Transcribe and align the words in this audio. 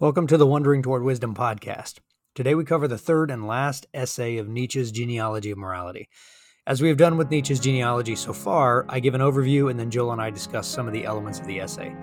Welcome 0.00 0.28
to 0.28 0.36
the 0.36 0.46
Wandering 0.46 0.80
Toward 0.80 1.02
Wisdom 1.02 1.34
podcast. 1.34 1.98
Today 2.36 2.54
we 2.54 2.64
cover 2.64 2.86
the 2.86 2.96
third 2.96 3.32
and 3.32 3.48
last 3.48 3.84
essay 3.92 4.36
of 4.36 4.46
Nietzsche's 4.46 4.92
Genealogy 4.92 5.50
of 5.50 5.58
Morality. 5.58 6.08
As 6.68 6.80
we 6.80 6.86
have 6.86 6.96
done 6.96 7.16
with 7.16 7.32
Nietzsche's 7.32 7.58
genealogy 7.58 8.14
so 8.14 8.32
far, 8.32 8.86
I 8.88 9.00
give 9.00 9.14
an 9.14 9.20
overview 9.20 9.72
and 9.72 9.80
then 9.80 9.90
Joel 9.90 10.12
and 10.12 10.22
I 10.22 10.30
discuss 10.30 10.68
some 10.68 10.86
of 10.86 10.92
the 10.92 11.04
elements 11.04 11.40
of 11.40 11.48
the 11.48 11.58
essay. 11.58 11.96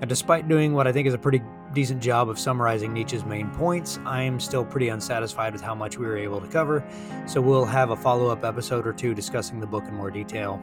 And 0.00 0.08
despite 0.08 0.46
doing 0.46 0.74
what 0.74 0.86
I 0.86 0.92
think 0.92 1.08
is 1.08 1.14
a 1.14 1.18
pretty 1.18 1.42
decent 1.72 2.00
job 2.00 2.28
of 2.28 2.38
summarizing 2.38 2.92
Nietzsche's 2.92 3.24
main 3.24 3.50
points, 3.50 3.98
I 4.06 4.22
am 4.22 4.38
still 4.38 4.64
pretty 4.64 4.90
unsatisfied 4.90 5.54
with 5.54 5.62
how 5.62 5.74
much 5.74 5.98
we 5.98 6.06
were 6.06 6.16
able 6.16 6.40
to 6.40 6.46
cover, 6.46 6.84
so 7.26 7.40
we'll 7.40 7.64
have 7.64 7.90
a 7.90 7.96
follow 7.96 8.28
up 8.28 8.44
episode 8.44 8.86
or 8.86 8.92
two 8.92 9.12
discussing 9.12 9.58
the 9.58 9.66
book 9.66 9.82
in 9.88 9.94
more 9.94 10.12
detail. 10.12 10.62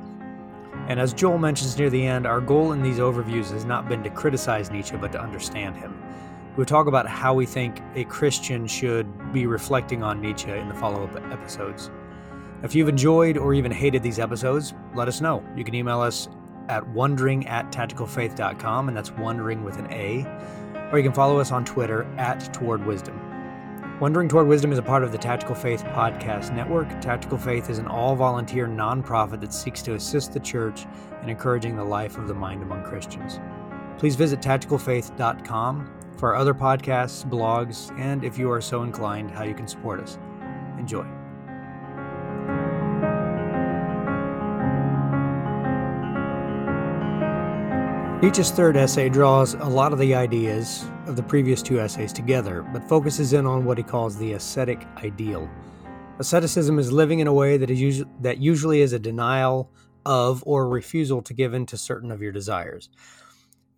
And 0.88 1.02
as 1.02 1.14
Joel 1.14 1.38
mentions 1.38 1.78
near 1.78 1.90
the 1.90 2.08
end, 2.08 2.26
our 2.26 2.40
goal 2.40 2.72
in 2.72 2.82
these 2.82 3.00
overviews 3.00 3.52
has 3.52 3.66
not 3.66 3.90
been 3.90 4.04
to 4.04 4.10
criticize 4.10 4.72
Nietzsche, 4.72 4.96
but 4.96 5.12
to 5.12 5.22
understand 5.22 5.76
him. 5.76 6.02
We'll 6.58 6.66
talk 6.66 6.88
about 6.88 7.08
how 7.08 7.34
we 7.34 7.46
think 7.46 7.82
a 7.96 8.04
Christian 8.06 8.68
should 8.68 9.32
be 9.32 9.46
reflecting 9.46 10.04
on 10.04 10.20
Nietzsche 10.20 10.52
in 10.52 10.68
the 10.68 10.76
follow 10.76 11.06
up 11.06 11.16
episodes. 11.32 11.90
If 12.62 12.76
you've 12.76 12.90
enjoyed 12.90 13.38
or 13.38 13.54
even 13.54 13.72
hated 13.72 14.04
these 14.04 14.20
episodes, 14.20 14.74
let 14.94 15.08
us 15.08 15.22
know. 15.22 15.44
You 15.56 15.64
can 15.64 15.74
email 15.74 16.02
us 16.02 16.28
at 16.68 16.86
wandering 16.90 17.48
at 17.48 17.72
tacticalfaith.com, 17.72 18.88
and 18.90 18.96
that's 18.96 19.12
wandering 19.12 19.64
with 19.64 19.78
an 19.78 19.92
A, 19.92 20.26
or 20.92 20.98
you 21.00 21.04
can 21.04 21.14
follow 21.14 21.40
us 21.40 21.52
on 21.52 21.64
Twitter 21.64 22.04
at 22.18 22.54
Toward 22.54 22.86
Wisdom. 22.86 23.20
Wandering 24.02 24.28
Toward 24.28 24.48
Wisdom 24.48 24.72
is 24.72 24.78
a 24.78 24.84
part 24.84 25.04
of 25.04 25.12
the 25.12 25.18
Tactical 25.18 25.56
Faith 25.56 25.84
Podcast 25.86 26.54
Network. 26.54 26.90
Tactical 27.02 27.38
Faith 27.38 27.70
is 27.70 27.78
an 27.78 27.88
all 27.88 28.16
volunteer 28.16 28.68
nonprofit 28.68 29.40
that 29.40 29.54
seeks 29.54 29.82
to 29.84 29.94
assist 29.94 30.34
the 30.34 30.40
church 30.40 30.86
in 31.24 31.30
encouraging 31.30 31.76
the 31.76 31.84
life 31.84 32.18
of 32.18 32.28
the 32.28 32.34
mind 32.34 32.62
among 32.62 32.84
Christians. 32.84 33.40
Please 33.98 34.16
visit 34.16 34.42
tacticalfaith.com 34.42 36.01
for 36.18 36.34
our 36.34 36.36
other 36.36 36.54
podcasts, 36.54 37.28
blogs, 37.28 37.98
and 38.00 38.24
if 38.24 38.38
you 38.38 38.52
are 38.52 38.62
so 38.62 38.84
inclined, 38.84 39.32
how 39.32 39.44
you 39.44 39.56
can 39.56 39.68
support 39.68 40.00
us. 40.00 40.18
Enjoy. 40.78 41.06
Nietzsche's 48.22 48.52
third 48.52 48.78
essay 48.78 49.10
draws 49.10 49.56
a 49.56 49.66
lot 49.66 49.94
of 49.94 49.98
the 49.98 50.14
ideas 50.14 50.86
of 51.08 51.16
the 51.16 51.24
previous 51.24 51.64
two 51.64 51.80
essays 51.80 52.14
together, 52.14 52.62
but 52.72 52.88
focuses 52.88 53.34
in 53.34 53.48
on 53.48 53.66
what 53.66 53.80
he 53.80 53.84
calls 53.84 54.16
the 54.16 54.34
ascetic 54.34 54.86
ideal. 54.98 55.50
Asceticism 56.20 56.78
is 56.78 56.92
living 56.92 57.18
in 57.18 57.26
a 57.26 57.34
way 57.34 57.58
that 57.58 57.72
is 57.72 58.06
that 58.20 58.38
usually 58.38 58.82
is 58.82 58.94
a 58.94 59.00
denial 59.00 59.72
of 60.06 60.44
or 60.46 60.70
refusal 60.70 61.24
to 61.24 61.34
give 61.34 61.56
in 61.56 61.66
to 61.66 61.78
certain 61.78 62.12
of 62.12 62.22
your 62.22 62.32
desires. 62.32 62.90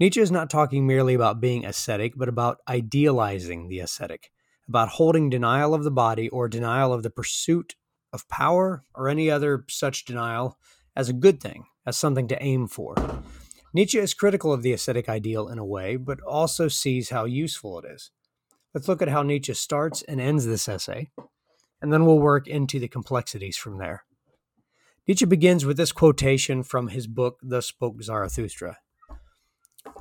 Nietzsche 0.03 0.19
is 0.19 0.31
not 0.33 0.49
talking 0.49 0.85
merely 0.85 1.13
about 1.13 1.39
being 1.39 1.65
ascetic, 1.65 2.11
but 2.17 2.27
about 2.27 2.57
idealizing 2.67 3.69
the 3.69 3.79
ascetic, 3.79 4.31
about 4.67 4.89
holding 4.89 5.29
denial 5.29 5.73
of 5.73 5.85
the 5.85 5.91
body 5.91 6.27
or 6.27 6.49
denial 6.49 6.91
of 6.91 7.03
the 7.03 7.09
pursuit 7.09 7.75
of 8.11 8.27
power 8.27 8.83
or 8.93 9.07
any 9.07 9.31
other 9.31 9.63
such 9.69 10.03
denial 10.03 10.57
as 10.93 11.07
a 11.07 11.13
good 11.13 11.41
thing, 11.41 11.63
as 11.85 11.95
something 11.95 12.27
to 12.27 12.43
aim 12.43 12.67
for. 12.67 12.95
Nietzsche 13.73 13.97
is 13.97 14.13
critical 14.13 14.51
of 14.51 14.61
the 14.61 14.73
ascetic 14.73 15.07
ideal 15.07 15.47
in 15.47 15.57
a 15.57 15.63
way, 15.63 15.95
but 15.95 16.19
also 16.23 16.67
sees 16.67 17.09
how 17.09 17.23
useful 17.23 17.79
it 17.79 17.85
is. 17.89 18.11
Let's 18.73 18.89
look 18.89 19.01
at 19.01 19.07
how 19.07 19.23
Nietzsche 19.23 19.53
starts 19.53 20.01
and 20.01 20.19
ends 20.19 20.45
this 20.45 20.67
essay, 20.67 21.11
and 21.81 21.93
then 21.93 22.05
we'll 22.05 22.19
work 22.19 22.45
into 22.45 22.77
the 22.77 22.89
complexities 22.89 23.55
from 23.55 23.77
there. 23.77 24.03
Nietzsche 25.07 25.25
begins 25.25 25.65
with 25.65 25.77
this 25.77 25.93
quotation 25.93 26.61
from 26.61 26.89
his 26.89 27.07
book, 27.07 27.39
Thus 27.41 27.67
Spoke 27.67 28.03
Zarathustra 28.03 28.79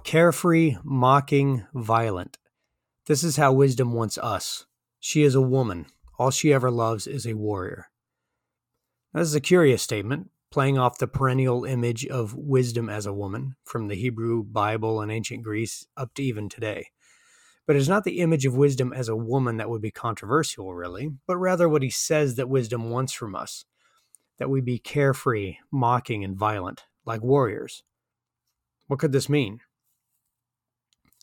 Carefree, 0.04 0.76
mocking, 0.82 1.64
violent. 1.74 2.38
This 3.06 3.22
is 3.22 3.36
how 3.36 3.52
wisdom 3.52 3.92
wants 3.92 4.18
us. 4.18 4.66
She 5.00 5.22
is 5.22 5.34
a 5.34 5.40
woman. 5.40 5.86
All 6.18 6.30
she 6.30 6.52
ever 6.52 6.70
loves 6.70 7.06
is 7.06 7.26
a 7.26 7.34
warrior. 7.34 7.86
This 9.14 9.28
is 9.28 9.34
a 9.34 9.40
curious 9.40 9.82
statement, 9.82 10.30
playing 10.50 10.78
off 10.78 10.98
the 10.98 11.06
perennial 11.06 11.64
image 11.64 12.06
of 12.06 12.34
wisdom 12.34 12.88
as 12.88 13.06
a 13.06 13.12
woman 13.12 13.54
from 13.64 13.88
the 13.88 13.94
Hebrew 13.94 14.42
Bible 14.42 15.00
and 15.00 15.10
ancient 15.10 15.42
Greece 15.42 15.86
up 15.96 16.14
to 16.14 16.22
even 16.22 16.48
today. 16.48 16.88
But 17.66 17.76
it's 17.76 17.88
not 17.88 18.04
the 18.04 18.18
image 18.18 18.44
of 18.44 18.56
wisdom 18.56 18.92
as 18.92 19.08
a 19.08 19.16
woman 19.16 19.56
that 19.58 19.70
would 19.70 19.82
be 19.82 19.90
controversial, 19.90 20.74
really, 20.74 21.10
but 21.26 21.36
rather 21.36 21.68
what 21.68 21.82
he 21.82 21.90
says 21.90 22.34
that 22.34 22.48
wisdom 22.48 22.90
wants 22.90 23.12
from 23.12 23.34
us 23.34 23.64
that 24.38 24.50
we 24.50 24.60
be 24.60 24.78
carefree, 24.78 25.58
mocking, 25.70 26.24
and 26.24 26.36
violent, 26.36 26.84
like 27.04 27.22
warriors. 27.22 27.84
What 28.88 28.98
could 28.98 29.12
this 29.12 29.28
mean? 29.28 29.60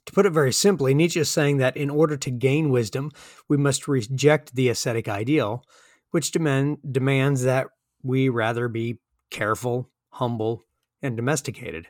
To 0.10 0.14
put 0.14 0.26
it 0.26 0.32
very 0.32 0.52
simply, 0.52 0.96
Nietzsche 0.96 1.20
is 1.20 1.30
saying 1.30 1.58
that 1.58 1.78
in 1.78 1.92
order 1.92 2.18
to 2.18 2.32
gain 2.32 2.72
wisdom, 2.72 3.12
we 3.48 3.58
must 3.58 3.88
reject 3.88 4.56
the 4.56 4.68
ascetic 4.68 5.08
ideal, 5.08 5.64
which 6.10 6.32
demand, 6.32 6.80
demands 6.92 7.44
that 7.44 7.68
we 8.02 8.28
rather 8.28 8.68
be 8.68 8.98
careful, 9.30 9.88
humble, 10.10 10.64
and 11.04 11.16
domesticated. 11.16 11.90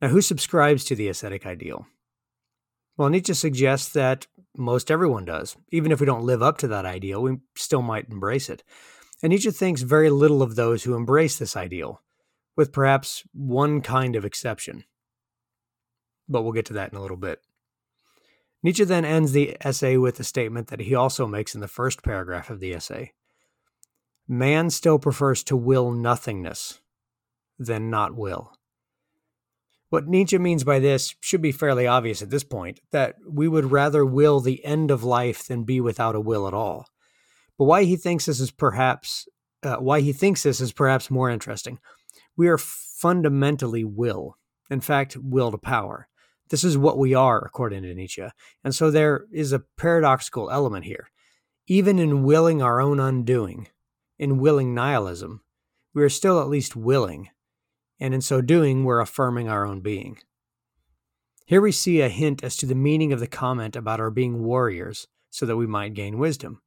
Now, 0.00 0.06
who 0.06 0.20
subscribes 0.20 0.84
to 0.84 0.94
the 0.94 1.08
ascetic 1.08 1.46
ideal? 1.46 1.88
Well, 2.96 3.08
Nietzsche 3.08 3.34
suggests 3.34 3.92
that 3.94 4.28
most 4.56 4.88
everyone 4.88 5.24
does. 5.24 5.56
Even 5.72 5.90
if 5.90 5.98
we 5.98 6.06
don't 6.06 6.22
live 6.22 6.44
up 6.44 6.58
to 6.58 6.68
that 6.68 6.86
ideal, 6.86 7.22
we 7.24 7.38
still 7.56 7.82
might 7.82 8.08
embrace 8.08 8.48
it. 8.48 8.62
And 9.20 9.32
Nietzsche 9.32 9.50
thinks 9.50 9.82
very 9.82 10.10
little 10.10 10.42
of 10.42 10.54
those 10.54 10.84
who 10.84 10.94
embrace 10.94 11.40
this 11.40 11.56
ideal, 11.56 12.02
with 12.54 12.70
perhaps 12.70 13.24
one 13.32 13.80
kind 13.80 14.14
of 14.14 14.24
exception. 14.24 14.84
But 16.30 16.42
we'll 16.42 16.52
get 16.52 16.64
to 16.66 16.72
that 16.74 16.92
in 16.92 16.98
a 16.98 17.02
little 17.02 17.18
bit. 17.18 17.42
Nietzsche 18.62 18.84
then 18.84 19.04
ends 19.04 19.32
the 19.32 19.56
essay 19.60 19.98
with 19.98 20.18
a 20.20 20.24
statement 20.24 20.68
that 20.68 20.80
he 20.80 20.94
also 20.94 21.26
makes 21.26 21.54
in 21.54 21.60
the 21.60 21.68
first 21.68 22.02
paragraph 22.02 22.48
of 22.48 22.60
the 22.60 22.72
essay 22.72 23.12
man 24.30 24.70
still 24.70 24.98
prefers 24.98 25.42
to 25.42 25.56
will 25.56 25.90
nothingness 25.90 26.80
than 27.58 27.90
not 27.90 28.14
will. 28.14 28.52
What 29.88 30.06
Nietzsche 30.06 30.38
means 30.38 30.62
by 30.62 30.78
this 30.78 31.16
should 31.20 31.42
be 31.42 31.50
fairly 31.50 31.88
obvious 31.88 32.22
at 32.22 32.30
this 32.30 32.44
point 32.44 32.78
that 32.92 33.16
we 33.28 33.48
would 33.48 33.72
rather 33.72 34.06
will 34.06 34.38
the 34.38 34.64
end 34.64 34.92
of 34.92 35.02
life 35.02 35.48
than 35.48 35.64
be 35.64 35.80
without 35.80 36.14
a 36.14 36.20
will 36.20 36.46
at 36.46 36.54
all. 36.54 36.86
But 37.58 37.64
why 37.64 37.82
he 37.82 37.96
thinks 37.96 38.26
this 38.26 38.38
is 38.38 38.52
perhaps 38.52 39.28
uh, 39.64 39.76
why 39.76 40.00
he 40.00 40.12
thinks 40.12 40.44
this 40.44 40.60
is 40.60 40.72
perhaps 40.72 41.10
more 41.10 41.28
interesting. 41.28 41.80
We 42.36 42.46
are 42.48 42.56
fundamentally 42.56 43.84
will. 43.84 44.36
In 44.70 44.80
fact, 44.80 45.16
will 45.16 45.50
to 45.50 45.58
power. 45.58 46.08
This 46.50 46.64
is 46.64 46.76
what 46.76 46.98
we 46.98 47.14
are, 47.14 47.38
according 47.38 47.84
to 47.84 47.94
Nietzsche. 47.94 48.26
And 48.64 48.74
so 48.74 48.90
there 48.90 49.26
is 49.32 49.52
a 49.52 49.62
paradoxical 49.78 50.50
element 50.50 50.84
here. 50.84 51.08
Even 51.66 51.98
in 51.98 52.24
willing 52.24 52.60
our 52.60 52.80
own 52.80 52.98
undoing, 52.98 53.68
in 54.18 54.38
willing 54.38 54.74
nihilism, 54.74 55.42
we 55.94 56.02
are 56.02 56.08
still 56.08 56.40
at 56.40 56.48
least 56.48 56.74
willing, 56.74 57.28
and 58.00 58.12
in 58.12 58.20
so 58.20 58.40
doing, 58.40 58.84
we're 58.84 59.00
affirming 59.00 59.48
our 59.48 59.64
own 59.64 59.80
being. 59.80 60.18
Here 61.46 61.60
we 61.60 61.72
see 61.72 62.00
a 62.00 62.08
hint 62.08 62.42
as 62.42 62.56
to 62.58 62.66
the 62.66 62.74
meaning 62.74 63.12
of 63.12 63.20
the 63.20 63.26
comment 63.26 63.76
about 63.76 64.00
our 64.00 64.10
being 64.10 64.42
warriors 64.42 65.06
so 65.30 65.46
that 65.46 65.56
we 65.56 65.66
might 65.66 65.94
gain 65.94 66.18
wisdom. 66.18 66.62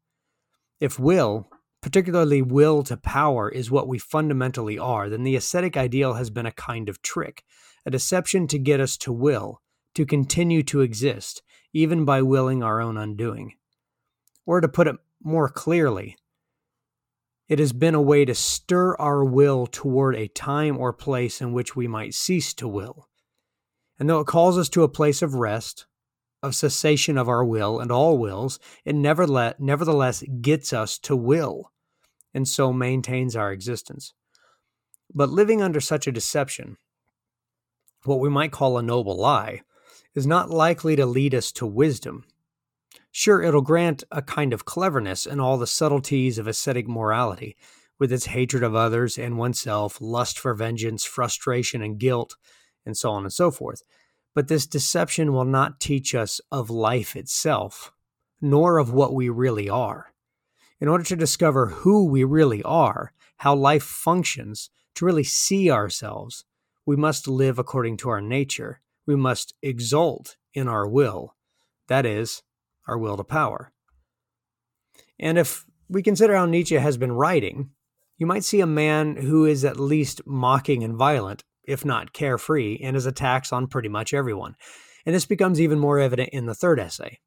If 0.79 0.99
will, 0.99 1.49
particularly 1.81 2.41
will 2.41 2.83
to 2.83 2.97
power, 2.97 3.49
is 3.49 3.71
what 3.71 3.87
we 3.87 3.97
fundamentally 3.97 4.77
are, 4.77 5.09
then 5.09 5.23
the 5.23 5.35
ascetic 5.35 5.75
ideal 5.75 6.13
has 6.13 6.29
been 6.29 6.45
a 6.45 6.51
kind 6.51 6.87
of 6.87 7.01
trick, 7.01 7.43
a 7.85 7.91
deception 7.91 8.47
to 8.47 8.59
get 8.59 8.79
us 8.79 8.97
to 8.97 9.11
will, 9.11 9.61
to 9.95 10.05
continue 10.05 10.63
to 10.63 10.81
exist, 10.81 11.41
even 11.73 12.05
by 12.05 12.21
willing 12.21 12.63
our 12.63 12.81
own 12.81 12.97
undoing. 12.97 13.53
Or 14.45 14.61
to 14.61 14.67
put 14.67 14.87
it 14.87 14.95
more 15.21 15.49
clearly, 15.49 16.17
it 17.47 17.59
has 17.59 17.73
been 17.73 17.95
a 17.95 18.01
way 18.01 18.25
to 18.25 18.33
stir 18.33 18.95
our 18.95 19.23
will 19.23 19.67
toward 19.67 20.15
a 20.15 20.27
time 20.27 20.77
or 20.77 20.93
place 20.93 21.41
in 21.41 21.53
which 21.53 21.75
we 21.75 21.87
might 21.87 22.13
cease 22.13 22.53
to 22.55 22.67
will. 22.67 23.09
And 23.99 24.09
though 24.09 24.19
it 24.19 24.27
calls 24.27 24.57
us 24.57 24.69
to 24.69 24.83
a 24.83 24.89
place 24.89 25.21
of 25.21 25.35
rest, 25.35 25.85
of 26.41 26.55
cessation 26.55 27.17
of 27.17 27.29
our 27.29 27.45
will 27.45 27.79
and 27.79 27.91
all 27.91 28.17
wills, 28.17 28.59
it 28.83 28.95
nevertheless 28.95 30.23
gets 30.41 30.73
us 30.73 30.97
to 30.99 31.15
will, 31.15 31.71
and 32.33 32.47
so 32.47 32.73
maintains 32.73 33.35
our 33.35 33.51
existence. 33.51 34.13
But 35.13 35.29
living 35.29 35.61
under 35.61 35.79
such 35.79 36.07
a 36.07 36.11
deception, 36.11 36.77
what 38.03 38.19
we 38.19 38.29
might 38.29 38.51
call 38.51 38.77
a 38.77 38.81
noble 38.81 39.15
lie, 39.15 39.61
is 40.15 40.27
not 40.27 40.49
likely 40.49 40.95
to 40.95 41.05
lead 41.05 41.33
us 41.33 41.51
to 41.53 41.65
wisdom, 41.65 42.25
Sure, 43.15 43.43
it'll 43.43 43.61
grant 43.61 44.03
a 44.11 44.23
kind 44.23 44.53
of 44.53 44.65
cleverness 44.65 45.27
in 45.27 45.39
all 45.39 45.59
the 45.59 45.67
subtleties 45.67 46.39
of 46.39 46.47
ascetic 46.47 46.87
morality, 46.87 47.55
with 47.99 48.11
its 48.11 48.25
hatred 48.25 48.63
of 48.63 48.73
others 48.73 49.19
and 49.19 49.37
oneself, 49.37 50.01
lust 50.01 50.39
for 50.39 50.55
vengeance, 50.55 51.05
frustration 51.05 51.83
and 51.83 51.99
guilt, 51.99 52.35
and 52.87 52.97
so 52.97 53.11
on 53.11 53.21
and 53.21 53.31
so 53.31 53.51
forth. 53.51 53.83
But 54.33 54.47
this 54.47 54.65
deception 54.65 55.31
will 55.31 55.45
not 55.45 55.79
teach 55.79 56.15
us 56.15 56.41
of 56.51 56.71
life 56.71 57.15
itself, 57.15 57.93
nor 58.41 58.79
of 58.79 58.91
what 58.91 59.13
we 59.13 59.29
really 59.29 59.69
are. 59.69 60.11
In 60.81 60.87
order 60.87 61.03
to 61.03 61.15
discover 61.15 61.67
who 61.67 62.05
we 62.05 62.23
really 62.23 62.63
are, 62.63 63.13
how 63.37 63.53
life 63.53 63.83
functions, 63.83 64.71
to 64.95 65.05
really 65.05 65.23
see 65.23 65.69
ourselves, 65.69 66.45
we 66.83 66.95
must 66.95 67.27
live 67.27 67.59
according 67.59 67.97
to 67.97 68.09
our 68.09 68.21
nature. 68.21 68.81
We 69.05 69.15
must 69.15 69.53
exult 69.61 70.37
in 70.53 70.67
our 70.67 70.87
will, 70.87 71.35
that 71.87 72.05
is, 72.05 72.43
our 72.87 72.97
will 72.97 73.17
to 73.17 73.23
power. 73.23 73.71
And 75.19 75.37
if 75.37 75.65
we 75.89 76.01
consider 76.01 76.35
how 76.35 76.45
Nietzsche 76.45 76.75
has 76.75 76.97
been 76.97 77.11
writing, 77.11 77.71
you 78.17 78.25
might 78.25 78.43
see 78.43 78.61
a 78.61 78.67
man 78.67 79.15
who 79.15 79.45
is 79.45 79.65
at 79.65 79.79
least 79.79 80.21
mocking 80.25 80.83
and 80.83 80.95
violent, 80.95 81.43
if 81.63 81.83
not 81.83 82.13
carefree, 82.13 82.73
in 82.73 82.95
his 82.95 83.05
attacks 83.05 83.51
on 83.51 83.67
pretty 83.67 83.89
much 83.89 84.13
everyone. 84.13 84.55
And 85.05 85.13
this 85.13 85.25
becomes 85.25 85.59
even 85.59 85.79
more 85.79 85.99
evident 85.99 86.29
in 86.29 86.45
the 86.45 86.55
third 86.55 86.79
essay. 86.79 87.19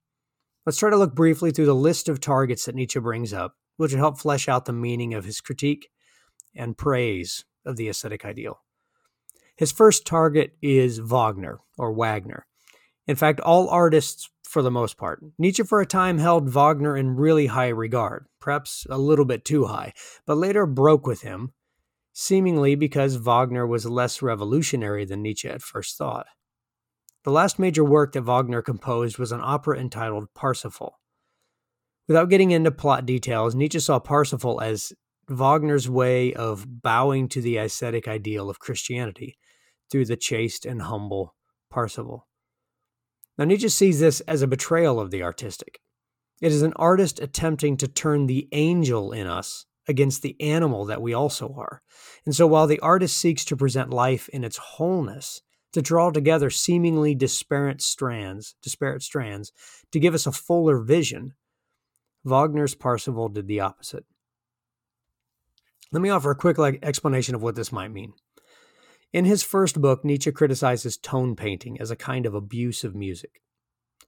Let's 0.64 0.78
try 0.78 0.90
to 0.90 0.96
look 0.96 1.14
briefly 1.14 1.50
through 1.50 1.66
the 1.66 1.74
list 1.74 2.08
of 2.08 2.20
targets 2.20 2.64
that 2.64 2.74
Nietzsche 2.74 2.98
brings 2.98 3.32
up, 3.32 3.54
which 3.76 3.92
will 3.92 3.98
help 3.98 4.18
flesh 4.18 4.48
out 4.48 4.64
the 4.64 4.72
meaning 4.72 5.14
of 5.14 5.24
his 5.24 5.40
critique 5.40 5.90
and 6.54 6.76
praise 6.78 7.44
of 7.64 7.76
the 7.76 7.88
ascetic 7.88 8.24
ideal. 8.24 8.62
His 9.56 9.72
first 9.72 10.06
target 10.06 10.52
is 10.60 10.98
Wagner 10.98 11.60
or 11.78 11.92
Wagner. 11.92 12.46
In 13.06 13.16
fact, 13.16 13.40
all 13.40 13.70
artists 13.70 14.28
for 14.42 14.60
the 14.60 14.70
most 14.70 14.98
part. 14.98 15.22
Nietzsche 15.38 15.62
for 15.62 15.80
a 15.80 15.86
time 15.86 16.18
held 16.18 16.48
Wagner 16.48 16.96
in 16.96 17.16
really 17.16 17.46
high 17.46 17.68
regard, 17.68 18.26
perhaps 18.40 18.86
a 18.90 18.98
little 18.98 19.24
bit 19.24 19.44
too 19.44 19.64
high, 19.64 19.92
but 20.26 20.36
later 20.36 20.66
broke 20.66 21.06
with 21.06 21.22
him, 21.22 21.52
seemingly 22.12 22.74
because 22.74 23.16
Wagner 23.16 23.66
was 23.66 23.86
less 23.86 24.20
revolutionary 24.20 25.06
than 25.06 25.22
Nietzsche 25.22 25.48
at 25.48 25.62
first 25.62 25.96
thought. 25.96 26.26
The 27.24 27.32
last 27.32 27.58
major 27.58 27.84
work 27.84 28.12
that 28.12 28.22
Wagner 28.22 28.62
composed 28.62 29.18
was 29.18 29.32
an 29.32 29.40
opera 29.42 29.78
entitled 29.80 30.28
Parsifal. 30.34 31.00
Without 32.08 32.28
getting 32.28 32.50
into 32.50 32.70
plot 32.70 33.06
details, 33.06 33.54
Nietzsche 33.54 33.80
saw 33.80 33.98
Parsifal 33.98 34.60
as 34.60 34.92
Wagner's 35.28 35.90
way 35.90 36.34
of 36.34 36.82
bowing 36.82 37.28
to 37.30 37.40
the 37.40 37.56
ascetic 37.56 38.06
ideal 38.06 38.48
of 38.48 38.60
Christianity 38.60 39.36
through 39.90 40.06
the 40.06 40.16
chaste 40.16 40.64
and 40.64 40.82
humble 40.82 41.34
Parsifal. 41.70 42.26
Now, 43.38 43.44
Nietzsche 43.44 43.68
sees 43.68 44.00
this 44.00 44.20
as 44.20 44.42
a 44.42 44.46
betrayal 44.46 44.98
of 44.98 45.10
the 45.10 45.22
artistic. 45.22 45.80
It 46.40 46.52
is 46.52 46.62
an 46.62 46.72
artist 46.76 47.20
attempting 47.20 47.76
to 47.78 47.88
turn 47.88 48.26
the 48.26 48.48
angel 48.52 49.12
in 49.12 49.26
us 49.26 49.66
against 49.88 50.22
the 50.22 50.36
animal 50.40 50.84
that 50.86 51.02
we 51.02 51.14
also 51.14 51.54
are. 51.56 51.82
And 52.24 52.34
so, 52.34 52.46
while 52.46 52.66
the 52.66 52.80
artist 52.80 53.16
seeks 53.16 53.44
to 53.46 53.56
present 53.56 53.90
life 53.90 54.28
in 54.30 54.44
its 54.44 54.56
wholeness, 54.56 55.42
to 55.72 55.82
draw 55.82 56.10
together 56.10 56.48
seemingly 56.48 57.14
disparate 57.14 57.82
strands, 57.82 58.54
disparate 58.62 59.02
strands, 59.02 59.52
to 59.92 60.00
give 60.00 60.14
us 60.14 60.26
a 60.26 60.32
fuller 60.32 60.78
vision, 60.78 61.34
Wagner's 62.24 62.74
Parsifal 62.74 63.28
did 63.28 63.46
the 63.46 63.60
opposite. 63.60 64.04
Let 65.92 66.02
me 66.02 66.08
offer 66.10 66.30
a 66.30 66.36
quick 66.36 66.58
explanation 66.82 67.34
of 67.34 67.42
what 67.42 67.54
this 67.54 67.72
might 67.72 67.92
mean. 67.92 68.14
In 69.12 69.24
his 69.24 69.42
first 69.42 69.80
book, 69.80 70.04
Nietzsche 70.04 70.32
criticizes 70.32 70.96
tone 70.96 71.36
painting 71.36 71.80
as 71.80 71.90
a 71.90 71.96
kind 71.96 72.26
of 72.26 72.34
abuse 72.34 72.84
of 72.84 72.94
music. 72.94 73.40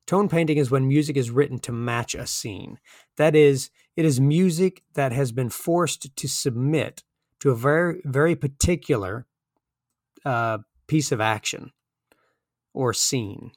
Tone 0.07 0.29
painting 0.29 0.57
is 0.57 0.71
when 0.71 0.89
music 0.89 1.17
is 1.17 1.31
written 1.31 1.59
to 1.61 1.73
match 1.73 2.15
a 2.15 2.27
scene. 2.27 2.79
That 3.17 3.35
is, 3.35 3.71
it 3.97 4.05
is 4.05 4.21
music 4.21 4.83
that 4.95 5.13
has 5.13 5.33
been 5.33 5.51
forced 5.51 6.17
to 6.17 6.29
submit 6.29 7.03
to 7.41 7.51
a 7.51 7.55
very, 7.55 8.01
very 8.05 8.35
particular 8.35 9.27
uh, 10.25 10.59
piece 10.87 11.13
of 11.13 11.21
action 11.21 11.73
or 12.73 12.93
scene. 12.93 13.53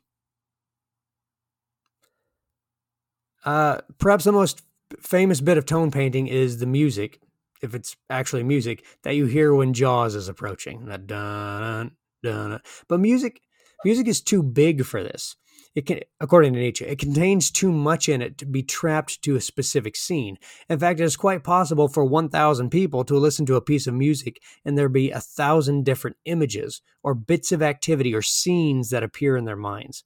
Uh, 3.43 3.79
perhaps 3.97 4.25
the 4.25 4.31
most 4.31 4.61
famous 4.99 5.41
bit 5.41 5.57
of 5.57 5.65
tone 5.65 5.89
painting 5.89 6.27
is 6.27 6.59
the 6.59 6.65
music 6.65 7.19
if 7.61 7.75
it's 7.75 7.95
actually 8.09 8.43
music 8.43 8.85
that 9.03 9.15
you 9.15 9.25
hear 9.25 9.53
when 9.53 9.73
Jaws 9.73 10.15
is 10.15 10.27
approaching. 10.27 10.85
That 10.85 11.07
dun 11.07 11.91
dun. 12.23 12.61
But 12.87 12.99
music 12.99 13.41
music 13.85 14.07
is 14.07 14.21
too 14.21 14.43
big 14.43 14.85
for 14.85 15.03
this. 15.03 15.35
It 15.73 15.85
can, 15.85 16.01
according 16.19 16.53
to 16.53 16.59
Nietzsche, 16.59 16.85
it 16.85 16.99
contains 16.99 17.49
too 17.49 17.71
much 17.71 18.09
in 18.09 18.21
it 18.21 18.37
to 18.39 18.45
be 18.45 18.61
trapped 18.61 19.21
to 19.21 19.37
a 19.37 19.41
specific 19.41 19.95
scene. 19.95 20.37
In 20.67 20.79
fact, 20.79 20.99
it 20.99 21.03
is 21.03 21.15
quite 21.15 21.45
possible 21.45 21.87
for 21.87 22.03
1,000 22.03 22.69
people 22.69 23.05
to 23.05 23.17
listen 23.17 23.45
to 23.45 23.55
a 23.55 23.61
piece 23.61 23.87
of 23.87 23.93
music 23.93 24.41
and 24.65 24.77
there 24.77 24.89
be 24.89 25.11
a 25.11 25.21
thousand 25.21 25.85
different 25.85 26.17
images 26.25 26.81
or 27.03 27.13
bits 27.15 27.53
of 27.53 27.61
activity 27.61 28.13
or 28.13 28.21
scenes 28.21 28.89
that 28.89 29.03
appear 29.03 29.37
in 29.37 29.45
their 29.45 29.55
minds. 29.55 30.03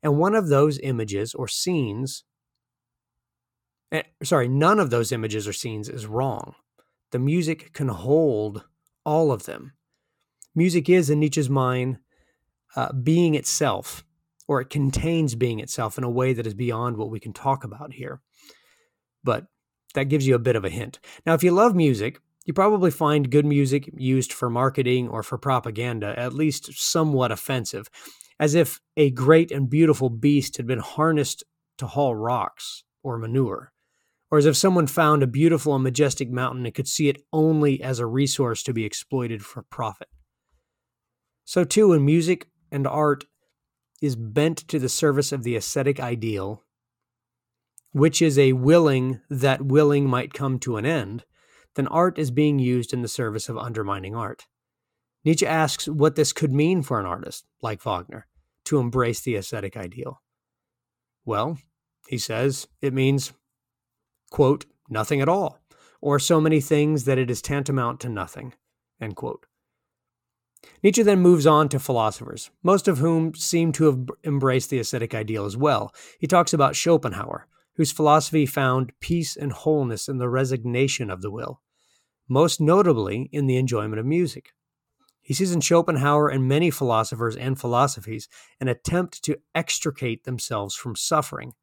And 0.00 0.16
one 0.16 0.36
of 0.36 0.48
those 0.48 0.78
images 0.78 1.34
or 1.34 1.48
scenes, 1.48 2.22
eh, 3.90 4.02
sorry, 4.22 4.48
none 4.48 4.78
of 4.78 4.90
those 4.90 5.10
images 5.10 5.48
or 5.48 5.52
scenes 5.52 5.88
is 5.88 6.06
wrong 6.06 6.54
the 7.10 7.18
music 7.18 7.72
can 7.72 7.88
hold 7.88 8.64
all 9.04 9.32
of 9.32 9.44
them. 9.44 9.72
Music 10.54 10.88
is, 10.88 11.10
in 11.10 11.20
Nietzsche's 11.20 11.50
mind, 11.50 11.98
uh, 12.76 12.92
being 12.92 13.34
itself, 13.34 14.04
or 14.48 14.60
it 14.60 14.70
contains 14.70 15.34
being 15.34 15.60
itself 15.60 15.98
in 15.98 16.04
a 16.04 16.10
way 16.10 16.32
that 16.32 16.46
is 16.46 16.54
beyond 16.54 16.96
what 16.96 17.10
we 17.10 17.20
can 17.20 17.32
talk 17.32 17.64
about 17.64 17.92
here. 17.92 18.20
But 19.22 19.46
that 19.94 20.04
gives 20.04 20.26
you 20.26 20.34
a 20.34 20.40
bit 20.40 20.56
of 20.56 20.64
a 20.64 20.70
hint. 20.70 20.98
Now, 21.26 21.34
if 21.34 21.42
you 21.42 21.50
love 21.50 21.74
music, 21.74 22.20
you 22.46 22.52
probably 22.52 22.90
find 22.90 23.30
good 23.30 23.44
music 23.44 23.90
used 23.96 24.32
for 24.32 24.50
marketing 24.50 25.08
or 25.08 25.22
for 25.22 25.38
propaganda 25.38 26.18
at 26.18 26.32
least 26.32 26.72
somewhat 26.74 27.32
offensive, 27.32 27.88
as 28.38 28.54
if 28.54 28.80
a 28.96 29.10
great 29.10 29.50
and 29.52 29.68
beautiful 29.68 30.08
beast 30.08 30.56
had 30.56 30.66
been 30.66 30.78
harnessed 30.78 31.44
to 31.78 31.86
haul 31.86 32.14
rocks 32.14 32.84
or 33.02 33.18
manure 33.18 33.72
or 34.30 34.38
as 34.38 34.46
if 34.46 34.56
someone 34.56 34.86
found 34.86 35.22
a 35.22 35.26
beautiful 35.26 35.74
and 35.74 35.82
majestic 35.82 36.30
mountain 36.30 36.64
and 36.64 36.74
could 36.74 36.88
see 36.88 37.08
it 37.08 37.22
only 37.32 37.82
as 37.82 37.98
a 37.98 38.06
resource 38.06 38.62
to 38.62 38.72
be 38.72 38.84
exploited 38.84 39.44
for 39.44 39.62
profit. 39.62 40.08
So, 41.44 41.64
too, 41.64 41.88
when 41.88 42.04
music 42.04 42.46
and 42.70 42.86
art 42.86 43.24
is 44.00 44.16
bent 44.16 44.58
to 44.68 44.78
the 44.78 44.88
service 44.88 45.32
of 45.32 45.42
the 45.42 45.56
ascetic 45.56 45.98
ideal, 45.98 46.64
which 47.92 48.22
is 48.22 48.38
a 48.38 48.52
willing 48.52 49.20
that 49.28 49.62
willing 49.62 50.06
might 50.06 50.32
come 50.32 50.58
to 50.60 50.76
an 50.76 50.86
end, 50.86 51.24
then 51.74 51.88
art 51.88 52.18
is 52.18 52.30
being 52.30 52.58
used 52.58 52.92
in 52.92 53.02
the 53.02 53.08
service 53.08 53.48
of 53.48 53.58
undermining 53.58 54.14
art. 54.14 54.46
Nietzsche 55.24 55.46
asks 55.46 55.88
what 55.88 56.16
this 56.16 56.32
could 56.32 56.52
mean 56.52 56.82
for 56.82 56.98
an 56.98 57.06
artist 57.06 57.44
like 57.62 57.82
Wagner 57.82 58.26
to 58.64 58.78
embrace 58.78 59.20
the 59.20 59.34
ascetic 59.34 59.76
ideal. 59.76 60.22
Well, 61.24 61.58
he 62.08 62.18
says, 62.18 62.66
it 62.80 62.94
means 62.94 63.32
quote, 64.30 64.66
nothing 64.88 65.20
at 65.20 65.28
all, 65.28 65.58
or 66.00 66.18
so 66.18 66.40
many 66.40 66.60
things 66.60 67.04
that 67.04 67.18
it 67.18 67.30
is 67.30 67.42
tantamount 67.42 68.00
to 68.00 68.08
nothing, 68.08 68.54
end 69.00 69.16
quote. 69.16 69.46
Nietzsche 70.82 71.02
then 71.02 71.20
moves 71.20 71.46
on 71.46 71.68
to 71.70 71.78
philosophers, 71.78 72.50
most 72.62 72.86
of 72.86 72.98
whom 72.98 73.34
seem 73.34 73.72
to 73.72 73.84
have 73.84 74.08
embraced 74.24 74.70
the 74.70 74.78
ascetic 74.78 75.14
ideal 75.14 75.44
as 75.44 75.56
well. 75.56 75.94
He 76.18 76.26
talks 76.26 76.52
about 76.52 76.76
Schopenhauer, 76.76 77.46
whose 77.74 77.92
philosophy 77.92 78.46
found 78.46 78.92
peace 79.00 79.36
and 79.36 79.52
wholeness 79.52 80.08
in 80.08 80.18
the 80.18 80.28
resignation 80.28 81.10
of 81.10 81.22
the 81.22 81.30
will, 81.30 81.60
most 82.28 82.60
notably 82.60 83.28
in 83.32 83.46
the 83.46 83.56
enjoyment 83.56 83.98
of 83.98 84.06
music. 84.06 84.52
He 85.22 85.34
sees 85.34 85.52
in 85.52 85.60
Schopenhauer 85.60 86.28
and 86.28 86.48
many 86.48 86.70
philosophers 86.70 87.36
and 87.36 87.58
philosophies 87.58 88.28
an 88.60 88.68
attempt 88.68 89.22
to 89.24 89.38
extricate 89.54 90.24
themselves 90.24 90.74
from 90.74 90.96
suffering 90.96 91.54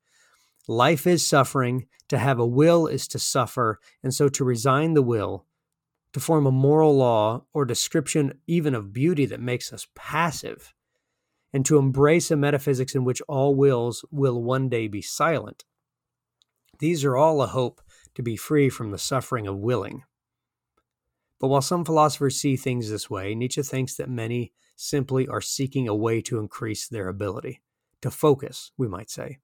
Life 0.68 1.08
is 1.08 1.26
suffering. 1.26 1.88
To 2.10 2.18
have 2.18 2.40
a 2.40 2.46
will 2.46 2.88
is 2.88 3.08
to 3.10 3.20
suffer. 3.20 3.80
And 4.04 4.14
so 4.14 4.30
to 4.30 4.44
resign 4.44 4.94
the 4.94 5.02
will, 5.02 5.46
to 6.14 6.20
form 6.20 6.46
a 6.46 6.52
moral 6.52 6.96
law 6.96 7.44
or 7.54 7.66
description 7.66 8.40
even 8.48 8.74
of 8.74 8.94
beauty 8.94 9.26
that 9.26 9.42
makes 9.42 9.74
us 9.74 9.88
passive, 9.94 10.74
and 11.54 11.66
to 11.66 11.78
embrace 11.78 12.32
a 12.32 12.36
metaphysics 12.36 12.96
in 12.96 13.04
which 13.04 13.22
all 13.28 13.56
wills 13.56 14.06
will 14.12 14.42
one 14.42 14.70
day 14.70 14.88
be 14.88 15.02
silent. 15.02 15.66
These 16.80 17.04
are 17.04 17.18
all 17.18 17.42
a 17.42 17.48
hope 17.48 17.82
to 18.16 18.24
be 18.24 18.36
free 18.36 18.70
from 18.70 18.92
the 18.92 18.98
suffering 18.98 19.48
of 19.48 19.58
willing. 19.58 20.04
But 21.40 21.50
while 21.50 21.62
some 21.62 21.86
philosophers 21.86 22.40
see 22.40 22.56
things 22.56 22.90
this 22.90 23.10
way, 23.10 23.36
Nietzsche 23.36 23.62
thinks 23.62 23.96
that 23.96 24.10
many 24.10 24.54
simply 24.76 25.28
are 25.28 25.42
seeking 25.42 25.88
a 25.88 25.96
way 25.96 26.22
to 26.22 26.40
increase 26.40 26.88
their 26.88 27.08
ability, 27.08 27.62
to 28.02 28.12
focus, 28.12 28.72
we 28.78 28.88
might 28.88 29.10
say. 29.10 29.40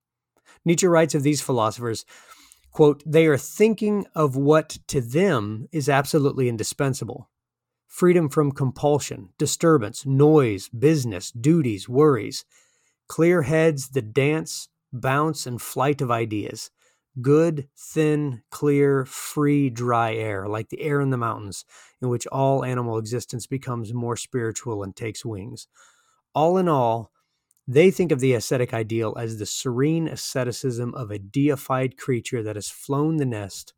Nietzsche 0.64 0.86
writes 0.86 1.14
of 1.14 1.22
these 1.22 1.42
philosophers, 1.42 2.04
quote, 2.70 3.02
they 3.06 3.26
are 3.26 3.38
thinking 3.38 4.06
of 4.14 4.36
what 4.36 4.78
to 4.88 5.00
them 5.00 5.68
is 5.72 5.88
absolutely 5.88 6.48
indispensable. 6.48 7.30
Freedom 7.86 8.28
from 8.28 8.50
compulsion, 8.50 9.28
disturbance, 9.38 10.04
noise, 10.04 10.68
business, 10.68 11.30
duties, 11.30 11.88
worries, 11.88 12.44
clear 13.08 13.42
heads, 13.42 13.90
the 13.90 14.02
dance, 14.02 14.68
bounce, 14.92 15.46
and 15.46 15.62
flight 15.62 16.00
of 16.00 16.10
ideas, 16.10 16.70
good, 17.20 17.68
thin, 17.76 18.42
clear, 18.50 19.04
free, 19.04 19.70
dry 19.70 20.14
air, 20.14 20.48
like 20.48 20.68
the 20.70 20.80
air 20.80 21.00
in 21.00 21.10
the 21.10 21.16
mountains, 21.16 21.64
in 22.02 22.08
which 22.08 22.26
all 22.28 22.64
animal 22.64 22.98
existence 22.98 23.46
becomes 23.46 23.94
more 23.94 24.16
spiritual 24.16 24.82
and 24.82 24.96
takes 24.96 25.24
wings. 25.24 25.68
All 26.34 26.58
in 26.58 26.68
all, 26.68 27.12
they 27.66 27.90
think 27.90 28.12
of 28.12 28.20
the 28.20 28.34
ascetic 28.34 28.74
ideal 28.74 29.16
as 29.18 29.38
the 29.38 29.46
serene 29.46 30.06
asceticism 30.08 30.94
of 30.94 31.10
a 31.10 31.18
deified 31.18 31.96
creature 31.96 32.42
that 32.42 32.56
has 32.56 32.68
flown 32.68 33.16
the 33.16 33.24
nest 33.24 33.72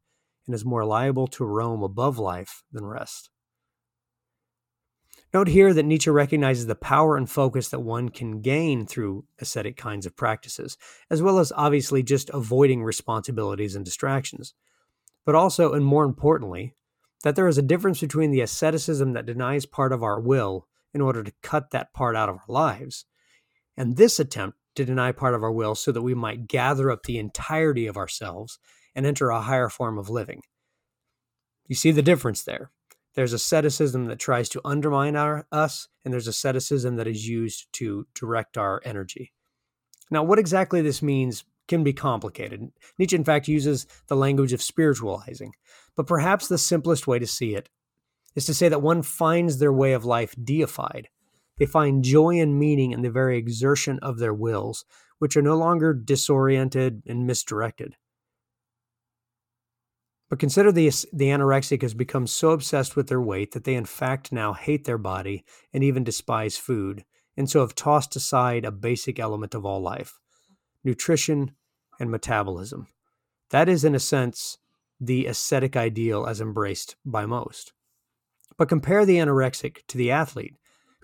and 0.47 0.55
is 0.55 0.65
more 0.65 0.85
liable 0.85 1.27
to 1.29 1.45
roam 1.45 1.83
above 1.83 2.19
life 2.19 2.63
than 2.73 2.85
rest. 2.85 3.31
Note 5.35 5.49
here 5.49 5.75
that 5.75 5.85
Nietzsche 5.85 6.11
recognizes 6.11 6.67
the 6.67 6.75
power 6.75 7.17
and 7.17 7.29
focus 7.29 7.69
that 7.69 7.81
one 7.81 8.09
can 8.09 8.41
gain 8.41 8.87
through 8.87 9.25
ascetic 9.41 9.77
kinds 9.77 10.07
of 10.07 10.17
practices, 10.17 10.79
as 11.11 11.21
well 11.21 11.39
as 11.39 11.53
obviously 11.55 12.03
just 12.03 12.31
avoiding 12.31 12.83
responsibilities 12.83 13.75
and 13.75 13.85
distractions. 13.85 14.55
But 15.25 15.35
also, 15.35 15.73
and 15.73 15.85
more 15.85 16.05
importantly, 16.05 16.75
that 17.23 17.35
there 17.35 17.49
is 17.49 17.59
a 17.59 17.63
difference 17.63 18.01
between 18.01 18.31
the 18.31 18.41
asceticism 18.41 19.13
that 19.13 19.27
denies 19.27 19.67
part 19.67 19.93
of 19.93 20.03
our 20.03 20.21
will 20.21 20.69
in 20.95 21.01
order 21.01 21.23
to 21.25 21.33
cut 21.43 21.71
that 21.73 21.93
part 21.93 22.17
out 22.17 22.29
of 22.29 22.37
our 22.37 22.45
lives, 22.49 23.05
and 23.77 23.97
this 23.97 24.19
attempt 24.19 24.59
to 24.77 24.85
deny 24.85 25.13
part 25.13 25.35
of 25.35 25.43
our 25.43 25.53
will 25.53 25.75
so 25.75 25.93
that 25.93 26.03
we 26.03 26.15
might 26.15 26.49
gather 26.49 26.91
up 26.91 27.05
the 27.05 27.19
entirety 27.19 27.87
of 27.87 27.97
ourselves 27.97 28.59
and 28.95 29.07
enter 29.07 29.31
a 29.31 29.41
higher 29.41 29.69
form 29.69 29.99
of 29.99 30.11
living. 30.11 30.43
You 31.67 31.75
see 31.75 31.91
the 31.91 32.03
difference 32.03 32.43
there. 32.43 32.71
There's 33.15 33.33
asceticism 33.33 34.07
that 34.07 34.19
tries 34.19 34.49
to 34.51 34.61
undermine 34.65 35.17
our, 35.17 35.47
us, 35.51 35.89
and 36.05 36.13
there's 36.13 36.29
asceticism 36.29 36.97
that 36.97 37.07
is 37.07 37.27
used 37.27 37.73
to 37.75 38.07
direct 38.15 38.59
our 38.59 38.83
energy. 38.85 39.33
Now, 40.11 40.23
what 40.23 40.39
exactly 40.39 40.83
this 40.83 41.03
means 41.03 41.45
can 41.67 41.83
be 41.83 41.93
complicated. 41.93 42.71
Nietzsche, 42.99 43.17
in 43.17 43.25
fact, 43.25 43.49
uses 43.49 43.87
the 44.07 44.17
language 44.17 44.53
of 44.53 44.63
spiritualizing, 44.63 45.53
but 45.97 46.07
perhaps 46.07 46.47
the 46.47 46.59
simplest 46.59 47.07
way 47.07 47.19
to 47.19 47.27
see 47.27 47.55
it 47.55 47.69
is 48.35 48.47
to 48.47 48.55
say 48.55 48.69
that 48.69 48.83
one 48.83 49.03
finds 49.03 49.59
their 49.59 49.73
way 49.73 49.93
of 49.93 50.05
life 50.05 50.35
deified. 50.43 51.09
They 51.59 51.67
find 51.67 52.05
joy 52.05 52.41
and 52.41 52.59
meaning 52.59 52.93
in 52.93 53.03
the 53.03 53.11
very 53.11 53.39
exertion 53.39 53.99
of 54.01 54.19
their 54.19 54.35
wills, 54.35 54.85
which 55.19 55.37
are 55.37 55.43
no 55.43 55.57
longer 55.57 55.95
disoriented 55.95 57.03
and 57.07 57.27
misdirected. 57.27 57.97
But 60.29 60.41
consider 60.41 60.73
the, 60.73 60.91
the 61.13 61.29
anorexic 61.29 61.83
has 61.83 61.95
become 61.95 62.27
so 62.27 62.51
obsessed 62.51 62.97
with 62.97 63.09
their 63.09 63.21
weight 63.21 63.53
that 63.53 63.65
they 63.65 63.75
in 63.75 63.85
fact 63.85 64.33
now 64.33 64.53
hate 64.53 64.85
their 64.85 64.99
body 64.99 65.45
and 65.73 65.85
even 65.85 66.05
despise 66.05 66.57
food, 66.57 67.05
and 67.37 67.49
so 67.49 67.61
have 67.61 67.75
tossed 67.75 68.17
aside 68.17 68.65
a 68.65 68.73
basic 68.73 69.19
element 69.19 69.55
of 69.55 69.65
all 69.65 69.81
life 69.81 70.19
nutrition 70.85 71.53
and 71.99 72.11
metabolism. 72.11 72.87
That 73.51 73.69
is, 73.69 73.85
in 73.85 73.95
a 73.95 74.01
sense, 74.01 74.59
the 75.01 75.27
ascetic 75.27 75.77
ideal 75.77 76.27
as 76.27 76.41
embraced 76.41 76.95
by 77.05 77.27
most. 77.27 77.73
But 78.57 78.69
compare 78.69 79.05
the 79.05 79.17
anorexic 79.17 79.79
to 79.89 79.99
the 79.99 80.11
athlete, 80.11 80.55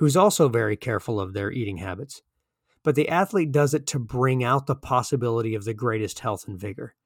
who's 0.02 0.16
also 0.16 0.48
very 0.48 0.76
careful 0.76 1.20
of 1.20 1.32
their 1.32 1.52
eating 1.52 1.76
habits. 1.76 2.22
But 2.82 2.96
the 2.96 3.08
athlete 3.08 3.52
does 3.52 3.72
it 3.72 3.86
to 3.86 4.00
bring 4.00 4.42
out 4.42 4.66
the 4.66 4.74
possibility 4.74 5.54
of 5.54 5.62
the 5.62 5.74
greatest 5.74 6.18
health 6.18 6.48
and 6.48 6.58
vigor. 6.58 6.96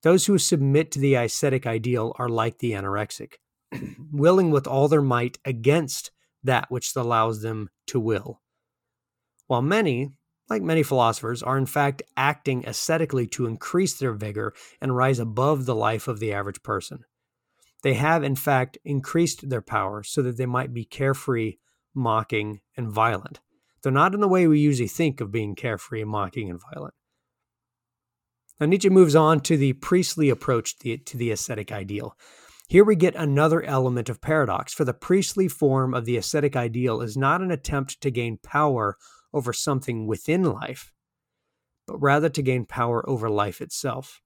Those 0.00 0.24
who 0.24 0.38
submit 0.38 0.90
to 0.92 0.98
the 0.98 1.14
ascetic 1.16 1.66
ideal 1.66 2.14
are 2.18 2.30
like 2.30 2.56
the 2.56 2.72
anorexic, 2.72 3.34
willing 4.10 4.50
with 4.50 4.66
all 4.66 4.88
their 4.88 5.02
might 5.02 5.38
against 5.44 6.10
that 6.42 6.70
which 6.70 6.96
allows 6.96 7.42
them 7.42 7.68
to 7.88 8.00
will. 8.00 8.40
While 9.46 9.60
many, 9.60 10.12
like 10.48 10.62
many 10.62 10.82
philosophers, 10.82 11.42
are 11.42 11.58
in 11.58 11.66
fact 11.66 12.02
acting 12.16 12.66
ascetically 12.66 13.26
to 13.26 13.44
increase 13.44 13.92
their 13.92 14.14
vigor 14.14 14.54
and 14.80 14.96
rise 14.96 15.18
above 15.18 15.66
the 15.66 15.74
life 15.74 16.08
of 16.08 16.20
the 16.20 16.32
average 16.32 16.62
person. 16.62 17.04
They 17.82 17.92
have, 17.92 18.24
in 18.24 18.36
fact, 18.36 18.78
increased 18.86 19.50
their 19.50 19.60
power 19.60 20.02
so 20.02 20.22
that 20.22 20.38
they 20.38 20.46
might 20.46 20.72
be 20.72 20.86
carefree, 20.86 21.56
mocking, 21.96 22.60
and 22.76 22.88
violent, 22.88 23.40
though 23.82 23.90
not 23.90 24.14
in 24.14 24.20
the 24.20 24.28
way 24.28 24.46
we 24.46 24.60
usually 24.60 24.86
think 24.86 25.20
of 25.20 25.32
being 25.32 25.54
carefree, 25.54 26.04
mocking, 26.04 26.50
and 26.50 26.60
violent. 26.60 26.94
Now, 28.60 28.66
Nietzsche 28.66 28.88
moves 28.88 29.16
on 29.16 29.40
to 29.40 29.56
the 29.56 29.72
priestly 29.74 30.30
approach 30.30 30.78
to 30.78 31.16
the 31.16 31.30
ascetic 31.30 31.72
ideal. 31.72 32.16
Here 32.68 32.84
we 32.84 32.96
get 32.96 33.14
another 33.14 33.62
element 33.62 34.08
of 34.08 34.20
paradox, 34.20 34.72
for 34.72 34.84
the 34.84 34.94
priestly 34.94 35.46
form 35.46 35.94
of 35.94 36.04
the 36.04 36.16
ascetic 36.16 36.56
ideal 36.56 37.00
is 37.00 37.16
not 37.16 37.40
an 37.40 37.50
attempt 37.50 38.00
to 38.00 38.10
gain 38.10 38.38
power 38.42 38.96
over 39.32 39.52
something 39.52 40.06
within 40.06 40.42
life, 40.42 40.92
but 41.86 42.00
rather 42.00 42.28
to 42.28 42.42
gain 42.42 42.64
power 42.66 43.08
over 43.08 43.28
life 43.30 43.60
itself. 43.60 44.20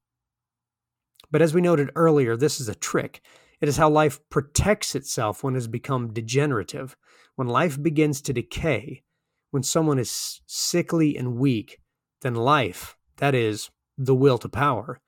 But 1.30 1.42
as 1.42 1.52
we 1.52 1.60
noted 1.60 1.90
earlier, 1.94 2.36
this 2.36 2.60
is 2.60 2.68
a 2.68 2.74
trick. 2.74 3.20
It 3.60 3.68
is 3.68 3.76
how 3.76 3.90
life 3.90 4.20
protects 4.30 4.94
itself 4.94 5.44
when 5.44 5.54
it 5.54 5.58
has 5.58 5.68
become 5.68 6.12
degenerative, 6.12 6.96
when 7.36 7.48
life 7.48 7.80
begins 7.80 8.22
to 8.22 8.32
decay, 8.32 9.02
when 9.50 9.62
someone 9.62 9.98
is 9.98 10.40
sickly 10.46 11.16
and 11.16 11.36
weak, 11.36 11.80
then 12.22 12.34
life, 12.34 12.96
that 13.18 13.34
is, 13.34 13.70
the 13.98 14.14
will 14.14 14.38
to 14.38 14.48
power, 14.48 15.00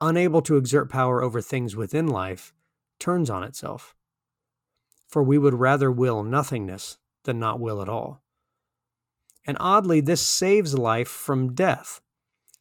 unable 0.00 0.42
to 0.42 0.56
exert 0.56 0.90
power 0.90 1.22
over 1.22 1.40
things 1.40 1.76
within 1.76 2.08
life, 2.08 2.52
turns 2.98 3.30
on 3.30 3.44
itself. 3.44 3.94
For 5.08 5.22
we 5.22 5.38
would 5.38 5.54
rather 5.54 5.90
will 5.90 6.24
nothingness 6.24 6.98
than 7.24 7.38
not 7.38 7.60
will 7.60 7.80
at 7.82 7.88
all. 7.88 8.22
And 9.46 9.56
oddly, 9.60 10.00
this 10.00 10.20
saves 10.20 10.76
life 10.76 11.08
from 11.08 11.54
death. 11.54 12.00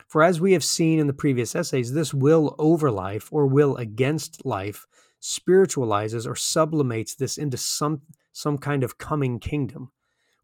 For 0.07 0.24
as 0.24 0.41
we 0.41 0.53
have 0.53 0.63
seen 0.63 1.00
in 1.00 1.07
the 1.07 1.13
previous 1.13 1.55
essays, 1.55 1.93
this 1.93 2.13
will 2.13 2.55
over 2.60 2.91
life 2.91 3.29
or 3.31 3.48
will 3.48 3.77
against 3.77 4.45
life 4.45 4.86
spiritualizes 5.22 6.28
or 6.28 6.36
sublimates 6.36 7.16
this 7.16 7.38
into 7.38 7.56
some, 7.56 8.01
some 8.34 8.58
kind 8.58 8.84
of 8.84 8.98
coming 8.98 9.40
kingdom, 9.40 9.92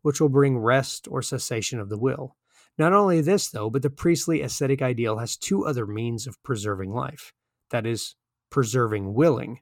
which 0.04 0.22
will 0.22 0.30
bring 0.30 0.58
rest 0.58 1.08
or 1.12 1.22
cessation 1.22 1.80
of 1.80 1.90
the 1.90 1.98
will. 1.98 2.38
Not 2.78 2.94
only 2.94 3.20
this, 3.22 3.50
though, 3.50 3.70
but 3.70 3.82
the 3.82 3.90
priestly 3.90 4.42
ascetic 4.42 4.82
ideal 4.82 5.18
has 5.18 5.36
two 5.36 5.66
other 5.66 5.88
means 5.88 6.28
of 6.28 6.42
preserving 6.44 6.94
life 6.94 7.34
that 7.72 7.86
is, 7.86 8.16
preserving 8.50 9.14
willing, 9.14 9.60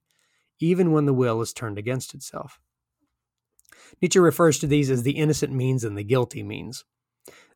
even 0.60 0.92
when 0.92 1.06
the 1.06 1.14
will 1.14 1.42
is 1.42 1.54
turned 1.54 1.80
against 1.80 2.14
itself. 2.14 2.60
Nietzsche 4.02 4.20
refers 4.20 4.60
to 4.60 4.68
these 4.68 4.92
as 4.92 5.04
the 5.04 5.18
innocent 5.18 5.54
means 5.54 5.84
and 5.84 5.98
the 5.98 6.04
guilty 6.04 6.44
means. 6.44 6.84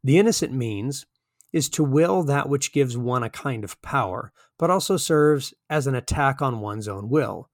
The 0.04 0.18
innocent 0.18 0.54
means 0.54 1.06
is 1.51 1.70
to 1.70 1.84
will 1.84 2.24
that 2.24 2.48
which 2.48 2.72
gives 2.72 2.98
one 2.98 3.24
a 3.24 3.30
kind 3.30 3.63
of 3.63 3.82
power, 3.82 4.32
but 4.58 4.70
also 4.70 4.98
serves 4.98 5.54
as 5.70 5.88
an 5.88 5.96
attack 5.96 6.42
on 6.42 6.62
one's 6.62 6.88
own 6.88 7.10
will. 7.10 7.49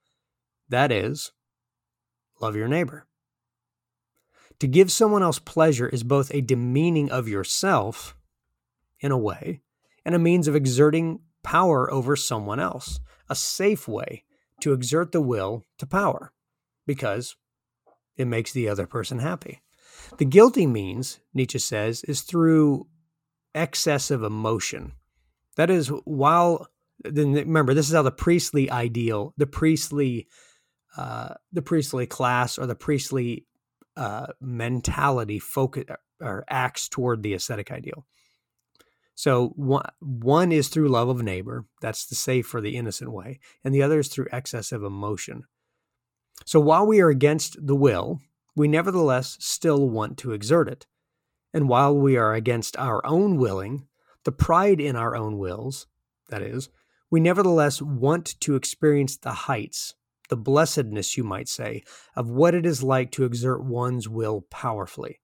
That 0.70 0.92
is, 0.92 1.32
love 2.42 2.56
your 2.56 2.68
neighbor. 2.68 3.08
To 4.60 4.68
give 4.68 4.92
someone 4.92 5.22
else 5.22 5.40
pleasure 5.40 5.88
is 5.88 6.04
both 6.04 6.34
a 6.34 6.42
demeaning 6.42 7.12
of 7.12 7.28
yourself, 7.28 8.16
in 9.00 9.12
a 9.12 9.18
way, 9.18 9.62
and 10.06 10.16
a 10.16 10.20
means 10.20 10.48
of 10.48 10.56
exerting 10.56 11.20
power 11.44 11.92
over 11.92 12.16
someone 12.16 12.60
else, 12.60 13.00
a 13.30 13.36
safe 13.36 13.88
way 13.88 14.24
to 14.62 14.74
exert 14.74 15.12
the 15.12 15.22
will 15.22 15.64
to 15.78 15.86
power, 15.86 16.32
because 16.88 17.36
it 18.16 18.26
makes 18.26 18.54
the 18.54 18.70
other 18.70 18.88
person 18.88 19.20
happy. 19.20 19.62
The 20.18 20.26
guilty 20.26 20.66
means, 20.66 21.20
Nietzsche 21.34 21.60
says, 21.60 22.04
is 22.06 22.22
through 22.22 22.88
excessive 23.54 24.24
emotion. 24.24 24.94
That 25.58 25.70
is, 25.70 25.88
while 26.06 26.68
remember, 27.04 27.74
this 27.74 27.88
is 27.88 27.96
how 27.96 28.02
the 28.02 28.12
priestly 28.12 28.70
ideal, 28.72 29.34
the 29.38 29.48
priestly, 29.48 30.28
uh, 30.98 31.36
the 31.52 31.62
priestly 31.62 32.06
class 32.06 32.58
or 32.58 32.66
the 32.66 32.76
priestly 32.76 33.46
uh, 33.98 34.28
mentality 34.42 35.40
focus 35.40 35.86
or 36.22 36.46
acts 36.50 36.88
toward 36.88 37.24
the 37.24 37.34
ascetic 37.34 37.72
ideal. 37.72 38.06
So 39.16 39.50
one, 39.56 39.86
one 40.00 40.52
is 40.52 40.68
through 40.68 40.90
love 40.90 41.08
of 41.08 41.24
neighbor, 41.24 41.66
that's 41.82 42.06
the 42.06 42.16
safe 42.16 42.54
or 42.54 42.62
the 42.62 42.76
innocent 42.76 43.12
way, 43.12 43.40
and 43.64 43.74
the 43.74 43.82
other 43.82 44.00
is 44.00 44.10
through 44.10 44.28
excessive 44.32 44.84
emotion. 44.84 45.44
So 46.46 46.60
while 46.60 46.86
we 46.86 47.00
are 47.00 47.10
against 47.10 47.66
the 47.66 47.76
will, 47.76 48.20
we 48.56 48.68
nevertheless 48.68 49.38
still 49.40 49.90
want 49.90 50.18
to 50.20 50.34
exert 50.34 50.68
it. 50.68 50.86
And 51.54 51.70
while 51.70 51.96
we 51.96 52.18
are 52.18 52.34
against 52.34 52.78
our 52.78 53.06
own 53.06 53.38
willing, 53.38 53.88
the 54.26 54.34
pride 54.34 54.82
in 54.82 54.98
our 54.98 55.16
own 55.16 55.38
wills, 55.38 55.88
that 56.30 56.42
is, 56.42 56.70
we 57.10 57.22
nevertheless 57.22 57.82
want 57.82 58.40
to 58.42 58.56
experience 58.56 59.16
the 59.16 59.32
heights 59.32 59.94
the 60.30 60.38
blessedness, 60.38 61.18
you 61.18 61.24
might 61.24 61.48
say, 61.48 61.84
of 62.16 62.30
what 62.30 62.56
it 62.56 62.66
is 62.66 62.84
like 62.84 63.12
to 63.12 63.26
exert 63.26 63.64
one's 63.64 64.08
will 64.10 64.42
powerfully. 64.50 65.20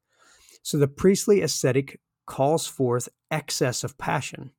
So 0.63 0.77
the 0.77 0.87
priestly 0.87 1.41
ascetic 1.41 1.99
calls 2.25 2.67
forth 2.67 3.09
excess 3.29 3.83
of 3.83 3.97
passion. 3.97 4.51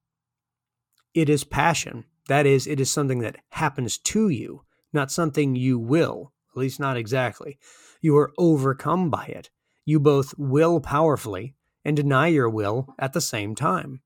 It 1.14 1.28
is 1.28 1.44
passion. 1.44 2.04
That 2.28 2.46
is, 2.46 2.66
it 2.66 2.80
is 2.80 2.90
something 2.90 3.20
that 3.20 3.38
happens 3.50 3.98
to 3.98 4.28
you, 4.28 4.62
not 4.92 5.12
something 5.12 5.54
you 5.54 5.78
will, 5.78 6.32
at 6.52 6.58
least 6.58 6.80
not 6.80 6.96
exactly. 6.96 7.58
You 8.00 8.16
are 8.16 8.32
overcome 8.38 9.10
by 9.10 9.26
it. 9.26 9.50
You 9.84 10.00
both 10.00 10.34
will 10.38 10.80
powerfully 10.80 11.54
and 11.84 11.96
deny 11.96 12.28
your 12.28 12.48
will 12.48 12.94
at 12.98 13.12
the 13.12 13.20
same 13.20 13.54
time. 13.54 14.00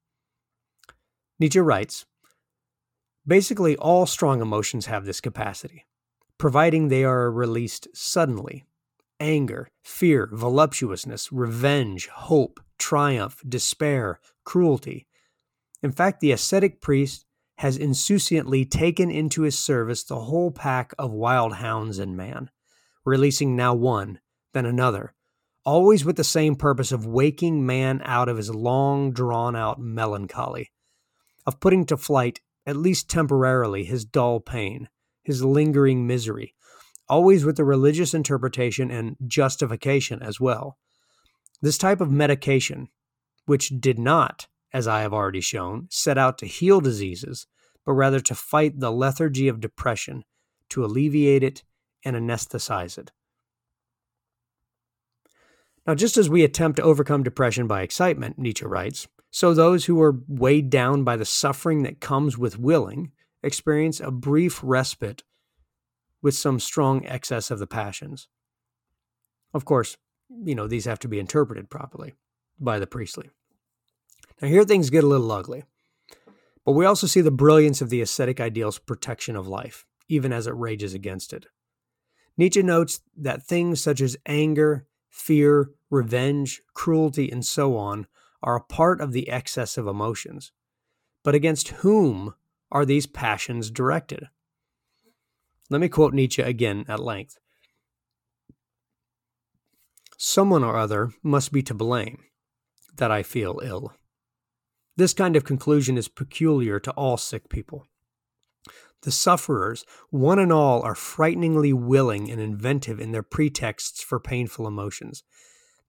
Nietzsche 1.38 1.60
writes 1.60 2.06
Basically, 3.26 3.76
all 3.76 4.06
strong 4.06 4.40
emotions 4.40 4.86
have 4.86 5.04
this 5.04 5.20
capacity 5.20 5.84
providing 6.38 6.88
they 6.88 7.04
are 7.04 7.30
released 7.30 7.88
suddenly. 7.94 8.64
Anger, 9.18 9.68
fear, 9.82 10.28
voluptuousness, 10.32 11.32
revenge, 11.32 12.08
hope, 12.08 12.60
triumph, 12.78 13.42
despair, 13.48 14.20
cruelty. 14.44 15.06
In 15.82 15.92
fact, 15.92 16.20
the 16.20 16.32
ascetic 16.32 16.80
priest 16.80 17.24
has 17.58 17.78
insouciantly 17.78 18.66
taken 18.66 19.10
into 19.10 19.42
his 19.42 19.58
service 19.58 20.04
the 20.04 20.20
whole 20.20 20.50
pack 20.50 20.92
of 20.98 21.10
wild 21.10 21.54
hounds 21.54 21.98
in 21.98 22.14
man, 22.14 22.50
releasing 23.04 23.56
now 23.56 23.74
one, 23.74 24.20
then 24.52 24.66
another, 24.66 25.14
always 25.64 26.04
with 26.04 26.16
the 26.16 26.24
same 26.24 26.54
purpose 26.54 26.92
of 26.92 27.06
waking 27.06 27.64
man 27.64 28.02
out 28.04 28.28
of 28.28 28.36
his 28.36 28.54
long 28.54 29.12
drawn 29.12 29.56
out 29.56 29.80
melancholy, 29.80 30.70
of 31.46 31.60
putting 31.60 31.86
to 31.86 31.96
flight, 31.96 32.40
at 32.66 32.76
least 32.76 33.08
temporarily, 33.08 33.84
his 33.84 34.04
dull 34.04 34.40
pain, 34.40 34.88
his 35.26 35.44
lingering 35.44 36.06
misery, 36.06 36.54
always 37.08 37.44
with 37.44 37.58
a 37.58 37.64
religious 37.64 38.14
interpretation 38.14 38.92
and 38.92 39.16
justification 39.26 40.22
as 40.22 40.38
well. 40.38 40.78
This 41.60 41.76
type 41.76 42.00
of 42.00 42.12
medication, 42.12 42.88
which 43.44 43.72
did 43.80 43.98
not, 43.98 44.46
as 44.72 44.86
I 44.86 45.00
have 45.00 45.12
already 45.12 45.40
shown, 45.40 45.88
set 45.90 46.16
out 46.16 46.38
to 46.38 46.46
heal 46.46 46.80
diseases, 46.80 47.48
but 47.84 47.94
rather 47.94 48.20
to 48.20 48.36
fight 48.36 48.78
the 48.78 48.92
lethargy 48.92 49.48
of 49.48 49.60
depression, 49.60 50.22
to 50.70 50.84
alleviate 50.84 51.42
it 51.42 51.64
and 52.04 52.14
anesthetize 52.14 52.96
it. 52.96 53.10
Now, 55.88 55.96
just 55.96 56.16
as 56.16 56.30
we 56.30 56.44
attempt 56.44 56.76
to 56.76 56.84
overcome 56.84 57.24
depression 57.24 57.66
by 57.66 57.82
excitement, 57.82 58.38
Nietzsche 58.38 58.64
writes, 58.64 59.08
so 59.32 59.52
those 59.52 59.86
who 59.86 60.00
are 60.00 60.20
weighed 60.28 60.70
down 60.70 61.02
by 61.02 61.16
the 61.16 61.24
suffering 61.24 61.82
that 61.82 62.00
comes 62.00 62.38
with 62.38 62.60
willing 62.60 63.10
experience 63.42 64.00
a 64.00 64.10
brief 64.10 64.60
respite 64.62 65.22
with 66.22 66.34
some 66.34 66.58
strong 66.58 67.06
excess 67.06 67.50
of 67.50 67.58
the 67.58 67.66
passions. 67.66 68.28
Of 69.54 69.64
course, 69.64 69.96
you 70.44 70.54
know, 70.54 70.66
these 70.66 70.84
have 70.86 70.98
to 71.00 71.08
be 71.08 71.20
interpreted 71.20 71.70
properly 71.70 72.14
by 72.58 72.78
the 72.78 72.86
priestly. 72.86 73.30
Now, 74.40 74.48
here 74.48 74.64
things 74.64 74.90
get 74.90 75.04
a 75.04 75.06
little 75.06 75.30
ugly. 75.30 75.64
But 76.64 76.72
we 76.72 76.84
also 76.84 77.06
see 77.06 77.20
the 77.20 77.30
brilliance 77.30 77.80
of 77.80 77.90
the 77.90 78.00
ascetic 78.00 78.40
ideal's 78.40 78.78
protection 78.78 79.36
of 79.36 79.46
life, 79.46 79.86
even 80.08 80.32
as 80.32 80.48
it 80.48 80.56
rages 80.56 80.94
against 80.94 81.32
it. 81.32 81.46
Nietzsche 82.36 82.62
notes 82.62 83.00
that 83.16 83.44
things 83.44 83.80
such 83.80 84.00
as 84.00 84.16
anger, 84.26 84.86
fear, 85.08 85.70
revenge, 85.90 86.60
cruelty, 86.74 87.30
and 87.30 87.44
so 87.44 87.76
on 87.76 88.06
are 88.42 88.56
a 88.56 88.60
part 88.60 89.00
of 89.00 89.12
the 89.12 89.28
excess 89.28 89.78
of 89.78 89.86
emotions. 89.86 90.52
But 91.22 91.34
against 91.34 91.68
whom 91.68 92.34
are 92.70 92.84
these 92.84 93.06
passions 93.06 93.70
directed? 93.70 94.28
Let 95.70 95.80
me 95.80 95.88
quote 95.88 96.14
Nietzsche 96.14 96.42
again 96.42 96.84
at 96.88 97.00
length. 97.00 97.38
Someone 100.16 100.64
or 100.64 100.76
other 100.76 101.10
must 101.22 101.52
be 101.52 101.62
to 101.62 101.74
blame 101.74 102.18
that 102.96 103.10
I 103.10 103.22
feel 103.22 103.60
ill. 103.62 103.92
This 104.96 105.12
kind 105.12 105.36
of 105.36 105.44
conclusion 105.44 105.98
is 105.98 106.08
peculiar 106.08 106.80
to 106.80 106.90
all 106.92 107.16
sick 107.16 107.50
people. 107.50 107.86
The 109.02 109.12
sufferers, 109.12 109.84
one 110.10 110.38
and 110.38 110.50
all, 110.50 110.82
are 110.82 110.94
frighteningly 110.94 111.72
willing 111.72 112.30
and 112.30 112.40
inventive 112.40 112.98
in 112.98 113.12
their 113.12 113.22
pretexts 113.22 114.02
for 114.02 114.18
painful 114.18 114.66
emotions. 114.66 115.22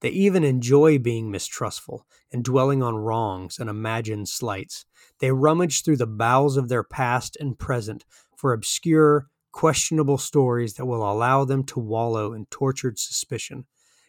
They 0.00 0.10
even 0.10 0.44
enjoy 0.44 0.98
being 0.98 1.30
mistrustful 1.30 2.06
and 2.32 2.44
dwelling 2.44 2.82
on 2.82 2.96
wrongs 2.96 3.58
and 3.58 3.68
imagined 3.68 4.28
slights. 4.28 4.84
They 5.18 5.32
rummage 5.32 5.82
through 5.82 5.96
the 5.96 6.06
bowels 6.06 6.56
of 6.56 6.68
their 6.68 6.84
past 6.84 7.36
and 7.40 7.58
present 7.58 8.04
for 8.36 8.52
obscure, 8.52 9.26
questionable 9.50 10.18
stories 10.18 10.74
that 10.74 10.86
will 10.86 11.10
allow 11.10 11.44
them 11.44 11.64
to 11.64 11.80
wallow 11.80 12.32
in 12.32 12.46
tortured 12.46 12.98
suspicion 12.98 13.66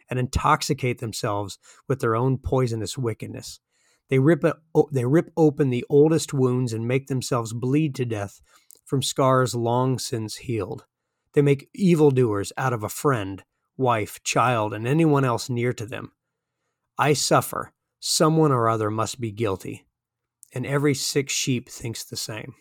and 0.10 0.20
intoxicate 0.20 1.00
themselves 1.00 1.58
with 1.88 2.00
their 2.00 2.16
own 2.16 2.38
poisonous 2.38 2.98
wickedness. 2.98 3.60
They 4.10 4.20
rip, 4.20 4.44
they 4.92 5.06
rip 5.06 5.32
open 5.38 5.70
the 5.70 5.86
oldest 5.90 6.34
wounds 6.34 6.74
and 6.74 6.88
make 6.88 7.08
themselves 7.08 7.54
bleed 7.54 7.96
to 7.96 8.06
death 8.06 8.42
from 8.86 9.02
scars 9.02 9.56
long 9.56 10.00
since 10.00 10.38
healed. 10.38 10.86
They 11.34 11.42
make 11.44 11.70
evildoers 11.76 12.52
out 12.58 12.74
of 12.74 12.84
a 12.84 12.90
friend, 12.90 13.44
wife, 13.80 14.22
child, 14.24 14.74
and 14.74 14.88
anyone 14.88 15.26
else 15.26 15.50
near 15.50 15.74
to 15.74 15.86
them. 15.86 16.12
I 16.98 17.14
suffer. 17.14 17.74
Someone 18.00 18.52
or 18.52 18.70
other 18.70 18.92
must 18.92 19.20
be 19.20 19.32
guilty. 19.32 19.86
And 20.54 20.66
every 20.66 20.94
sick 20.94 21.30
sheep 21.30 21.70
thinks 21.70 22.04
the 22.04 22.16
same. 22.16 22.56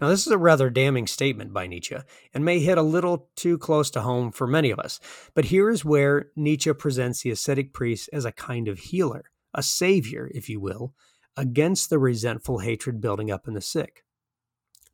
Now, 0.00 0.08
this 0.08 0.26
is 0.26 0.32
a 0.32 0.38
rather 0.38 0.70
damning 0.70 1.06
statement 1.06 1.52
by 1.52 1.66
Nietzsche 1.66 1.96
and 2.32 2.44
may 2.44 2.60
hit 2.60 2.78
a 2.78 2.82
little 2.82 3.28
too 3.36 3.58
close 3.58 3.90
to 3.90 4.00
home 4.00 4.32
for 4.32 4.46
many 4.46 4.70
of 4.70 4.78
us. 4.78 4.98
But 5.34 5.46
here 5.46 5.68
is 5.68 5.84
where 5.84 6.30
Nietzsche 6.36 6.72
presents 6.72 7.22
the 7.22 7.30
ascetic 7.30 7.74
priest 7.74 8.08
as 8.12 8.24
a 8.24 8.32
kind 8.32 8.68
of 8.68 8.78
healer, 8.78 9.24
a 9.52 9.62
savior, 9.62 10.30
if 10.34 10.48
you 10.48 10.60
will, 10.60 10.94
against 11.36 11.90
the 11.90 11.98
resentful 11.98 12.60
hatred 12.60 13.00
building 13.00 13.30
up 13.30 13.46
in 13.46 13.54
the 13.54 13.60
sick. 13.60 14.04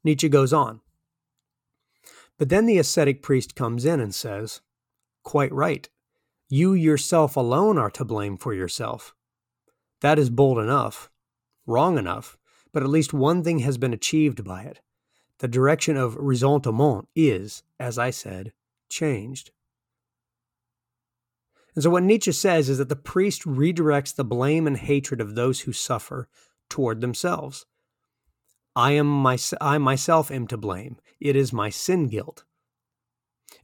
Nietzsche 0.03 0.29
goes 0.29 0.53
on. 0.53 0.81
But 2.38 2.49
then 2.49 2.66
the 2.66 2.79
ascetic 2.79 3.22
priest 3.22 3.55
comes 3.55 3.85
in 3.85 4.01
and 4.01 4.14
says, 4.14 4.61
Quite 5.22 5.53
right. 5.53 5.88
You 6.49 6.75
yourself 6.75 7.37
alone 7.37 7.79
are 7.79 7.90
to 7.90 8.05
blame 8.05 8.37
for 8.37 8.55
yourself. 8.55 9.14
That 10.01 10.18
is 10.18 10.31
bold 10.31 10.59
enough, 10.59 11.11
wrong 11.66 11.99
enough, 11.99 12.37
but 12.72 12.83
at 12.83 12.88
least 12.88 13.12
one 13.12 13.42
thing 13.42 13.61
has 13.61 13.79
been 13.79 13.92
achieved 13.92 14.44
by 14.44 14.62
it. 14.62 14.81
The 15.38 15.49
direction 15.49 15.96
of 15.96 16.16
ressentiment 16.16 17.09
is, 17.14 17.62
as 17.81 17.99
I 17.99 18.11
said, 18.11 18.53
changed. 18.88 19.51
And 21.75 21.83
so, 21.83 21.90
what 21.90 22.05
Nietzsche 22.05 22.33
says 22.33 22.68
is 22.68 22.79
that 22.79 22.88
the 22.88 22.96
priest 22.96 23.42
redirects 23.42 24.14
the 24.14 24.25
blame 24.25 24.66
and 24.66 24.77
hatred 24.77 25.20
of 25.20 25.35
those 25.35 25.61
who 25.61 25.72
suffer 25.72 26.29
toward 26.70 27.01
themselves. 27.01 27.66
I 28.77 28.93
am 28.93 29.07
my, 29.07 29.39
I 29.61 29.79
myself 29.79 30.31
am 30.31 30.47
to 30.49 30.59
blame. 30.59 30.99
It 31.19 31.35
is 31.35 31.53
my 31.53 31.71
sin 31.71 32.09
guilt. 32.09 32.45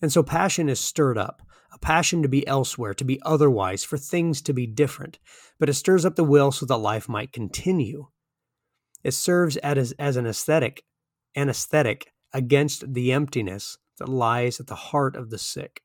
And 0.01 0.11
so 0.11 0.22
passion 0.22 0.70
is 0.70 0.81
stirred 0.81 1.18
up, 1.18 1.42
a 1.70 1.79
passion 1.79 2.22
to 2.22 2.29
be 2.29 2.46
elsewhere, 2.46 2.94
to 2.94 3.05
be 3.05 3.20
otherwise, 3.22 3.85
for 3.85 3.98
things 3.98 4.40
to 4.42 4.55
be 4.55 4.66
different. 4.66 5.18
But 5.61 5.68
it 5.68 5.75
stirs 5.75 6.07
up 6.07 6.16
the 6.16 6.25
will 6.25 6.51
so 6.51 6.64
that 6.64 6.77
life 6.79 7.11
might 7.11 7.33
continue. 7.33 8.09
It 9.05 9.12
serves 9.12 9.59
as, 9.59 9.92
as 9.98 10.16
an 10.16 10.27
aesthetic, 10.27 10.83
anesthetic 11.37 12.12
against 12.33 12.94
the 12.94 13.12
emptiness 13.12 13.77
that 13.98 14.09
lies 14.09 14.61
at 14.61 14.66
the 14.66 14.75
heart 14.75 15.14
of 15.14 15.29
the 15.29 15.38
sick. 15.38 15.83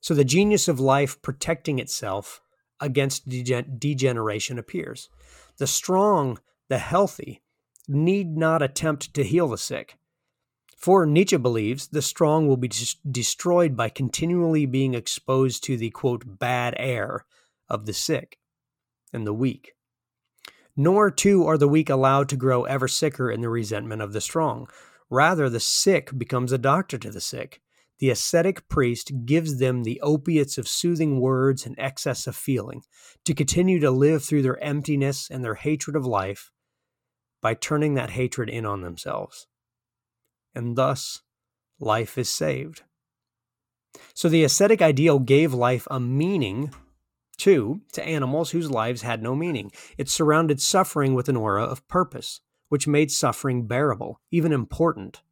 So 0.00 0.14
the 0.14 0.24
genius 0.24 0.68
of 0.68 0.78
life 0.78 1.20
protecting 1.22 1.80
itself 1.80 2.40
against 2.78 3.28
degen- 3.28 3.76
degeneration 3.78 4.58
appears. 4.58 5.08
The 5.58 5.66
strong, 5.66 6.38
the 6.68 6.78
healthy, 6.78 7.42
need 7.88 8.36
not 8.36 8.62
attempt 8.62 9.14
to 9.14 9.24
heal 9.24 9.48
the 9.48 9.58
sick. 9.58 9.96
For 10.76 11.06
Nietzsche 11.06 11.36
believes 11.36 11.88
the 11.88 12.02
strong 12.02 12.46
will 12.46 12.56
be 12.56 12.68
des- 12.68 13.10
destroyed 13.10 13.76
by 13.76 13.88
continually 13.88 14.66
being 14.66 14.94
exposed 14.94 15.64
to 15.64 15.76
the 15.76 15.90
quote 15.90 16.38
bad 16.38 16.74
air 16.76 17.24
of 17.68 17.86
the 17.86 17.92
sick 17.92 18.38
and 19.12 19.26
the 19.26 19.34
weak. 19.34 19.72
Nor, 20.76 21.10
too, 21.10 21.44
are 21.46 21.58
the 21.58 21.66
weak 21.66 21.90
allowed 21.90 22.28
to 22.28 22.36
grow 22.36 22.62
ever 22.64 22.86
sicker 22.86 23.30
in 23.30 23.40
the 23.40 23.48
resentment 23.48 24.02
of 24.02 24.12
the 24.12 24.20
strong. 24.20 24.68
Rather, 25.10 25.48
the 25.48 25.58
sick 25.58 26.16
becomes 26.16 26.52
a 26.52 26.58
doctor 26.58 26.98
to 26.98 27.10
the 27.10 27.20
sick, 27.20 27.60
the 27.98 28.10
ascetic 28.10 28.68
priest 28.68 29.10
gives 29.24 29.58
them 29.58 29.82
the 29.82 30.00
opiates 30.00 30.58
of 30.58 30.68
soothing 30.68 31.20
words 31.20 31.66
and 31.66 31.74
excess 31.78 32.26
of 32.26 32.36
feeling 32.36 32.82
to 33.24 33.34
continue 33.34 33.80
to 33.80 33.90
live 33.90 34.22
through 34.22 34.42
their 34.42 34.62
emptiness 34.62 35.28
and 35.28 35.42
their 35.42 35.56
hatred 35.56 35.96
of 35.96 36.06
life 36.06 36.52
by 37.40 37.54
turning 37.54 37.94
that 37.94 38.10
hatred 38.10 38.48
in 38.48 38.66
on 38.66 38.82
themselves. 38.82 39.46
And 40.54 40.76
thus, 40.76 41.22
life 41.78 42.18
is 42.18 42.28
saved. 42.28 42.82
So 44.14 44.28
the 44.28 44.44
ascetic 44.44 44.82
ideal 44.82 45.18
gave 45.18 45.54
life 45.54 45.86
a 45.90 46.00
meaning, 46.00 46.72
too, 47.36 47.80
to 47.92 48.04
animals 48.04 48.50
whose 48.50 48.70
lives 48.70 49.02
had 49.02 49.22
no 49.22 49.34
meaning. 49.34 49.70
It 49.96 50.08
surrounded 50.08 50.60
suffering 50.60 51.14
with 51.14 51.28
an 51.28 51.36
aura 51.36 51.64
of 51.64 51.86
purpose, 51.88 52.40
which 52.68 52.86
made 52.86 53.10
suffering 53.10 53.66
bearable, 53.66 54.20
even 54.30 54.52
important. 54.52 55.22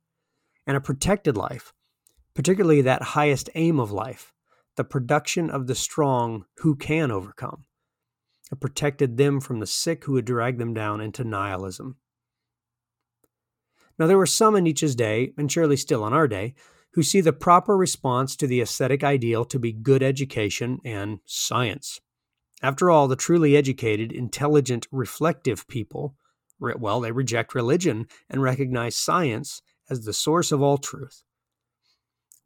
And 0.66 0.76
it 0.76 0.80
protected 0.80 1.36
life 1.36 1.72
particularly 2.36 2.82
that 2.82 3.02
highest 3.02 3.48
aim 3.54 3.80
of 3.80 3.90
life, 3.90 4.32
the 4.76 4.84
production 4.84 5.50
of 5.50 5.66
the 5.66 5.74
strong 5.74 6.44
who 6.58 6.76
can 6.76 7.10
overcome. 7.10 7.64
It 8.52 8.60
protected 8.60 9.16
them 9.16 9.40
from 9.40 9.60
the 9.60 9.66
sick 9.66 10.04
who 10.04 10.12
would 10.12 10.24
drag 10.24 10.58
them 10.58 10.72
down 10.72 11.00
into 11.00 11.24
nihilism. 11.24 11.96
Now, 13.98 14.06
there 14.06 14.18
were 14.18 14.26
some 14.26 14.56
in 14.56 14.64
Nietzsche's 14.64 14.94
day, 14.94 15.32
and 15.38 15.50
surely 15.50 15.76
still 15.76 16.06
in 16.06 16.12
our 16.12 16.28
day, 16.28 16.54
who 16.92 17.02
see 17.02 17.20
the 17.20 17.32
proper 17.32 17.76
response 17.76 18.36
to 18.36 18.46
the 18.46 18.60
ascetic 18.60 19.02
ideal 19.02 19.44
to 19.46 19.58
be 19.58 19.72
good 19.72 20.02
education 20.02 20.80
and 20.84 21.18
science. 21.24 22.00
After 22.62 22.90
all, 22.90 23.08
the 23.08 23.16
truly 23.16 23.56
educated, 23.56 24.12
intelligent, 24.12 24.86
reflective 24.90 25.66
people, 25.68 26.16
well, 26.58 27.00
they 27.00 27.12
reject 27.12 27.54
religion 27.54 28.06
and 28.30 28.42
recognize 28.42 28.96
science 28.96 29.60
as 29.90 30.04
the 30.04 30.12
source 30.12 30.52
of 30.52 30.62
all 30.62 30.78
truth. 30.78 31.22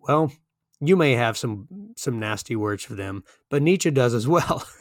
Well, 0.01 0.33
you 0.81 0.97
may 0.97 1.13
have 1.13 1.37
some 1.37 1.69
some 1.97 2.19
nasty 2.19 2.57
words 2.57 2.83
for 2.83 2.95
them, 2.95 3.23
but 3.51 3.63
Nietzsche 3.63 3.91
does 3.91 4.15
as 4.15 4.27
well. 4.27 4.65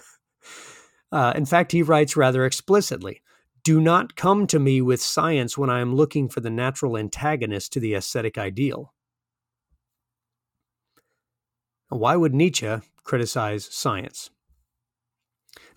uh, 1.11 1.33
in 1.35 1.45
fact, 1.45 1.71
he 1.71 1.81
writes 1.81 2.15
rather 2.15 2.45
explicitly 2.45 3.21
Do 3.63 3.81
not 3.81 4.15
come 4.15 4.47
to 4.47 4.59
me 4.59 4.81
with 4.81 5.01
science 5.01 5.57
when 5.57 5.69
I 5.69 5.79
am 5.79 5.95
looking 5.95 6.29
for 6.29 6.39
the 6.39 6.49
natural 6.49 6.97
antagonist 6.97 7.73
to 7.73 7.79
the 7.79 7.93
ascetic 7.93 8.37
ideal. 8.37 8.93
Why 11.89 12.15
would 12.15 12.35
Nietzsche 12.35 12.77
criticize 13.03 13.65
science? 13.65 14.29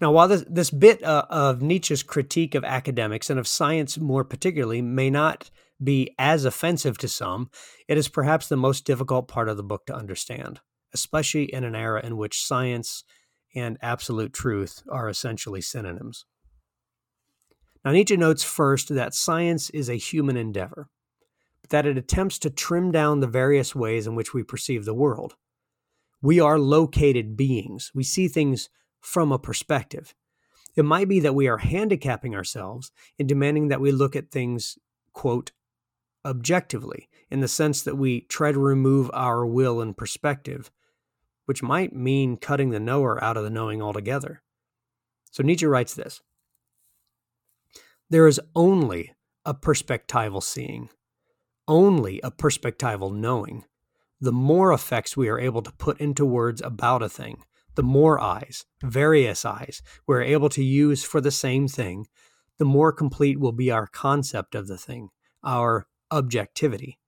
Now, 0.01 0.13
while 0.13 0.29
this, 0.29 0.45
this 0.49 0.71
bit 0.71 1.03
uh, 1.03 1.25
of 1.31 1.63
Nietzsche's 1.63 2.03
critique 2.03 2.55
of 2.55 2.65
academics 2.65 3.31
and 3.31 3.39
of 3.39 3.49
science 3.49 3.99
more 3.99 4.25
particularly 4.25 4.83
may 4.83 5.11
not 5.11 5.51
be 5.83 6.15
as 6.19 6.45
offensive 6.45 6.99
to 6.99 7.09
some, 7.09 7.51
it 7.89 7.97
is 7.97 8.09
perhaps 8.09 8.49
the 8.49 8.57
most 8.57 8.85
difficult 8.85 9.29
part 9.29 9.49
of 9.49 9.57
the 9.57 9.63
book 9.63 9.87
to 9.87 9.95
understand, 9.95 10.61
especially 10.93 11.45
in 11.45 11.65
an 11.65 11.75
era 11.75 12.05
in 12.05 12.17
which 12.17 12.45
science 12.45 13.05
and 13.55 13.79
absolute 13.83 14.33
truth 14.33 14.83
are 14.89 15.09
essentially 15.09 15.61
synonyms. 15.61 16.25
Now, 17.85 17.93
Nietzsche 17.93 18.17
notes 18.17 18.45
first 18.45 18.89
that 18.89 19.15
science 19.15 19.71
is 19.71 19.89
a 19.89 19.95
human 19.95 20.37
endeavor, 20.37 20.89
but 21.63 21.71
that 21.71 21.87
it 21.87 21.99
attempts 21.99 22.39
to 22.41 22.51
trim 22.51 22.93
down 22.93 23.21
the 23.21 23.27
various 23.27 23.75
ways 23.75 24.07
in 24.07 24.15
which 24.15 24.33
we 24.33 24.43
perceive 24.43 24.85
the 24.85 24.95
world. 24.95 25.35
We 26.21 26.39
are 26.39 26.59
located 26.59 27.37
beings. 27.37 27.91
We 27.95 28.05
see 28.05 28.29
things 28.29 28.71
from 29.01 29.33
a 29.33 29.39
perspective. 29.39 30.15
It 30.77 30.85
might 30.85 31.09
be 31.09 31.21
that 31.21 31.35
we 31.35 31.49
are 31.49 31.59
handicapping 31.59 32.35
ourselves 32.35 32.93
in 33.19 33.27
demanding 33.27 33.69
that 33.69 33.81
we 33.81 33.91
look 33.91 34.15
at 34.15 34.31
things, 34.31 34.79
quote, 35.13 35.51
objectively, 36.25 37.09
in 37.31 37.41
the 37.41 37.49
sense 37.49 37.83
that 37.83 37.97
we 37.97 38.23
try 38.23 38.53
to 38.53 38.59
remove 38.59 39.11
our 39.13 39.45
will 39.45 39.81
and 39.81 39.97
perspective, 39.97 40.71
which 41.47 41.63
might 41.63 41.95
mean 41.95 42.37
cutting 42.37 42.71
the 42.71 42.81
knower 42.81 43.23
out 43.23 43.37
of 43.37 43.45
the 43.45 43.51
knowing 43.51 43.83
altogether. 43.83 44.43
So 45.31 45.43
Nietzsche 45.43 45.67
writes 45.67 45.95
this 45.95 46.21
There 48.11 48.27
is 48.27 48.41
only 48.55 49.15
a 49.45 49.55
perspectival 49.55 50.43
seeing, 50.43 50.89
only 51.67 52.21
a 52.23 52.31
perspectival 52.31 53.15
knowing. 53.15 53.65
The 54.21 54.33
more 54.33 54.73
effects 54.73 55.17
we 55.17 55.29
are 55.29 55.39
able 55.39 55.63
to 55.63 55.73
put 55.73 56.01
into 56.01 56.25
words 56.25 56.63
about 56.63 57.03
a 57.03 57.09
thing, 57.09 57.43
the 57.75 57.83
more 57.83 58.21
eyes, 58.21 58.67
various 58.83 59.45
eyes, 59.45 59.83
we're 60.07 60.23
able 60.23 60.49
to 60.51 60.63
use 60.63 61.03
for 61.03 61.21
the 61.21 61.31
same 61.31 61.67
thing, 61.67 62.07
the 62.59 62.65
more 62.65 62.93
complete 62.93 63.41
will 63.41 63.53
be 63.53 63.71
our 63.71 63.87
concept 63.87 64.55
of 64.55 64.69
the 64.69 64.79
thing, 64.79 65.09
our 65.43 65.87
objectivity. 66.11 66.99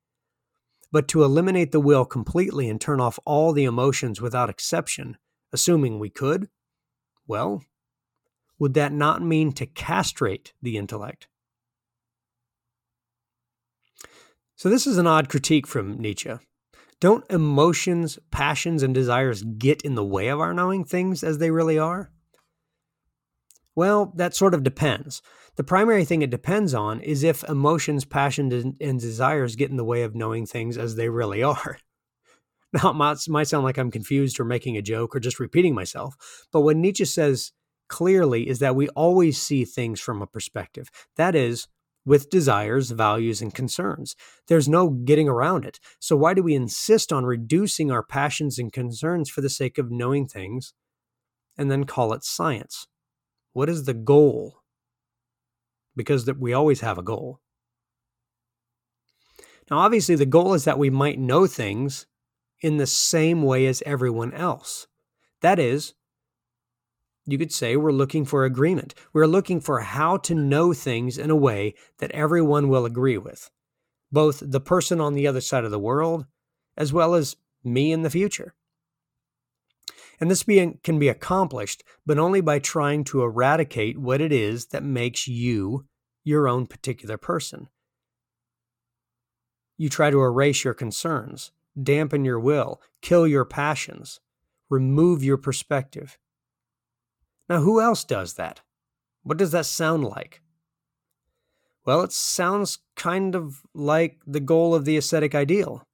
But 0.94 1.08
to 1.08 1.24
eliminate 1.24 1.72
the 1.72 1.80
will 1.80 2.04
completely 2.04 2.70
and 2.70 2.80
turn 2.80 3.00
off 3.00 3.18
all 3.24 3.52
the 3.52 3.64
emotions 3.64 4.20
without 4.20 4.48
exception, 4.48 5.16
assuming 5.52 5.98
we 5.98 6.08
could, 6.08 6.48
well, 7.26 7.64
would 8.60 8.74
that 8.74 8.92
not 8.92 9.20
mean 9.20 9.50
to 9.54 9.66
castrate 9.66 10.52
the 10.62 10.76
intellect? 10.76 11.26
So, 14.54 14.68
this 14.68 14.86
is 14.86 14.96
an 14.96 15.08
odd 15.08 15.28
critique 15.28 15.66
from 15.66 16.00
Nietzsche. 16.00 16.30
Don't 17.00 17.28
emotions, 17.28 18.20
passions, 18.30 18.84
and 18.84 18.94
desires 18.94 19.42
get 19.42 19.82
in 19.82 19.96
the 19.96 20.04
way 20.04 20.28
of 20.28 20.38
our 20.38 20.54
knowing 20.54 20.84
things 20.84 21.24
as 21.24 21.38
they 21.38 21.50
really 21.50 21.76
are? 21.76 22.12
Well, 23.74 24.12
that 24.14 24.36
sort 24.36 24.54
of 24.54 24.62
depends. 24.62 25.22
The 25.56 25.64
primary 25.64 26.04
thing 26.04 26.22
it 26.22 26.30
depends 26.30 26.74
on 26.74 27.00
is 27.00 27.22
if 27.22 27.44
emotions, 27.44 28.04
passions, 28.04 28.74
and 28.80 29.00
desires 29.00 29.56
get 29.56 29.70
in 29.70 29.76
the 29.76 29.84
way 29.84 30.02
of 30.02 30.14
knowing 30.14 30.46
things 30.46 30.76
as 30.76 30.96
they 30.96 31.08
really 31.08 31.42
are. 31.42 31.78
Now, 32.72 32.90
it 32.90 32.94
might, 32.94 33.18
might 33.28 33.46
sound 33.46 33.62
like 33.62 33.78
I'm 33.78 33.92
confused 33.92 34.40
or 34.40 34.44
making 34.44 34.76
a 34.76 34.82
joke 34.82 35.14
or 35.14 35.20
just 35.20 35.38
repeating 35.38 35.76
myself, 35.76 36.16
but 36.50 36.62
what 36.62 36.76
Nietzsche 36.76 37.04
says 37.04 37.52
clearly 37.88 38.48
is 38.48 38.58
that 38.58 38.74
we 38.74 38.88
always 38.88 39.40
see 39.40 39.64
things 39.64 40.00
from 40.00 40.20
a 40.20 40.26
perspective. 40.26 40.90
That 41.14 41.36
is, 41.36 41.68
with 42.04 42.30
desires, 42.30 42.90
values, 42.90 43.40
and 43.40 43.54
concerns. 43.54 44.14
There's 44.48 44.68
no 44.68 44.90
getting 44.90 45.28
around 45.28 45.64
it. 45.64 45.78
So, 46.00 46.16
why 46.16 46.34
do 46.34 46.42
we 46.42 46.54
insist 46.54 47.12
on 47.12 47.24
reducing 47.24 47.90
our 47.90 48.02
passions 48.02 48.58
and 48.58 48.72
concerns 48.72 49.30
for 49.30 49.40
the 49.40 49.48
sake 49.48 49.78
of 49.78 49.90
knowing 49.90 50.26
things 50.26 50.74
and 51.56 51.70
then 51.70 51.84
call 51.84 52.12
it 52.12 52.24
science? 52.24 52.86
What 53.52 53.68
is 53.68 53.84
the 53.84 53.94
goal? 53.94 54.63
Because 55.96 56.24
that 56.24 56.38
we 56.38 56.52
always 56.52 56.80
have 56.80 56.98
a 56.98 57.02
goal. 57.02 57.40
Now, 59.70 59.78
obviously, 59.78 60.14
the 60.14 60.26
goal 60.26 60.54
is 60.54 60.64
that 60.64 60.78
we 60.78 60.90
might 60.90 61.18
know 61.18 61.46
things 61.46 62.06
in 62.60 62.76
the 62.76 62.86
same 62.86 63.42
way 63.42 63.66
as 63.66 63.82
everyone 63.86 64.32
else. 64.32 64.86
That 65.40 65.58
is, 65.58 65.94
you 67.26 67.38
could 67.38 67.52
say 67.52 67.76
we're 67.76 67.92
looking 67.92 68.24
for 68.24 68.44
agreement. 68.44 68.94
We're 69.12 69.26
looking 69.26 69.60
for 69.60 69.80
how 69.80 70.18
to 70.18 70.34
know 70.34 70.72
things 70.72 71.16
in 71.16 71.30
a 71.30 71.36
way 71.36 71.74
that 71.98 72.10
everyone 72.10 72.68
will 72.68 72.84
agree 72.84 73.18
with, 73.18 73.50
both 74.12 74.42
the 74.44 74.60
person 74.60 75.00
on 75.00 75.14
the 75.14 75.26
other 75.26 75.40
side 75.40 75.64
of 75.64 75.70
the 75.70 75.78
world 75.78 76.26
as 76.76 76.92
well 76.92 77.14
as 77.14 77.36
me 77.62 77.92
in 77.92 78.02
the 78.02 78.10
future. 78.10 78.54
And 80.20 80.30
this 80.30 80.42
being, 80.42 80.78
can 80.82 80.98
be 80.98 81.08
accomplished, 81.08 81.82
but 82.06 82.18
only 82.18 82.40
by 82.40 82.58
trying 82.58 83.04
to 83.04 83.22
eradicate 83.22 83.98
what 83.98 84.20
it 84.20 84.32
is 84.32 84.66
that 84.66 84.82
makes 84.82 85.26
you 85.26 85.86
your 86.22 86.48
own 86.48 86.66
particular 86.66 87.18
person. 87.18 87.68
You 89.76 89.88
try 89.88 90.10
to 90.10 90.22
erase 90.22 90.64
your 90.64 90.74
concerns, 90.74 91.50
dampen 91.80 92.24
your 92.24 92.38
will, 92.38 92.80
kill 93.02 93.26
your 93.26 93.44
passions, 93.44 94.20
remove 94.70 95.24
your 95.24 95.36
perspective. 95.36 96.18
Now, 97.48 97.60
who 97.60 97.80
else 97.80 98.04
does 98.04 98.34
that? 98.34 98.60
What 99.22 99.36
does 99.38 99.50
that 99.50 99.66
sound 99.66 100.04
like? 100.04 100.40
Well, 101.84 102.02
it 102.02 102.12
sounds 102.12 102.78
kind 102.96 103.34
of 103.34 103.62
like 103.74 104.20
the 104.26 104.40
goal 104.40 104.74
of 104.74 104.84
the 104.84 104.96
ascetic 104.96 105.34
ideal. 105.34 105.86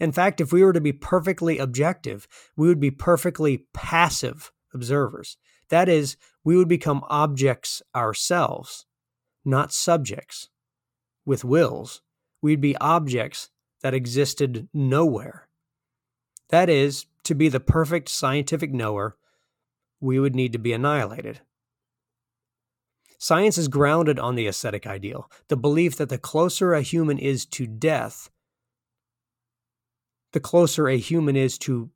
In 0.00 0.12
fact, 0.12 0.40
if 0.40 0.52
we 0.52 0.62
were 0.62 0.72
to 0.72 0.80
be 0.80 0.92
perfectly 0.92 1.58
objective, 1.58 2.28
we 2.56 2.68
would 2.68 2.80
be 2.80 2.90
perfectly 2.90 3.66
passive 3.74 4.52
observers. 4.72 5.36
That 5.70 5.88
is, 5.88 6.16
we 6.44 6.56
would 6.56 6.68
become 6.68 7.04
objects 7.08 7.82
ourselves, 7.94 8.86
not 9.44 9.72
subjects. 9.72 10.48
With 11.26 11.44
wills, 11.44 12.00
we'd 12.40 12.60
be 12.60 12.76
objects 12.76 13.50
that 13.82 13.94
existed 13.94 14.68
nowhere. 14.72 15.48
That 16.48 16.70
is, 16.70 17.06
to 17.24 17.34
be 17.34 17.48
the 17.48 17.60
perfect 17.60 18.08
scientific 18.08 18.72
knower, 18.72 19.16
we 20.00 20.18
would 20.18 20.34
need 20.34 20.52
to 20.52 20.58
be 20.58 20.72
annihilated. 20.72 21.40
Science 23.18 23.58
is 23.58 23.68
grounded 23.68 24.18
on 24.18 24.36
the 24.36 24.46
ascetic 24.46 24.86
ideal, 24.86 25.30
the 25.48 25.56
belief 25.56 25.96
that 25.96 26.08
the 26.08 26.18
closer 26.18 26.72
a 26.72 26.82
human 26.82 27.18
is 27.18 27.44
to 27.44 27.66
death, 27.66 28.30
the 30.32 30.40
closer 30.40 30.88
a 30.88 30.98
human 30.98 31.36
is 31.36 31.58
to 31.58 31.90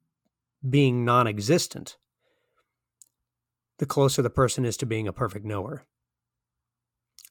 being 0.68 1.04
non 1.04 1.26
existent, 1.26 1.96
the 3.78 3.86
closer 3.86 4.22
the 4.22 4.30
person 4.30 4.64
is 4.64 4.76
to 4.78 4.86
being 4.86 5.08
a 5.08 5.12
perfect 5.12 5.44
knower. 5.44 5.86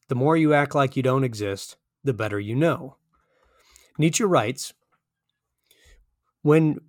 The 0.10 0.16
more 0.16 0.36
you 0.36 0.54
act 0.54 0.76
like 0.76 0.98
you 0.98 1.04
don't 1.04 1.24
exist, 1.24 1.78
the 2.04 2.14
better 2.14 2.40
you 2.40 2.56
know. 2.56 2.98
Nietzsche 3.98 4.24
writes 4.24 4.74
when, 6.42 6.80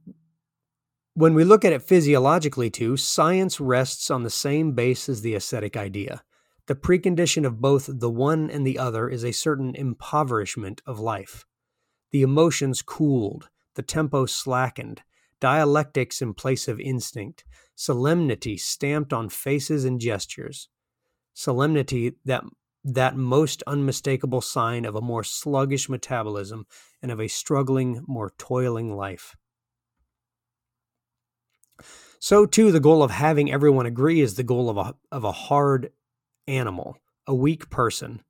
when 1.14 1.34
we 1.34 1.44
look 1.44 1.64
at 1.64 1.72
it 1.72 1.82
physiologically, 1.82 2.70
too, 2.70 2.96
science 2.96 3.60
rests 3.60 4.10
on 4.10 4.22
the 4.22 4.30
same 4.30 4.72
base 4.72 5.08
as 5.08 5.22
the 5.22 5.34
ascetic 5.34 5.76
idea. 5.76 6.22
The 6.66 6.74
precondition 6.74 7.46
of 7.46 7.60
both 7.60 7.88
the 7.88 8.10
one 8.10 8.50
and 8.50 8.66
the 8.66 8.78
other 8.78 9.08
is 9.08 9.24
a 9.24 9.32
certain 9.32 9.74
impoverishment 9.74 10.80
of 10.86 10.98
life. 10.98 11.44
The 12.12 12.22
emotions 12.22 12.82
cooled, 12.82 13.48
the 13.74 13.82
tempo 13.82 14.26
slackened, 14.26 15.02
dialectics 15.40 16.22
in 16.22 16.34
place 16.34 16.68
of 16.68 16.80
instinct, 16.80 17.44
solemnity 17.74 18.56
stamped 18.56 19.12
on 19.12 19.28
faces 19.28 19.84
and 19.84 20.00
gestures, 20.00 20.68
solemnity 21.34 22.14
that 22.24 22.44
that 22.84 23.16
most 23.16 23.62
unmistakable 23.66 24.40
sign 24.40 24.84
of 24.84 24.96
a 24.96 25.00
more 25.00 25.22
sluggish 25.22 25.88
metabolism 25.88 26.66
and 27.00 27.12
of 27.12 27.20
a 27.20 27.28
struggling, 27.28 28.04
more 28.08 28.32
toiling 28.38 28.96
life. 28.96 29.36
So, 32.18 32.46
too, 32.46 32.70
the 32.70 32.80
goal 32.80 33.02
of 33.02 33.10
having 33.10 33.52
everyone 33.52 33.86
agree 33.86 34.20
is 34.20 34.34
the 34.34 34.42
goal 34.42 34.70
of 34.70 34.76
a, 34.76 34.94
of 35.10 35.24
a 35.24 35.32
hard 35.32 35.92
animal, 36.46 36.96
a 37.26 37.34
weak 37.34 37.70
person 37.70 38.22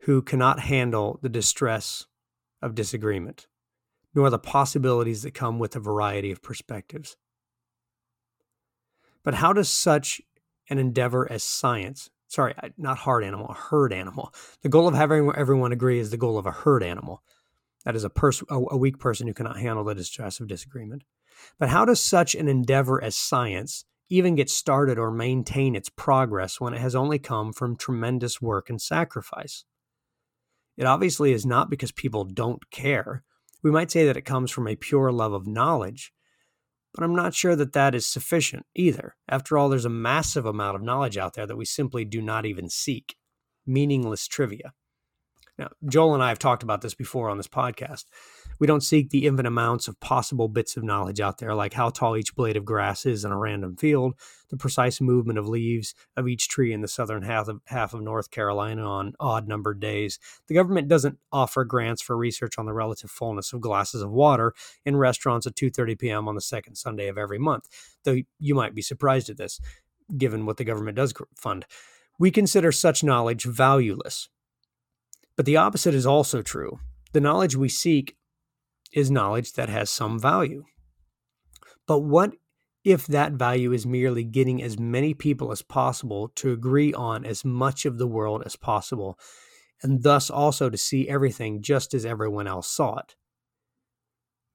who 0.00 0.22
cannot 0.22 0.60
handle 0.60 1.18
the 1.22 1.28
distress 1.28 2.06
of 2.62 2.74
disagreement, 2.74 3.46
nor 4.14 4.30
the 4.30 4.38
possibilities 4.38 5.22
that 5.22 5.34
come 5.34 5.58
with 5.58 5.76
a 5.76 5.80
variety 5.80 6.30
of 6.30 6.42
perspectives. 6.42 7.16
But 9.24 9.34
how 9.34 9.52
does 9.52 9.68
such 9.68 10.20
an 10.70 10.78
endeavor 10.78 11.30
as 11.30 11.42
science, 11.42 12.10
sorry, 12.28 12.54
not 12.76 12.98
hard 12.98 13.24
animal, 13.24 13.48
a 13.48 13.54
herd 13.54 13.92
animal, 13.92 14.32
the 14.62 14.68
goal 14.68 14.88
of 14.88 14.94
having 14.94 15.30
everyone 15.36 15.72
agree 15.72 15.98
is 15.98 16.10
the 16.10 16.16
goal 16.16 16.38
of 16.38 16.46
a 16.46 16.52
herd 16.52 16.82
animal. 16.82 17.22
That 17.84 17.96
is 17.96 18.04
a, 18.04 18.10
pers- 18.10 18.44
a 18.48 18.76
weak 18.76 18.98
person 18.98 19.26
who 19.26 19.34
cannot 19.34 19.58
handle 19.58 19.84
the 19.84 19.94
distress 19.94 20.40
of 20.40 20.46
disagreement. 20.46 21.02
But 21.58 21.68
how 21.68 21.84
does 21.84 22.00
such 22.00 22.34
an 22.34 22.48
endeavor 22.48 23.02
as 23.02 23.16
science 23.16 23.84
even 24.08 24.34
get 24.34 24.50
started 24.50 24.98
or 24.98 25.10
maintain 25.10 25.74
its 25.74 25.88
progress 25.88 26.60
when 26.60 26.74
it 26.74 26.80
has 26.80 26.94
only 26.94 27.18
come 27.18 27.52
from 27.52 27.76
tremendous 27.76 28.40
work 28.40 28.70
and 28.70 28.80
sacrifice? 28.80 29.64
It 30.76 30.86
obviously 30.86 31.32
is 31.32 31.44
not 31.44 31.70
because 31.70 31.92
people 31.92 32.24
don't 32.24 32.70
care 32.70 33.22
We 33.62 33.70
might 33.70 33.90
say 33.90 34.06
that 34.06 34.16
it 34.16 34.22
comes 34.22 34.50
from 34.50 34.66
a 34.66 34.76
pure 34.76 35.12
love 35.12 35.32
of 35.32 35.46
knowledge, 35.46 36.12
but 36.94 37.04
I'm 37.04 37.14
not 37.14 37.34
sure 37.34 37.54
that 37.56 37.72
that 37.72 37.94
is 37.94 38.06
sufficient 38.06 38.66
either. 38.74 39.14
After 39.28 39.56
all, 39.56 39.68
there's 39.68 39.84
a 39.84 39.90
massive 39.90 40.44
amount 40.44 40.76
of 40.76 40.82
knowledge 40.82 41.16
out 41.16 41.34
there 41.34 41.46
that 41.46 41.56
we 41.56 41.64
simply 41.64 42.04
do 42.04 42.20
not 42.20 42.44
even 42.44 42.68
seek 42.68 43.16
meaningless 43.66 44.26
trivia. 44.26 44.72
Now, 45.58 45.68
Joel 45.88 46.14
and 46.14 46.22
I 46.22 46.30
have 46.30 46.38
talked 46.38 46.62
about 46.62 46.80
this 46.80 46.94
before 46.94 47.30
on 47.30 47.36
this 47.36 47.48
podcast. 47.48 48.04
We 48.58 48.66
don't 48.66 48.82
seek 48.82 49.10
the 49.10 49.26
infinite 49.26 49.48
amounts 49.48 49.88
of 49.88 49.98
possible 50.00 50.48
bits 50.48 50.76
of 50.76 50.84
knowledge 50.84 51.20
out 51.20 51.38
there, 51.38 51.54
like 51.54 51.72
how 51.72 51.90
tall 51.90 52.16
each 52.16 52.34
blade 52.34 52.56
of 52.56 52.64
grass 52.64 53.06
is 53.06 53.24
in 53.24 53.32
a 53.32 53.38
random 53.38 53.76
field, 53.76 54.14
the 54.50 54.56
precise 54.56 55.00
movement 55.00 55.38
of 55.38 55.48
leaves 55.48 55.94
of 56.16 56.28
each 56.28 56.48
tree 56.48 56.72
in 56.72 56.80
the 56.80 56.88
southern 56.88 57.22
half 57.22 57.48
of, 57.48 57.60
half 57.66 57.94
of 57.94 58.02
North 58.02 58.30
Carolina 58.30 58.82
on 58.82 59.14
odd 59.18 59.48
numbered 59.48 59.80
days. 59.80 60.18
The 60.48 60.54
government 60.54 60.88
doesn't 60.88 61.18
offer 61.32 61.64
grants 61.64 62.02
for 62.02 62.16
research 62.16 62.58
on 62.58 62.66
the 62.66 62.72
relative 62.72 63.10
fullness 63.10 63.52
of 63.52 63.60
glasses 63.60 64.02
of 64.02 64.10
water 64.10 64.54
in 64.84 64.96
restaurants 64.96 65.46
at 65.46 65.54
2:30 65.54 65.98
p.m. 65.98 66.28
on 66.28 66.34
the 66.34 66.40
second 66.40 66.76
Sunday 66.76 67.08
of 67.08 67.18
every 67.18 67.38
month. 67.38 67.68
Though 68.04 68.18
you 68.38 68.54
might 68.54 68.74
be 68.74 68.82
surprised 68.82 69.30
at 69.30 69.36
this, 69.36 69.60
given 70.16 70.46
what 70.46 70.56
the 70.56 70.64
government 70.64 70.96
does 70.96 71.14
fund. 71.36 71.64
We 72.18 72.30
consider 72.30 72.72
such 72.72 73.02
knowledge 73.02 73.44
valueless. 73.44 74.28
But 75.36 75.46
the 75.46 75.56
opposite 75.56 75.94
is 75.94 76.06
also 76.06 76.42
true. 76.42 76.78
The 77.12 77.20
knowledge 77.20 77.56
we 77.56 77.68
seek 77.68 78.16
is 78.92 79.10
knowledge 79.10 79.52
that 79.54 79.68
has 79.68 79.90
some 79.90 80.18
value. 80.18 80.64
But 81.86 82.00
what 82.00 82.34
if 82.84 83.06
that 83.06 83.32
value 83.32 83.72
is 83.72 83.86
merely 83.86 84.24
getting 84.24 84.62
as 84.62 84.78
many 84.78 85.14
people 85.14 85.52
as 85.52 85.62
possible 85.62 86.28
to 86.36 86.52
agree 86.52 86.92
on 86.92 87.24
as 87.24 87.44
much 87.44 87.86
of 87.86 87.98
the 87.98 88.06
world 88.06 88.42
as 88.44 88.56
possible, 88.56 89.18
and 89.82 90.02
thus 90.02 90.30
also 90.30 90.68
to 90.68 90.76
see 90.76 91.08
everything 91.08 91.62
just 91.62 91.94
as 91.94 92.04
everyone 92.04 92.46
else 92.46 92.68
saw 92.68 92.98
it? 92.98 93.14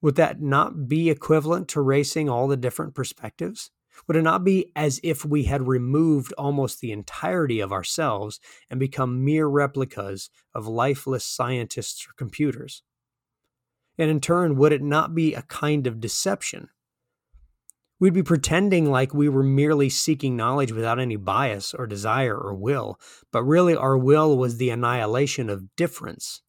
Would 0.00 0.16
that 0.16 0.40
not 0.40 0.88
be 0.88 1.10
equivalent 1.10 1.68
to 1.68 1.80
racing 1.80 2.28
all 2.28 2.48
the 2.48 2.56
different 2.56 2.94
perspectives? 2.94 3.70
Would 4.06 4.16
it 4.16 4.22
not 4.22 4.44
be 4.44 4.70
as 4.76 5.00
if 5.02 5.24
we 5.24 5.44
had 5.44 5.66
removed 5.66 6.32
almost 6.38 6.80
the 6.80 6.92
entirety 6.92 7.58
of 7.58 7.72
ourselves 7.72 8.38
and 8.70 8.78
become 8.78 9.24
mere 9.24 9.48
replicas 9.48 10.30
of 10.54 10.68
lifeless 10.68 11.24
scientists 11.24 12.06
or 12.06 12.12
computers? 12.16 12.82
And 13.98 14.10
in 14.10 14.20
turn, 14.20 14.56
would 14.56 14.72
it 14.72 14.82
not 14.82 15.14
be 15.14 15.34
a 15.34 15.42
kind 15.42 15.86
of 15.86 16.00
deception? 16.00 16.68
We'd 18.00 18.14
be 18.14 18.22
pretending 18.22 18.88
like 18.88 19.12
we 19.12 19.28
were 19.28 19.42
merely 19.42 19.88
seeking 19.88 20.36
knowledge 20.36 20.70
without 20.70 21.00
any 21.00 21.16
bias 21.16 21.74
or 21.74 21.88
desire 21.88 22.36
or 22.36 22.54
will, 22.54 23.00
but 23.32 23.42
really 23.42 23.74
our 23.74 23.98
will 23.98 24.36
was 24.36 24.56
the 24.56 24.70
annihilation 24.70 25.50
of 25.50 25.74
difference, 25.74 26.42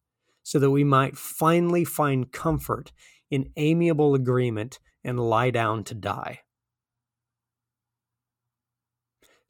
so 0.44 0.60
that 0.60 0.70
we 0.70 0.84
might 0.84 1.18
finally 1.18 1.84
find 1.84 2.30
comfort 2.30 2.92
in 3.32 3.50
amiable 3.56 4.14
agreement 4.14 4.78
and 5.02 5.18
lie 5.18 5.50
down 5.50 5.82
to 5.84 5.94
die. 5.94 6.40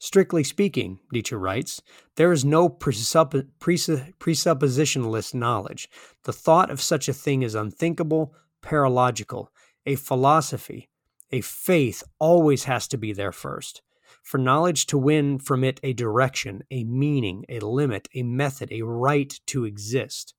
Strictly 0.03 0.43
speaking, 0.43 0.97
Nietzsche 1.11 1.35
writes, 1.35 1.79
there 2.15 2.31
is 2.31 2.43
no 2.43 2.67
presupp- 2.67 3.47
presu- 3.59 4.11
presuppositionless 4.17 5.35
knowledge. 5.35 5.87
The 6.23 6.33
thought 6.33 6.71
of 6.71 6.81
such 6.81 7.07
a 7.07 7.13
thing 7.13 7.43
is 7.43 7.53
unthinkable, 7.53 8.33
paralogical. 8.63 9.51
A 9.85 9.93
philosophy, 9.93 10.89
a 11.31 11.41
faith 11.41 12.01
always 12.17 12.63
has 12.63 12.87
to 12.87 12.97
be 12.97 13.13
there 13.13 13.31
first. 13.31 13.83
For 14.23 14.39
knowledge 14.39 14.87
to 14.87 14.97
win 14.97 15.37
from 15.37 15.63
it 15.63 15.79
a 15.83 15.93
direction, 15.93 16.63
a 16.71 16.83
meaning, 16.83 17.45
a 17.47 17.59
limit, 17.59 18.07
a 18.15 18.23
method, 18.23 18.71
a 18.71 18.81
right 18.81 19.31
to 19.47 19.65
exist. 19.65 20.33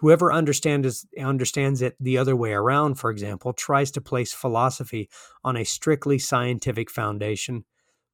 Whoever 0.00 0.34
understands, 0.34 1.06
understands 1.18 1.80
it 1.80 1.96
the 1.98 2.18
other 2.18 2.36
way 2.36 2.52
around, 2.52 2.96
for 2.96 3.10
example, 3.10 3.54
tries 3.54 3.90
to 3.92 4.02
place 4.02 4.34
philosophy 4.34 5.08
on 5.42 5.56
a 5.56 5.64
strictly 5.64 6.18
scientific 6.18 6.90
foundation 6.90 7.64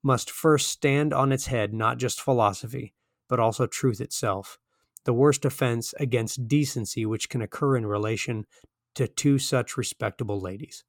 must 0.07 0.31
first 0.31 0.69
stand 0.69 1.13
on 1.13 1.33
its 1.33 1.47
head 1.47 1.75
not 1.75 1.99
just 1.99 2.21
philosophy, 2.21 2.95
but 3.29 3.41
also 3.41 3.67
truth 3.67 4.01
itself, 4.01 4.59
the 5.05 5.13
worst 5.13 5.45
offense 5.45 5.93
against 5.99 6.47
decency 6.47 7.05
which 7.05 7.29
can 7.29 7.43
occur 7.43 7.77
in 7.77 7.85
relation 7.85 8.47
to 8.95 9.09
two 9.09 9.39
such 9.39 9.77
respectable 9.77 10.41
ladies. 10.41 10.85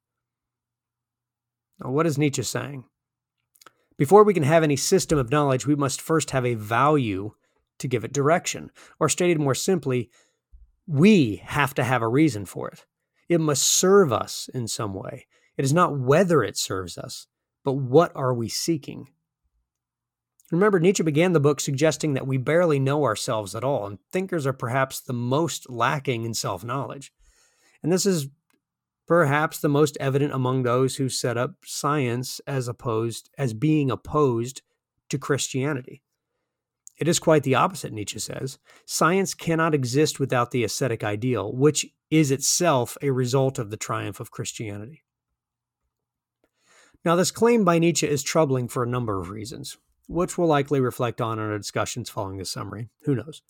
Now, 1.82 1.90
what 1.90 2.06
is 2.06 2.16
Nietzsche 2.16 2.44
saying? 2.44 2.84
Before 3.96 4.22
we 4.22 4.34
can 4.34 4.44
have 4.44 4.62
any 4.62 4.76
system 4.76 5.18
of 5.18 5.30
knowledge, 5.30 5.66
we 5.66 5.74
must 5.74 6.00
first 6.00 6.30
have 6.30 6.46
a 6.46 6.54
value 6.54 7.32
to 7.80 7.88
give 7.88 8.04
it 8.04 8.12
direction. 8.12 8.70
Or 9.00 9.08
stated 9.08 9.40
more 9.40 9.54
simply, 9.54 10.10
we 10.86 11.42
have 11.44 11.74
to 11.74 11.84
have 11.84 12.02
a 12.02 12.08
reason 12.08 12.44
for 12.44 12.68
it. 12.68 12.86
It 13.28 13.40
must 13.40 13.64
serve 13.64 14.12
us 14.12 14.48
in 14.54 14.68
some 14.68 14.94
way. 14.94 15.26
It 15.56 15.64
is 15.64 15.72
not 15.72 15.98
whether 15.98 16.44
it 16.44 16.56
serves 16.56 16.96
us, 16.96 17.26
but 17.64 17.72
what 17.72 18.12
are 18.14 18.34
we 18.34 18.48
seeking? 18.48 19.08
Remember, 20.50 20.80
Nietzsche 20.80 21.02
began 21.02 21.32
the 21.32 21.40
book 21.40 21.60
suggesting 21.60 22.14
that 22.14 22.26
we 22.26 22.38
barely 22.38 22.78
know 22.78 23.04
ourselves 23.04 23.54
at 23.54 23.64
all, 23.64 23.86
and 23.86 23.98
thinkers 24.10 24.46
are 24.46 24.54
perhaps 24.54 25.00
the 25.00 25.12
most 25.12 25.68
lacking 25.68 26.24
in 26.24 26.32
self 26.32 26.64
knowledge. 26.64 27.12
And 27.82 27.92
this 27.92 28.06
is 28.06 28.28
perhaps 29.06 29.60
the 29.60 29.68
most 29.68 29.96
evident 30.00 30.32
among 30.32 30.62
those 30.62 30.96
who 30.96 31.08
set 31.08 31.36
up 31.36 31.54
science 31.64 32.40
as 32.46 32.68
opposed 32.68 33.30
as 33.36 33.54
being 33.54 33.90
opposed 33.90 34.62
to 35.10 35.18
Christianity. 35.18 36.02
It 36.98 37.08
is 37.08 37.18
quite 37.18 37.44
the 37.44 37.54
opposite, 37.54 37.92
Nietzsche 37.92 38.18
says. 38.18 38.58
Science 38.84 39.32
cannot 39.32 39.74
exist 39.74 40.18
without 40.18 40.50
the 40.50 40.64
ascetic 40.64 41.04
ideal, 41.04 41.52
which 41.54 41.86
is 42.10 42.30
itself 42.30 42.96
a 43.00 43.10
result 43.10 43.58
of 43.58 43.70
the 43.70 43.76
triumph 43.76 44.18
of 44.18 44.30
Christianity. 44.30 45.04
Now, 47.04 47.16
this 47.16 47.30
claim 47.30 47.64
by 47.64 47.78
Nietzsche 47.78 48.06
is 48.06 48.22
troubling 48.22 48.68
for 48.68 48.82
a 48.82 48.88
number 48.88 49.20
of 49.20 49.30
reasons, 49.30 49.76
which 50.08 50.36
we'll 50.36 50.48
likely 50.48 50.80
reflect 50.80 51.20
on 51.20 51.38
in 51.38 51.44
our 51.44 51.58
discussions 51.58 52.10
following 52.10 52.38
this 52.38 52.50
summary. 52.50 52.88
Who 53.02 53.14
knows? 53.14 53.42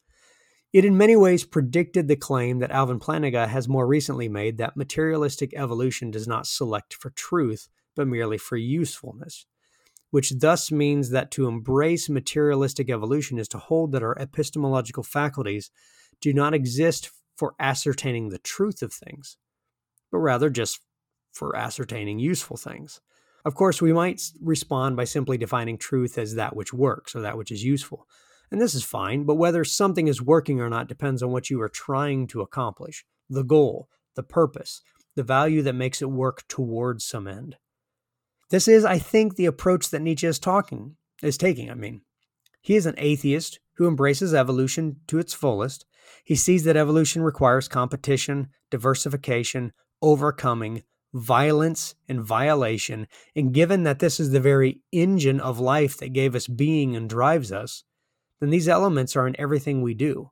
It 0.73 0.85
in 0.85 0.99
many 0.99 1.17
ways 1.17 1.45
predicted 1.45 2.09
the 2.09 2.17
claim 2.17 2.59
that 2.59 2.71
Alvin 2.71 3.01
Plantinga 3.01 3.49
has 3.49 3.69
more 3.69 3.87
recently 3.87 4.29
made 4.29 4.59
that 4.59 4.77
materialistic 4.77 5.55
evolution 5.55 6.11
does 6.11 6.29
not 6.29 6.47
select 6.47 6.93
for 6.93 7.09
truth, 7.11 7.69
but 7.97 8.07
merely 8.07 8.37
for 8.37 8.57
usefulness, 8.57 9.47
which 10.11 10.39
thus 10.39 10.71
means 10.71 11.09
that 11.11 11.31
to 11.31 11.47
embrace 11.47 12.11
materialistic 12.11 12.91
evolution 12.91 13.39
is 13.39 13.49
to 13.49 13.59
hold 13.59 13.93
that 13.93 14.03
our 14.03 14.19
epistemological 14.19 15.03
faculties 15.03 15.71
do 16.21 16.35
not 16.35 16.53
exist 16.53 17.11
for 17.35 17.55
ascertaining 17.59 18.29
the 18.29 18.39
truth 18.39 18.83
of 18.83 18.93
things, 18.93 19.39
but 20.13 20.19
rather 20.19 20.51
just 20.51 20.81
for 21.33 21.57
ascertaining 21.57 22.19
useful 22.19 22.59
things. 22.59 23.01
Of 23.45 23.55
course, 23.55 23.81
we 23.81 23.93
might 23.93 24.23
respond 24.41 24.97
by 24.97 25.05
simply 25.05 25.39
defining 25.39 25.79
truth 25.79 26.19
as 26.19 26.35
that 26.35 26.57
which 26.57 26.73
works 26.73 27.15
or 27.15 27.21
that 27.21 27.39
which 27.39 27.51
is 27.51 27.65
useful. 27.65 28.07
And 28.51 28.61
this 28.61 28.75
is 28.75 28.85
fine, 28.85 29.25
but 29.25 29.37
whether 29.37 29.65
something 29.65 30.09
is 30.09 30.23
working 30.23 30.61
or 30.61 30.71
not 30.71 30.89
depends 30.89 31.23
on 31.23 31.31
what 31.31 31.51
you 31.51 31.61
are 31.61 31.69
trying 31.69 32.27
to 32.29 32.41
accomplish 32.41 33.05
the 33.29 33.45
goal, 33.45 33.89
the 34.17 34.23
purpose, 34.23 34.83
the 35.17 35.23
value 35.23 35.63
that 35.63 35.75
makes 35.75 36.01
it 36.01 36.11
work 36.11 36.47
towards 36.49 37.05
some 37.05 37.27
end. 37.27 37.57
This 38.51 38.69
is, 38.69 38.85
I 38.85 38.99
think, 38.99 39.37
the 39.37 39.47
approach 39.47 39.91
that 39.91 40.01
Nietzsche 40.01 40.27
is 40.27 40.39
talking 40.39 40.97
is 41.23 41.37
taking. 41.37 41.71
I 41.71 41.75
mean, 41.75 42.03
he 42.63 42.77
is 42.77 42.87
an 42.87 42.95
atheist 42.97 43.61
who 43.77 43.87
embraces 43.87 44.33
evolution 44.33 44.97
to 45.09 45.19
its 45.19 45.35
fullest. 45.35 45.85
He 46.25 46.35
sees 46.35 46.65
that 46.65 46.77
evolution 46.77 47.23
requires 47.23 47.69
competition, 47.69 48.49
diversification, 48.71 49.73
overcoming, 50.01 50.83
violence 51.15 51.95
and 52.09 52.23
violation, 52.23 53.07
and 53.35 53.55
given 53.55 53.83
that 53.85 53.99
this 53.99 54.21
is 54.21 54.31
the 54.31 54.41
very 54.41 54.81
engine 54.93 55.41
of 55.41 55.59
life 55.59 55.97
that 55.99 56.13
gave 56.13 56.35
us 56.35 56.47
being 56.47 56.95
and 56.95 57.09
drives 57.09 57.51
us, 57.51 57.85
then 58.41 58.51
these 58.51 58.69
elements 58.69 59.17
are 59.17 59.27
in 59.27 59.39
everything 59.39 59.83
we 59.83 59.95
do. 59.95 60.31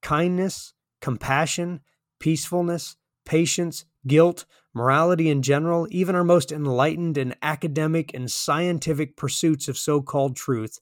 Kindness, 0.00 0.74
compassion, 1.00 1.80
peacefulness, 2.18 2.96
patience, 3.24 3.84
guilt, 4.06 4.44
morality 4.74 5.28
in 5.28 5.42
general, 5.42 5.86
even 5.90 6.14
our 6.14 6.24
most 6.24 6.50
enlightened 6.50 7.18
and 7.18 7.36
academic 7.42 8.12
and 8.14 8.30
scientific 8.30 9.16
pursuits 9.16 9.68
of 9.68 9.78
so 9.78 10.00
called 10.00 10.34
truth, 10.34 10.78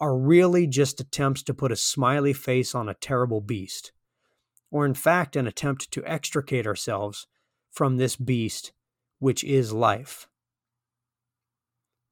are 0.00 0.16
really 0.16 0.66
just 0.66 1.00
attempts 1.00 1.42
to 1.42 1.54
put 1.54 1.72
a 1.72 1.76
smiley 1.76 2.32
face 2.32 2.74
on 2.74 2.88
a 2.88 2.94
terrible 2.94 3.40
beast, 3.40 3.92
or 4.70 4.84
in 4.84 4.94
fact, 4.94 5.36
an 5.36 5.46
attempt 5.46 5.90
to 5.90 6.04
extricate 6.04 6.66
ourselves 6.66 7.26
from 7.70 7.96
this 7.96 8.16
beast, 8.16 8.72
which 9.18 9.44
is 9.44 9.72
life. 9.72 10.28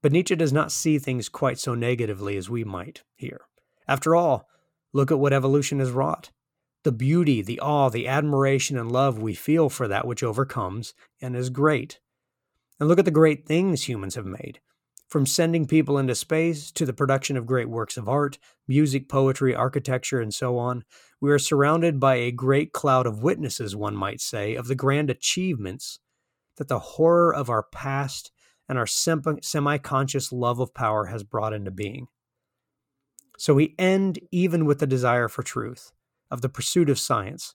But 0.03 0.13
Nietzsche 0.13 0.37
does 0.37 0.53
not 0.53 0.73
see 0.73 0.99
things 0.99 1.29
quite 1.29 1.59
so 1.59 1.75
negatively 1.75 2.37
as 2.37 2.49
we 2.49 2.63
might 2.65 3.03
here. 3.17 3.43
After 3.89 4.15
all, 4.15 4.49
look 4.93 5.11
at 5.11 5.19
what 5.19 5.33
evolution 5.33 5.81
has 5.81 5.91
wrought. 5.91 6.31
The 6.85 6.93
beauty, 6.93 7.43
the 7.43 7.59
awe, 7.61 7.89
the 7.89 8.07
admiration, 8.07 8.79
and 8.79 8.93
love 8.93 9.19
we 9.19 9.35
feel 9.35 9.69
for 9.69 9.89
that 9.89 10.07
which 10.07 10.23
overcomes 10.23 10.95
and 11.21 11.35
is 11.35 11.51
great. 11.51 11.99
And 12.79 12.89
look 12.89 13.01
at 13.01 13.05
the 13.05 13.11
great 13.11 13.47
things 13.47 13.89
humans 13.89 14.15
have 14.15 14.27
made. 14.27 14.61
From 15.09 15.25
sending 15.25 15.67
people 15.67 15.97
into 15.97 16.15
space 16.15 16.71
to 16.73 16.85
the 16.85 16.93
production 16.93 17.39
of 17.39 17.47
great 17.47 17.71
works 17.71 17.97
of 17.97 18.09
art, 18.09 18.39
music, 18.67 19.09
poetry, 19.09 19.55
architecture, 19.55 20.21
and 20.21 20.35
so 20.35 20.59
on, 20.59 20.85
we 21.19 21.31
are 21.31 21.39
surrounded 21.39 21.99
by 21.99 22.17
a 22.17 22.31
great 22.31 22.73
cloud 22.73 23.07
of 23.07 23.23
witnesses, 23.23 23.75
one 23.75 23.97
might 23.97 24.21
say, 24.21 24.55
of 24.55 24.69
the 24.69 24.75
grand 24.75 25.09
achievements 25.09 26.01
that 26.59 26.69
the 26.69 26.79
horror 26.79 27.35
of 27.35 27.49
our 27.49 27.63
past 27.73 28.31
and 28.69 28.77
our 28.77 28.87
semi 28.87 29.79
conscious 29.79 30.31
love 30.31 30.61
of 30.61 30.75
power 30.75 31.07
has 31.07 31.23
brought 31.23 31.55
into 31.55 31.71
being. 31.71 32.09
So 33.39 33.55
we 33.55 33.75
end 33.79 34.19
even 34.31 34.67
with 34.67 34.81
the 34.81 34.87
desire 34.87 35.29
for 35.29 35.43
truth, 35.43 35.93
of 36.31 36.43
the 36.43 36.49
pursuit 36.51 36.91
of 36.91 36.99
science. 36.99 37.55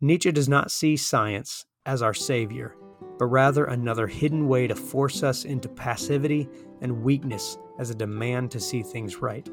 Nietzsche 0.00 0.32
does 0.32 0.48
not 0.48 0.70
see 0.70 0.96
science 0.96 1.66
as 1.84 2.00
our 2.00 2.14
savior, 2.14 2.76
but 3.18 3.26
rather 3.26 3.64
another 3.64 4.06
hidden 4.06 4.48
way 4.48 4.66
to 4.68 4.76
force 4.76 5.22
us 5.22 5.44
into 5.44 5.68
passivity 5.68 6.48
and 6.80 7.02
weakness 7.02 7.58
as 7.78 7.90
a 7.90 7.94
demand 7.94 8.50
to 8.50 8.60
see 8.60 8.82
things 8.82 9.18
right. 9.18 9.48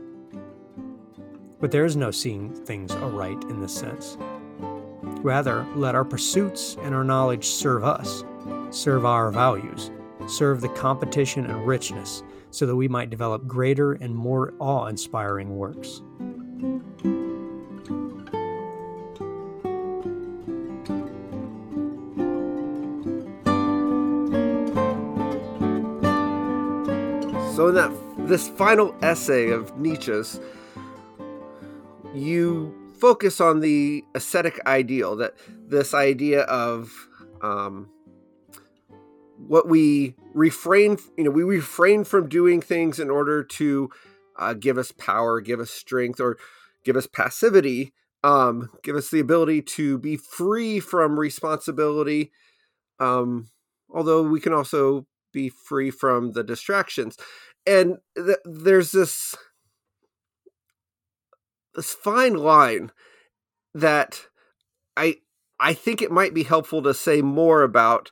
But 1.60 1.72
there 1.72 1.86
is 1.86 1.96
no 1.96 2.12
seeing 2.12 2.54
things 2.54 2.92
aright 2.92 3.44
in 3.46 3.62
this 3.62 3.74
sense. 3.74 4.18
Rather, 5.24 5.66
let 5.76 5.96
our 5.96 6.06
pursuits 6.06 6.78
and 6.82 6.94
our 6.94 7.04
knowledge 7.04 7.46
serve 7.46 7.84
us, 7.84 8.24
serve 8.70 9.06
our 9.06 9.32
values, 9.32 9.92
serve 10.28 10.62
the 10.62 10.70
competition 10.70 11.46
and 11.46 11.66
richness 11.66 12.24
so 12.52 12.66
that 12.66 12.76
we 12.76 12.88
might 12.88 13.10
develop 13.10 13.48
greater 13.48 13.94
and 13.94 14.14
more 14.14 14.54
awe 14.60 14.86
inspiring 14.86 15.58
works. 15.58 16.02
So, 27.56 27.70
in 27.70 27.76
that 27.76 27.90
this 28.28 28.50
final 28.50 28.94
essay 29.02 29.50
of 29.50 29.80
Nietzsche's, 29.80 30.42
you 32.14 32.76
focus 33.00 33.40
on 33.40 33.62
the 33.62 34.04
ascetic 34.14 34.60
ideal 34.68 35.16
that 35.16 35.36
this 35.66 35.94
idea 35.94 36.42
of 36.42 36.92
um, 37.42 37.90
what 39.38 39.70
we 39.70 40.16
refrain 40.34 40.98
you 41.18 41.24
know 41.24 41.32
we 41.32 41.46
refrain 41.46 42.04
from 42.04 42.28
doing 42.28 42.60
things 42.60 43.00
in 43.00 43.10
order 43.10 43.42
to 43.42 43.90
uh, 44.38 44.54
give 44.54 44.78
us 44.78 44.92
power 44.92 45.40
give 45.40 45.62
us 45.62 45.72
strength 45.72 46.20
or 46.20 46.38
give 46.84 46.98
us 46.98 47.08
passivity 47.08 47.94
um, 48.26 48.70
give 48.84 48.98
us 48.98 49.10
the 49.10 49.22
ability 49.22 49.62
to 49.62 49.98
be 49.98 50.18
free 50.18 50.82
from 50.82 51.18
responsibility 51.18 52.34
um, 53.00 53.48
although 53.90 54.24
we 54.24 54.42
can 54.42 54.52
also 54.52 55.08
be 55.32 55.50
free 55.50 55.92
from 55.92 56.32
the 56.32 56.44
distractions 56.44 57.18
and 57.68 57.98
th- 58.16 58.38
there's 58.46 58.92
this 58.92 59.36
this 61.76 61.94
fine 61.94 62.36
line 62.36 62.92
that 63.74 64.22
i 64.96 65.18
i 65.60 65.74
think 65.74 66.02
it 66.02 66.12
might 66.12 66.34
be 66.34 66.44
helpful 66.44 66.82
to 66.82 66.94
say 66.94 67.22
more 67.22 67.64
about 67.64 68.12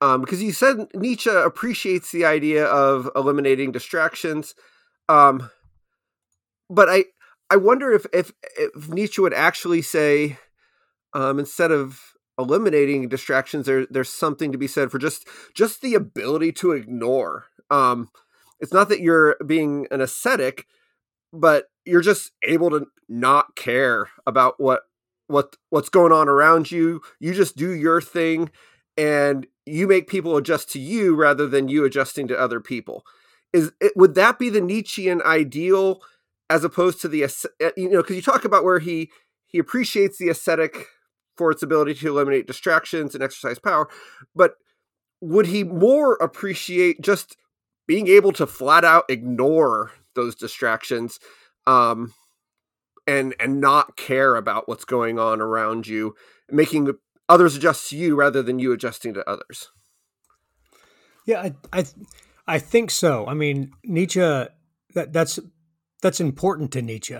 um, 0.00 0.20
because 0.20 0.42
you 0.42 0.52
said 0.52 0.86
Nietzsche 0.94 1.30
appreciates 1.30 2.12
the 2.12 2.24
idea 2.24 2.66
of 2.66 3.10
eliminating 3.16 3.72
distractions, 3.72 4.54
um, 5.08 5.50
but 6.70 6.88
I 6.88 7.06
I 7.50 7.56
wonder 7.56 7.92
if 7.92 8.06
if, 8.12 8.32
if 8.56 8.88
Nietzsche 8.88 9.20
would 9.20 9.34
actually 9.34 9.82
say 9.82 10.38
um, 11.14 11.38
instead 11.38 11.72
of 11.72 12.00
eliminating 12.38 13.08
distractions, 13.08 13.66
there 13.66 13.86
there's 13.90 14.08
something 14.08 14.52
to 14.52 14.58
be 14.58 14.68
said 14.68 14.90
for 14.90 14.98
just 14.98 15.26
just 15.54 15.80
the 15.80 15.94
ability 15.94 16.52
to 16.52 16.72
ignore. 16.72 17.46
Um, 17.70 18.10
it's 18.60 18.72
not 18.72 18.88
that 18.88 19.00
you're 19.00 19.36
being 19.46 19.86
an 19.90 20.00
ascetic, 20.00 20.66
but 21.32 21.66
you're 21.84 22.00
just 22.00 22.32
able 22.42 22.70
to 22.70 22.86
not 23.08 23.56
care 23.56 24.08
about 24.26 24.60
what 24.60 24.82
what 25.28 25.56
what's 25.70 25.88
going 25.88 26.12
on 26.12 26.28
around 26.28 26.70
you. 26.70 27.00
You 27.20 27.34
just 27.34 27.56
do 27.56 27.70
your 27.70 28.00
thing 28.00 28.50
and 28.96 29.46
you 29.66 29.86
make 29.86 30.08
people 30.08 30.36
adjust 30.36 30.70
to 30.72 30.80
you 30.80 31.14
rather 31.14 31.46
than 31.46 31.68
you 31.68 31.84
adjusting 31.84 32.28
to 32.28 32.38
other 32.38 32.60
people. 32.60 33.04
Is 33.52 33.72
it, 33.80 33.92
would 33.96 34.14
that 34.14 34.38
be 34.38 34.50
the 34.50 34.60
Nietzschean 34.60 35.22
ideal 35.22 36.02
as 36.50 36.64
opposed 36.64 37.00
to 37.02 37.08
the 37.08 37.24
uh, 37.24 37.70
you 37.76 37.88
know 37.88 38.02
because 38.02 38.16
you 38.16 38.22
talk 38.22 38.44
about 38.44 38.64
where 38.64 38.78
he 38.78 39.10
he 39.46 39.58
appreciates 39.58 40.18
the 40.18 40.28
ascetic 40.28 40.86
for 41.36 41.50
its 41.50 41.62
ability 41.62 41.94
to 41.94 42.08
eliminate 42.08 42.46
distractions 42.46 43.14
and 43.14 43.22
exercise 43.22 43.58
power, 43.58 43.88
but 44.34 44.54
would 45.20 45.46
he 45.46 45.64
more 45.64 46.14
appreciate 46.14 47.00
just 47.00 47.36
being 47.88 48.06
able 48.06 48.30
to 48.32 48.46
flat 48.46 48.84
out 48.84 49.06
ignore 49.08 49.90
those 50.14 50.36
distractions 50.36 51.18
um, 51.66 52.14
and 53.08 53.34
and 53.40 53.60
not 53.60 53.96
care 53.96 54.36
about 54.36 54.68
what's 54.68 54.84
going 54.84 55.18
on 55.18 55.40
around 55.40 55.88
you, 55.88 56.14
making 56.48 56.92
others 57.28 57.56
adjust 57.56 57.90
to 57.90 57.96
you 57.96 58.14
rather 58.14 58.42
than 58.42 58.60
you 58.60 58.70
adjusting 58.72 59.14
to 59.14 59.28
others. 59.28 59.70
Yeah, 61.26 61.40
I 61.40 61.54
I, 61.72 61.84
I 62.46 62.58
think 62.60 62.90
so. 62.90 63.26
I 63.26 63.34
mean, 63.34 63.72
Nietzsche 63.82 64.20
that 64.20 65.12
that's 65.12 65.40
that's 66.02 66.20
important 66.20 66.70
to 66.72 66.82
Nietzsche. 66.82 67.18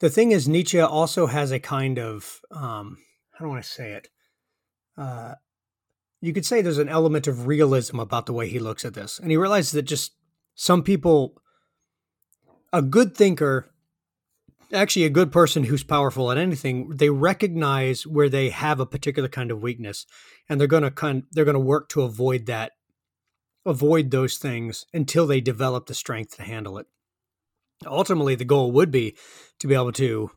The 0.00 0.10
thing 0.10 0.32
is, 0.32 0.48
Nietzsche 0.48 0.80
also 0.80 1.26
has 1.26 1.52
a 1.52 1.60
kind 1.60 1.98
of 1.98 2.40
um, 2.50 2.98
how 3.38 3.44
do 3.44 3.52
I 3.52 3.60
say 3.60 3.92
it? 3.92 4.08
Uh, 4.98 5.34
you 6.22 6.32
could 6.32 6.46
say 6.46 6.62
there's 6.62 6.78
an 6.78 6.88
element 6.88 7.26
of 7.26 7.46
realism 7.46 8.00
about 8.00 8.24
the 8.24 8.32
way 8.32 8.48
he 8.48 8.58
looks 8.58 8.84
at 8.84 8.94
this, 8.94 9.18
and 9.18 9.30
he 9.30 9.36
realizes 9.36 9.72
that 9.72 9.82
just 9.82 10.12
some 10.54 10.82
people, 10.82 11.42
a 12.72 12.80
good 12.80 13.14
thinker 13.14 13.72
actually 14.72 15.04
a 15.04 15.10
good 15.10 15.30
person 15.30 15.64
who's 15.64 15.82
powerful 15.82 16.30
at 16.30 16.38
anything 16.38 16.88
they 16.90 17.10
recognize 17.10 18.06
where 18.06 18.28
they 18.28 18.48
have 18.48 18.80
a 18.80 18.86
particular 18.86 19.28
kind 19.28 19.50
of 19.50 19.62
weakness 19.62 20.06
and 20.48 20.58
they're 20.58 20.68
going 20.68 20.82
to 20.82 20.90
kind 20.90 21.24
they're 21.32 21.44
going 21.44 21.54
to 21.54 21.60
work 21.60 21.88
to 21.88 22.02
avoid 22.02 22.46
that 22.46 22.72
avoid 23.64 24.10
those 24.10 24.38
things 24.38 24.86
until 24.92 25.26
they 25.26 25.40
develop 25.40 25.86
the 25.86 25.94
strength 25.94 26.36
to 26.36 26.42
handle 26.42 26.78
it. 26.78 26.86
Ultimately 27.86 28.34
the 28.34 28.44
goal 28.44 28.72
would 28.72 28.90
be 28.90 29.16
to 29.60 29.66
be 29.66 29.74
able 29.74 29.92
to 29.92 30.30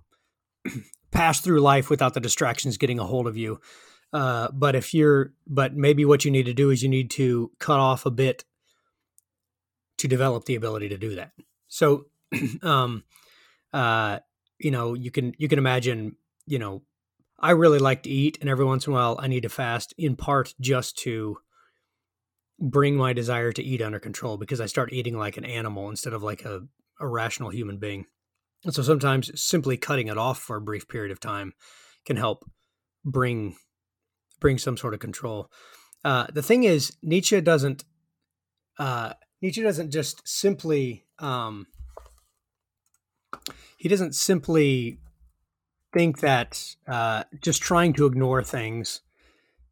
pass 1.11 1.39
through 1.39 1.61
life 1.61 1.89
without 1.89 2.13
the 2.13 2.19
distractions 2.19 2.77
getting 2.77 2.99
a 2.99 3.05
hold 3.05 3.27
of 3.27 3.37
you 3.37 3.59
uh, 4.15 4.49
but 4.51 4.75
if 4.75 4.93
you're 4.93 5.33
but 5.45 5.75
maybe 5.75 6.05
what 6.05 6.25
you 6.25 6.31
need 6.31 6.45
to 6.45 6.53
do 6.53 6.69
is 6.69 6.81
you 6.81 6.89
need 6.89 7.09
to 7.11 7.51
cut 7.59 7.79
off 7.79 8.05
a 8.05 8.11
bit 8.11 8.45
to 9.97 10.07
develop 10.07 10.45
the 10.45 10.55
ability 10.55 10.89
to 10.89 10.97
do 10.97 11.15
that 11.15 11.31
so 11.67 12.05
um 12.63 13.03
uh, 13.75 14.19
you 14.57 14.71
know, 14.71 14.93
you 14.93 15.11
can 15.11 15.33
you 15.37 15.49
can 15.49 15.59
imagine, 15.59 16.15
you 16.47 16.57
know, 16.57 16.81
I 17.37 17.51
really 17.51 17.79
like 17.79 18.03
to 18.03 18.09
eat, 18.09 18.37
and 18.39 18.49
every 18.49 18.63
once 18.63 18.87
in 18.87 18.93
a 18.93 18.95
while 18.95 19.19
I 19.19 19.27
need 19.27 19.43
to 19.43 19.49
fast, 19.49 19.93
in 19.97 20.15
part 20.15 20.55
just 20.61 20.97
to 20.99 21.37
bring 22.57 22.95
my 22.95 23.11
desire 23.11 23.51
to 23.51 23.61
eat 23.61 23.81
under 23.81 23.99
control 23.99 24.37
because 24.37 24.61
I 24.61 24.65
start 24.65 24.93
eating 24.93 25.17
like 25.17 25.35
an 25.35 25.43
animal 25.43 25.89
instead 25.89 26.13
of 26.13 26.23
like 26.23 26.45
a, 26.45 26.61
a 27.01 27.07
rational 27.07 27.49
human 27.49 27.79
being. 27.79 28.05
And 28.63 28.73
so 28.73 28.81
sometimes 28.81 29.29
simply 29.39 29.75
cutting 29.75 30.07
it 30.07 30.17
off 30.17 30.39
for 30.39 30.55
a 30.55 30.61
brief 30.61 30.87
period 30.87 31.11
of 31.11 31.19
time 31.19 31.51
can 32.05 32.15
help 32.15 32.49
bring 33.03 33.57
bring 34.39 34.57
some 34.57 34.77
sort 34.77 34.93
of 34.93 34.99
control. 34.99 35.49
Uh, 36.03 36.27
the 36.33 36.43
thing 36.43 36.63
is, 36.63 36.95
Nietzsche 37.01 37.39
doesn't 37.41 37.83
uh, 38.77 39.13
Nietzsche 39.41 39.61
doesn't 39.61 39.91
just 39.91 40.27
simply 40.27 41.05
um, 41.19 41.67
he 43.77 43.89
doesn't 43.89 44.15
simply 44.15 44.99
think 45.93 46.19
that 46.19 46.75
uh, 46.87 47.23
just 47.41 47.61
trying 47.61 47.93
to 47.93 48.05
ignore 48.05 48.43
things 48.43 49.01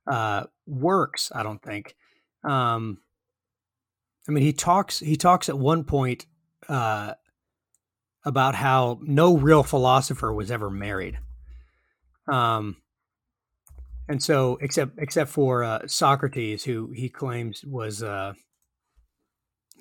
uh, 0.08 0.46
works. 0.66 1.32
I 1.34 1.44
don't 1.44 1.62
think. 1.62 1.96
Um, 2.44 3.00
I 4.28 4.32
mean, 4.32 4.44
he 4.44 4.54
talks. 4.54 5.00
He 5.00 5.16
talks 5.16 5.50
at 5.50 5.58
one 5.58 5.84
point 5.84 6.26
uh, 6.70 7.14
about 8.26 8.56
how 8.56 9.00
no 9.02 9.38
real 9.38 9.64
philosopher 9.64 10.34
was 10.34 10.50
ever 10.50 10.70
married. 10.70 11.20
Um, 12.32 12.78
and 14.08 14.22
so, 14.22 14.58
except 14.62 14.94
except 14.98 15.30
for 15.32 15.64
uh, 15.64 15.80
Socrates, 15.88 16.64
who 16.64 16.92
he 16.92 17.10
claims 17.10 17.64
was 17.64 18.04
uh, 18.04 18.34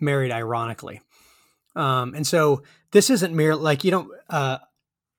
married 0.01 0.31
ironically. 0.31 1.01
Um, 1.75 2.15
and 2.15 2.27
so 2.27 2.63
this 2.93 3.11
isn't 3.11 3.35
mere 3.35 3.57
like 3.57 3.85
you 3.85 3.91
don't. 3.91 4.11
Uh, 4.29 4.59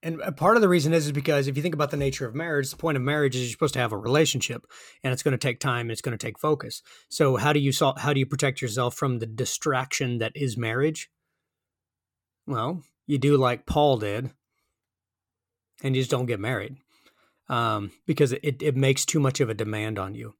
and 0.01 0.21
part 0.35 0.57
of 0.57 0.61
the 0.61 0.69
reason 0.69 0.93
is 0.93 1.05
is 1.05 1.11
because 1.13 1.47
if 1.47 1.55
you 1.55 1.63
think 1.63 1.73
about 1.73 1.91
the 1.91 1.97
nature 1.97 2.27
of 2.27 2.35
marriage, 2.35 2.69
the 2.69 2.77
point 2.77 2.97
of 2.97 3.03
marriage 3.03 3.35
is 3.35 3.43
you're 3.43 3.51
supposed 3.51 3.73
to 3.73 3.79
have 3.79 3.93
a 3.93 3.97
relationship, 3.97 4.65
and 5.03 5.13
it's 5.13 5.23
going 5.23 5.33
to 5.33 5.37
take 5.37 5.59
time 5.59 5.81
and 5.81 5.91
it's 5.91 6.01
going 6.01 6.17
to 6.17 6.25
take 6.25 6.39
focus. 6.39 6.81
So 7.09 7.37
how 7.37 7.53
do 7.53 7.59
you 7.59 7.71
solve? 7.71 7.99
How 7.99 8.13
do 8.13 8.19
you 8.19 8.25
protect 8.25 8.61
yourself 8.61 8.95
from 8.95 9.19
the 9.19 9.25
distraction 9.25 10.19
that 10.19 10.33
is 10.35 10.57
marriage? 10.57 11.09
Well, 12.45 12.83
you 13.07 13.17
do 13.17 13.37
like 13.37 13.65
Paul 13.65 13.97
did, 13.97 14.31
and 15.81 15.95
you 15.95 16.01
just 16.01 16.11
don't 16.11 16.25
get 16.25 16.39
married 16.39 16.77
um, 17.49 17.91
because 18.05 18.33
it, 18.33 18.61
it 18.61 18.75
makes 18.75 19.05
too 19.05 19.19
much 19.19 19.39
of 19.39 19.49
a 19.49 19.53
demand 19.53 19.99
on 19.99 20.15
you. 20.15 20.33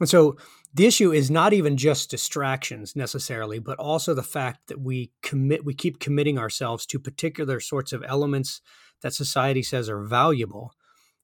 And 0.00 0.08
so 0.08 0.36
the 0.72 0.86
issue 0.86 1.12
is 1.12 1.30
not 1.30 1.52
even 1.52 1.76
just 1.76 2.10
distractions 2.10 2.94
necessarily, 2.94 3.58
but 3.58 3.78
also 3.78 4.14
the 4.14 4.22
fact 4.22 4.68
that 4.68 4.80
we 4.80 5.12
commit, 5.22 5.64
we 5.64 5.74
keep 5.74 5.98
committing 5.98 6.38
ourselves 6.38 6.86
to 6.86 6.98
particular 6.98 7.58
sorts 7.58 7.92
of 7.92 8.04
elements 8.06 8.60
that 9.02 9.14
society 9.14 9.62
says 9.62 9.88
are 9.88 10.02
valuable. 10.02 10.72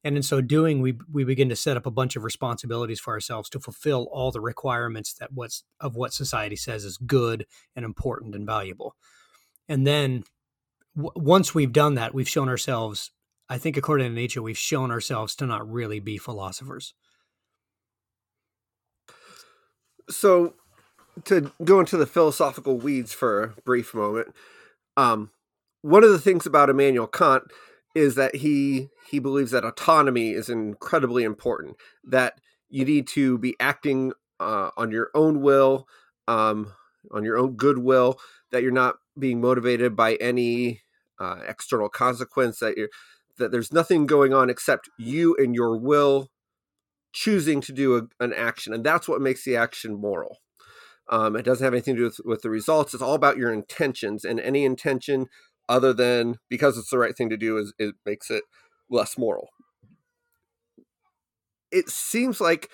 And 0.02 0.16
in 0.16 0.22
so 0.22 0.40
doing, 0.40 0.82
we, 0.82 0.98
we 1.10 1.24
begin 1.24 1.48
to 1.48 1.56
set 1.56 1.76
up 1.76 1.86
a 1.86 1.90
bunch 1.90 2.14
of 2.14 2.24
responsibilities 2.24 3.00
for 3.00 3.14
ourselves 3.14 3.48
to 3.50 3.60
fulfill 3.60 4.08
all 4.12 4.30
the 4.30 4.40
requirements 4.40 5.14
that 5.14 5.32
what's 5.32 5.64
of 5.80 5.96
what 5.96 6.12
society 6.12 6.56
says 6.56 6.84
is 6.84 6.98
good 6.98 7.46
and 7.74 7.84
important 7.84 8.34
and 8.34 8.44
valuable. 8.44 8.96
And 9.66 9.86
then 9.86 10.24
w- 10.94 11.12
once 11.16 11.54
we've 11.54 11.72
done 11.72 11.94
that, 11.94 12.12
we've 12.12 12.28
shown 12.28 12.50
ourselves, 12.50 13.12
I 13.48 13.58
think, 13.58 13.76
according 13.76 14.08
to 14.08 14.14
Nietzsche, 14.14 14.40
we've 14.40 14.58
shown 14.58 14.90
ourselves 14.90 15.34
to 15.36 15.46
not 15.46 15.70
really 15.70 16.00
be 16.00 16.18
philosophers. 16.18 16.94
so 20.08 20.54
to 21.24 21.52
go 21.62 21.80
into 21.80 21.96
the 21.96 22.06
philosophical 22.06 22.76
weeds 22.76 23.12
for 23.12 23.42
a 23.42 23.62
brief 23.62 23.94
moment 23.94 24.28
um, 24.96 25.30
one 25.82 26.04
of 26.04 26.10
the 26.10 26.18
things 26.18 26.46
about 26.46 26.70
immanuel 26.70 27.06
kant 27.06 27.44
is 27.94 28.14
that 28.14 28.36
he 28.36 28.88
he 29.08 29.18
believes 29.18 29.50
that 29.52 29.64
autonomy 29.64 30.30
is 30.30 30.48
incredibly 30.48 31.24
important 31.24 31.76
that 32.02 32.40
you 32.68 32.84
need 32.84 33.06
to 33.06 33.38
be 33.38 33.54
acting 33.60 34.12
uh, 34.40 34.70
on 34.76 34.90
your 34.90 35.10
own 35.14 35.40
will 35.40 35.86
um, 36.26 36.72
on 37.12 37.24
your 37.24 37.38
own 37.38 37.54
goodwill 37.54 38.18
that 38.50 38.62
you're 38.62 38.72
not 38.72 38.96
being 39.18 39.40
motivated 39.40 39.94
by 39.94 40.14
any 40.16 40.80
uh, 41.20 41.38
external 41.46 41.88
consequence 41.88 42.58
that 42.58 42.76
you're 42.76 42.88
that 43.38 43.50
there's 43.50 43.72
nothing 43.72 44.06
going 44.06 44.32
on 44.32 44.50
except 44.50 44.88
you 44.98 45.36
and 45.38 45.54
your 45.54 45.76
will 45.76 46.28
choosing 47.12 47.60
to 47.60 47.72
do 47.72 47.96
a, 47.96 48.02
an 48.22 48.32
action, 48.32 48.74
and 48.74 48.84
that's 48.84 49.08
what 49.08 49.20
makes 49.20 49.44
the 49.44 49.56
action 49.56 49.94
moral. 49.94 50.38
Um, 51.10 51.36
it 51.36 51.42
doesn't 51.42 51.64
have 51.64 51.74
anything 51.74 51.96
to 51.96 52.00
do 52.00 52.04
with, 52.04 52.20
with 52.24 52.42
the 52.42 52.50
results. 52.50 52.94
It's 52.94 53.02
all 53.02 53.14
about 53.14 53.36
your 53.36 53.52
intentions, 53.52 54.24
and 54.24 54.40
any 54.40 54.64
intention 54.64 55.26
other 55.68 55.92
than 55.92 56.36
because 56.50 56.76
it's 56.76 56.90
the 56.90 56.98
right 56.98 57.16
thing 57.16 57.30
to 57.30 57.36
do 57.36 57.56
is 57.56 57.72
it 57.78 57.94
makes 58.04 58.30
it 58.30 58.44
less 58.90 59.16
moral. 59.16 59.48
It 61.70 61.88
seems 61.88 62.40
like 62.40 62.68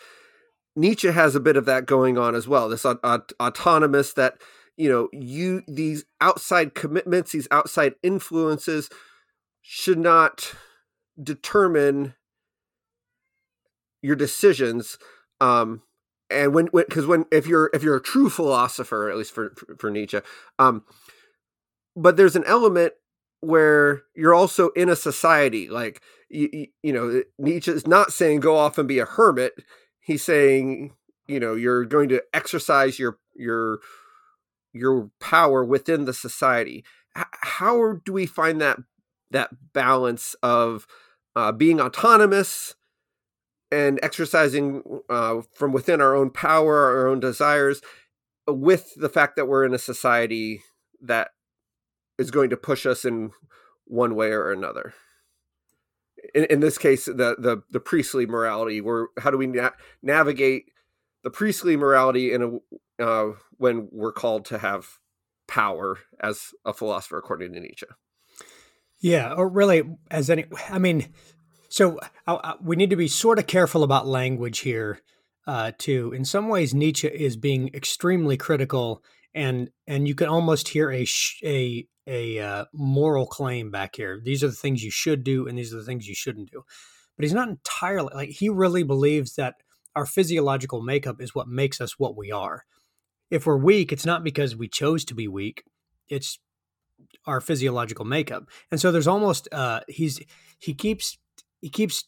Nietzsche 0.76 1.10
has 1.10 1.34
a 1.34 1.40
bit 1.40 1.56
of 1.56 1.66
that 1.66 1.86
going 1.86 2.18
on 2.18 2.34
as 2.34 2.48
well. 2.48 2.68
This 2.68 2.84
aut- 2.84 3.32
autonomous 3.40 4.12
that 4.14 4.34
you 4.76 4.88
know 4.88 5.08
you 5.12 5.62
these 5.68 6.04
outside 6.20 6.74
commitments, 6.74 7.32
these 7.32 7.48
outside 7.50 7.94
influences 8.02 8.88
should 9.62 9.98
not 9.98 10.54
determine 11.22 12.14
your 14.02 14.16
decisions 14.16 14.98
um 15.40 15.82
and 16.30 16.54
when 16.54 16.66
because 16.72 17.06
when, 17.06 17.20
when, 17.20 17.28
if 17.30 17.46
you're 17.46 17.70
if 17.74 17.82
you're 17.82 17.96
a 17.96 18.02
true 18.02 18.30
philosopher 18.30 19.10
at 19.10 19.16
least 19.16 19.32
for 19.32 19.54
for 19.78 19.90
nietzsche 19.90 20.20
um 20.58 20.82
but 21.96 22.16
there's 22.16 22.36
an 22.36 22.44
element 22.44 22.94
where 23.40 24.02
you're 24.14 24.34
also 24.34 24.68
in 24.70 24.88
a 24.88 24.96
society 24.96 25.68
like 25.68 26.00
you, 26.28 26.66
you 26.82 26.92
know 26.92 27.22
nietzsche 27.38 27.70
is 27.70 27.86
not 27.86 28.12
saying 28.12 28.40
go 28.40 28.56
off 28.56 28.78
and 28.78 28.88
be 28.88 28.98
a 28.98 29.04
hermit. 29.04 29.54
He's 30.00 30.24
saying 30.24 30.94
you 31.26 31.40
know 31.40 31.54
you're 31.54 31.84
going 31.84 32.08
to 32.10 32.22
exercise 32.32 32.98
your 32.98 33.18
your 33.34 33.80
your 34.72 35.10
power 35.20 35.64
within 35.64 36.04
the 36.04 36.14
society. 36.14 36.84
How 37.14 37.94
do 38.04 38.12
we 38.12 38.26
find 38.26 38.60
that 38.60 38.78
that 39.30 39.72
balance 39.72 40.34
of 40.42 40.86
uh, 41.36 41.52
being 41.52 41.80
autonomous 41.80 42.74
and 43.70 44.00
exercising 44.02 44.82
uh, 45.08 45.40
from 45.54 45.72
within 45.72 46.00
our 46.00 46.14
own 46.14 46.30
power, 46.30 46.86
our 46.86 47.06
own 47.06 47.20
desires, 47.20 47.80
with 48.46 48.92
the 48.96 49.08
fact 49.08 49.36
that 49.36 49.46
we're 49.46 49.64
in 49.64 49.74
a 49.74 49.78
society 49.78 50.62
that 51.00 51.30
is 52.18 52.30
going 52.30 52.50
to 52.50 52.56
push 52.56 52.84
us 52.84 53.04
in 53.04 53.30
one 53.84 54.14
way 54.14 54.30
or 54.32 54.50
another. 54.52 54.94
In, 56.34 56.44
in 56.44 56.60
this 56.60 56.78
case, 56.78 57.06
the, 57.06 57.36
the 57.38 57.62
the 57.70 57.80
priestly 57.80 58.26
morality. 58.26 58.80
Where 58.80 59.08
how 59.18 59.30
do 59.30 59.38
we 59.38 59.46
na- 59.46 59.70
navigate 60.02 60.66
the 61.22 61.30
priestly 61.30 61.76
morality 61.76 62.32
in 62.32 62.60
a 62.98 63.02
uh, 63.02 63.32
when 63.56 63.88
we're 63.90 64.12
called 64.12 64.44
to 64.46 64.58
have 64.58 64.98
power 65.48 65.98
as 66.20 66.50
a 66.64 66.74
philosopher, 66.74 67.18
according 67.18 67.54
to 67.54 67.60
Nietzsche? 67.60 67.86
Yeah, 69.00 69.32
or 69.32 69.48
really, 69.48 69.82
as 70.10 70.28
any, 70.28 70.44
I 70.68 70.78
mean, 70.78 71.08
so 71.68 71.98
uh, 72.26 72.34
uh, 72.34 72.54
we 72.62 72.76
need 72.76 72.90
to 72.90 72.96
be 72.96 73.08
sort 73.08 73.38
of 73.38 73.46
careful 73.46 73.82
about 73.82 74.06
language 74.06 74.60
here, 74.60 75.00
uh, 75.46 75.72
too. 75.78 76.12
In 76.12 76.24
some 76.24 76.48
ways, 76.48 76.74
Nietzsche 76.74 77.08
is 77.08 77.36
being 77.36 77.70
extremely 77.74 78.36
critical, 78.36 79.02
and 79.34 79.70
and 79.86 80.06
you 80.06 80.14
can 80.14 80.28
almost 80.28 80.68
hear 80.68 80.90
a 80.90 81.04
sh- 81.04 81.40
a 81.44 81.86
a 82.06 82.38
uh, 82.40 82.64
moral 82.74 83.26
claim 83.26 83.70
back 83.70 83.96
here. 83.96 84.20
These 84.22 84.44
are 84.44 84.48
the 84.48 84.52
things 84.52 84.84
you 84.84 84.90
should 84.90 85.24
do, 85.24 85.46
and 85.46 85.56
these 85.56 85.72
are 85.72 85.78
the 85.78 85.84
things 85.84 86.06
you 86.06 86.14
shouldn't 86.14 86.50
do. 86.50 86.62
But 87.16 87.24
he's 87.24 87.34
not 87.34 87.48
entirely 87.48 88.12
like 88.14 88.28
he 88.30 88.48
really 88.48 88.82
believes 88.82 89.34
that 89.36 89.54
our 89.96 90.06
physiological 90.06 90.82
makeup 90.82 91.20
is 91.20 91.34
what 91.34 91.48
makes 91.48 91.80
us 91.80 91.98
what 91.98 92.16
we 92.16 92.30
are. 92.30 92.64
If 93.30 93.46
we're 93.46 93.56
weak, 93.56 93.92
it's 93.92 94.06
not 94.06 94.24
because 94.24 94.56
we 94.56 94.68
chose 94.68 95.04
to 95.06 95.14
be 95.14 95.28
weak. 95.28 95.62
It's 96.08 96.38
our 97.26 97.40
physiological 97.40 98.04
makeup. 98.04 98.48
And 98.70 98.80
so 98.80 98.90
there's 98.90 99.06
almost 99.06 99.48
uh 99.52 99.80
he's 99.88 100.20
he 100.58 100.74
keeps 100.74 101.18
he 101.60 101.68
keeps 101.68 102.04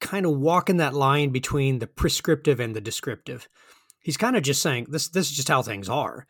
kind 0.00 0.26
of 0.26 0.36
walking 0.36 0.76
that 0.78 0.94
line 0.94 1.30
between 1.30 1.78
the 1.78 1.86
prescriptive 1.86 2.60
and 2.60 2.74
the 2.74 2.80
descriptive. 2.80 3.48
He's 4.00 4.16
kind 4.16 4.36
of 4.36 4.42
just 4.42 4.62
saying 4.62 4.86
this 4.90 5.08
this 5.08 5.30
is 5.30 5.36
just 5.36 5.48
how 5.48 5.62
things 5.62 5.88
are. 5.88 6.26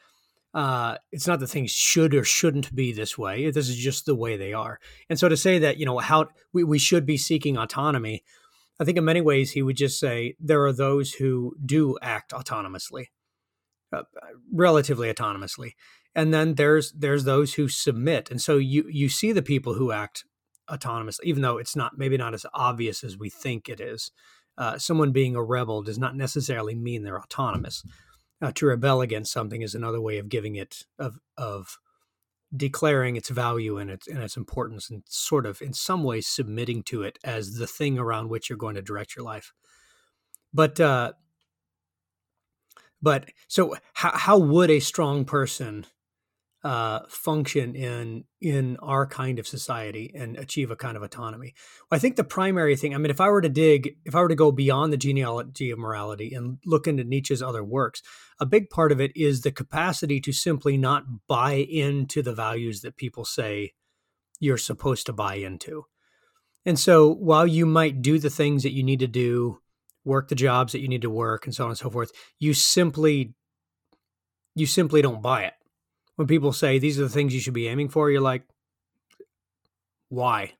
Uh, 0.54 0.96
it's 1.12 1.26
not 1.26 1.38
that 1.38 1.48
things 1.48 1.70
should 1.70 2.14
or 2.14 2.24
shouldn't 2.24 2.74
be 2.74 2.90
this 2.90 3.18
way. 3.18 3.50
This 3.50 3.68
is 3.68 3.76
just 3.76 4.06
the 4.06 4.14
way 4.14 4.38
they 4.38 4.54
are. 4.54 4.80
And 5.10 5.18
so 5.18 5.28
to 5.28 5.36
say 5.36 5.58
that, 5.58 5.76
you 5.76 5.84
know, 5.84 5.98
how 5.98 6.28
we, 6.54 6.64
we 6.64 6.78
should 6.78 7.04
be 7.04 7.18
seeking 7.18 7.58
autonomy, 7.58 8.24
I 8.80 8.84
think 8.84 8.96
in 8.96 9.04
many 9.04 9.20
ways 9.20 9.50
he 9.50 9.60
would 9.60 9.76
just 9.76 10.00
say 10.00 10.34
there 10.40 10.64
are 10.64 10.72
those 10.72 11.12
who 11.12 11.54
do 11.62 11.98
act 12.00 12.32
autonomously, 12.32 13.08
uh, 13.92 14.04
relatively 14.50 15.12
autonomously. 15.12 15.72
And 16.16 16.32
then 16.32 16.54
there's 16.54 16.92
there's 16.92 17.24
those 17.24 17.54
who 17.54 17.68
submit. 17.68 18.30
And 18.30 18.40
so 18.40 18.56
you 18.56 18.88
you 18.88 19.08
see 19.10 19.32
the 19.32 19.42
people 19.42 19.74
who 19.74 19.92
act 19.92 20.24
autonomously 20.68 21.24
even 21.24 21.42
though 21.42 21.58
it's 21.58 21.76
not 21.76 21.96
maybe 21.96 22.16
not 22.16 22.34
as 22.34 22.44
obvious 22.54 23.04
as 23.04 23.18
we 23.18 23.30
think 23.30 23.68
it 23.68 23.80
is. 23.80 24.10
Uh, 24.58 24.78
someone 24.78 25.12
being 25.12 25.36
a 25.36 25.42
rebel 25.42 25.82
does 25.82 25.98
not 25.98 26.16
necessarily 26.16 26.74
mean 26.74 27.04
they're 27.04 27.20
autonomous. 27.20 27.84
Uh, 28.40 28.50
to 28.52 28.66
rebel 28.66 29.02
against 29.02 29.32
something 29.32 29.60
is 29.60 29.74
another 29.74 30.00
way 30.00 30.16
of 30.16 30.30
giving 30.30 30.56
it 30.56 30.84
of 30.98 31.18
of 31.36 31.78
declaring 32.56 33.16
its 33.16 33.28
value 33.28 33.76
and 33.76 33.90
its 33.90 34.08
and 34.08 34.22
its 34.22 34.38
importance, 34.38 34.88
and 34.88 35.02
sort 35.06 35.44
of 35.44 35.60
in 35.60 35.74
some 35.74 36.02
ways 36.02 36.26
submitting 36.26 36.82
to 36.82 37.02
it 37.02 37.18
as 37.24 37.54
the 37.56 37.66
thing 37.66 37.98
around 37.98 38.30
which 38.30 38.48
you're 38.48 38.56
going 38.56 38.74
to 38.74 38.82
direct 38.82 39.14
your 39.14 39.24
life. 39.24 39.52
But 40.54 40.80
uh, 40.80 41.12
but 43.02 43.26
so 43.48 43.76
how 43.92 44.16
how 44.16 44.38
would 44.38 44.70
a 44.70 44.80
strong 44.80 45.26
person 45.26 45.84
uh, 46.66 47.06
function 47.08 47.76
in 47.76 48.24
in 48.40 48.76
our 48.78 49.06
kind 49.06 49.38
of 49.38 49.46
society 49.46 50.10
and 50.16 50.36
achieve 50.36 50.68
a 50.72 50.74
kind 50.74 50.96
of 50.96 51.02
autonomy. 51.04 51.54
I 51.92 52.00
think 52.00 52.16
the 52.16 52.24
primary 52.24 52.74
thing. 52.74 52.92
I 52.92 52.98
mean, 52.98 53.12
if 53.12 53.20
I 53.20 53.28
were 53.28 53.40
to 53.40 53.48
dig, 53.48 53.96
if 54.04 54.16
I 54.16 54.20
were 54.20 54.28
to 54.28 54.34
go 54.34 54.50
beyond 54.50 54.92
the 54.92 54.96
genealogy 54.96 55.70
of 55.70 55.78
morality 55.78 56.34
and 56.34 56.58
look 56.66 56.88
into 56.88 57.04
Nietzsche's 57.04 57.40
other 57.40 57.62
works, 57.62 58.02
a 58.40 58.46
big 58.46 58.68
part 58.68 58.90
of 58.90 59.00
it 59.00 59.12
is 59.14 59.42
the 59.42 59.52
capacity 59.52 60.20
to 60.22 60.32
simply 60.32 60.76
not 60.76 61.04
buy 61.28 61.52
into 61.52 62.20
the 62.20 62.34
values 62.34 62.80
that 62.80 62.96
people 62.96 63.24
say 63.24 63.74
you're 64.40 64.58
supposed 64.58 65.06
to 65.06 65.12
buy 65.12 65.36
into. 65.36 65.84
And 66.64 66.80
so, 66.80 67.14
while 67.14 67.46
you 67.46 67.64
might 67.64 68.02
do 68.02 68.18
the 68.18 68.28
things 68.28 68.64
that 68.64 68.72
you 68.72 68.82
need 68.82 68.98
to 68.98 69.06
do, 69.06 69.60
work 70.04 70.26
the 70.30 70.34
jobs 70.34 70.72
that 70.72 70.80
you 70.80 70.88
need 70.88 71.02
to 71.02 71.10
work, 71.10 71.46
and 71.46 71.54
so 71.54 71.62
on 71.62 71.70
and 71.70 71.78
so 71.78 71.90
forth, 71.90 72.10
you 72.40 72.54
simply 72.54 73.34
you 74.56 74.66
simply 74.66 75.00
don't 75.00 75.22
buy 75.22 75.44
it 75.44 75.52
when 76.16 76.26
people 76.26 76.52
say 76.52 76.78
these 76.78 76.98
are 76.98 77.04
the 77.04 77.08
things 77.08 77.32
you 77.32 77.40
should 77.40 77.54
be 77.54 77.68
aiming 77.68 77.90
for, 77.90 78.10
you're 78.10 78.20
like, 78.20 78.42
why? 80.08 80.54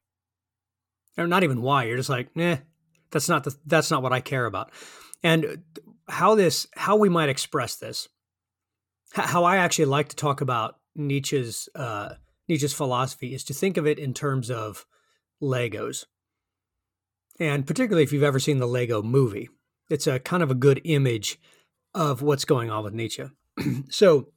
Or 1.19 1.27
not 1.27 1.43
even 1.43 1.63
why. 1.63 1.85
You're 1.85 1.97
just 1.97 2.11
like, 2.11 2.29
eh, 2.37 2.59
that's 3.11 3.29
not 3.29 3.45
the 3.45 3.57
that's 3.67 3.91
not 3.91 4.03
what 4.03 4.13
I 4.13 4.21
care 4.21 4.47
about. 4.47 4.71
And 5.23 5.63
how 6.09 6.35
this 6.35 6.67
how 6.77 6.97
we 6.97 7.09
might 7.09 7.29
express 7.29 7.77
this, 7.77 8.09
how 9.13 9.45
I 9.45 9.57
actually 9.57 9.87
like 9.87 10.09
to 10.11 10.17
talk 10.17 10.41
about 10.41 10.77
Nietzsche's 10.95 11.69
uh, 11.75 12.15
Nietzsche's 12.49 12.75
philosophy 12.75 13.35
is 13.35 13.45
to 13.45 13.55
think 13.55 13.77
of 13.77 13.87
it 13.87 13.99
in 13.99 14.13
terms 14.15 14.51
of 14.51 14.87
Legos. 15.43 16.05
And 17.39 17.67
particularly 17.67 18.03
if 18.03 18.13
you've 18.13 18.23
ever 18.23 18.41
seen 18.41 18.59
the 18.59 18.69
Lego 18.69 19.03
movie, 19.03 19.49
it's 19.89 20.07
a 20.07 20.19
kind 20.19 20.43
of 20.43 20.51
a 20.51 20.55
good 20.55 20.81
image 20.85 21.39
of 21.95 22.23
what's 22.23 22.45
going 22.45 22.71
on 22.71 22.85
with 22.85 22.95
Nietzsche. 22.95 23.25
so 23.89 24.29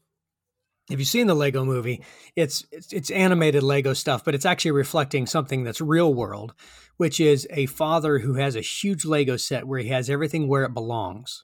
if 0.89 0.99
you've 0.99 1.07
seen 1.07 1.27
the 1.27 1.35
Lego 1.35 1.63
movie, 1.63 2.03
it's, 2.35 2.65
it's, 2.71 2.91
it's 2.91 3.11
animated 3.11 3.63
Lego 3.63 3.93
stuff, 3.93 4.25
but 4.25 4.33
it's 4.33 4.45
actually 4.45 4.71
reflecting 4.71 5.27
something 5.27 5.63
that's 5.63 5.81
real 5.81 6.13
world, 6.13 6.53
which 6.97 7.19
is 7.19 7.47
a 7.51 7.67
father 7.67 8.19
who 8.19 8.33
has 8.33 8.55
a 8.55 8.61
huge 8.61 9.05
Lego 9.05 9.37
set 9.37 9.67
where 9.67 9.79
he 9.79 9.89
has 9.89 10.09
everything 10.09 10.47
where 10.47 10.63
it 10.63 10.73
belongs. 10.73 11.43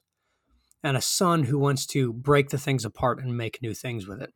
and 0.82 0.96
a 0.96 1.02
son 1.02 1.44
who 1.44 1.58
wants 1.58 1.84
to 1.86 2.12
break 2.12 2.50
the 2.50 2.58
things 2.58 2.84
apart 2.84 3.18
and 3.20 3.36
make 3.36 3.60
new 3.60 3.74
things 3.74 4.06
with 4.06 4.22
it. 4.22 4.32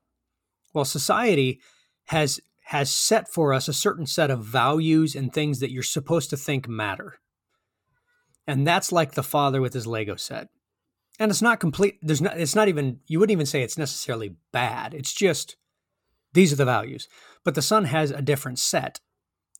Well, 0.74 0.84
society 0.84 1.60
has 2.06 2.40
has 2.64 2.90
set 2.90 3.28
for 3.28 3.52
us 3.52 3.66
a 3.66 3.72
certain 3.72 4.06
set 4.06 4.30
of 4.30 4.44
values 4.44 5.16
and 5.16 5.32
things 5.32 5.58
that 5.60 5.72
you're 5.72 5.82
supposed 5.82 6.30
to 6.30 6.36
think 6.36 6.68
matter. 6.68 7.20
And 8.46 8.66
that's 8.66 8.92
like 8.92 9.12
the 9.12 9.22
father 9.24 9.60
with 9.60 9.74
his 9.74 9.88
Lego 9.88 10.14
set. 10.14 10.48
And 11.20 11.30
it's 11.30 11.42
not 11.42 11.60
complete 11.60 11.98
there's 12.02 12.22
not 12.22 12.40
it's 12.40 12.56
not 12.56 12.68
even 12.68 13.00
you 13.06 13.20
wouldn't 13.20 13.32
even 13.32 13.46
say 13.46 13.62
it's 13.62 13.78
necessarily 13.78 14.34
bad. 14.52 14.94
It's 14.94 15.12
just 15.12 15.56
these 16.32 16.52
are 16.52 16.56
the 16.56 16.64
values. 16.64 17.08
But 17.44 17.54
the 17.54 17.62
son 17.62 17.84
has 17.84 18.10
a 18.10 18.22
different 18.22 18.58
set. 18.58 19.00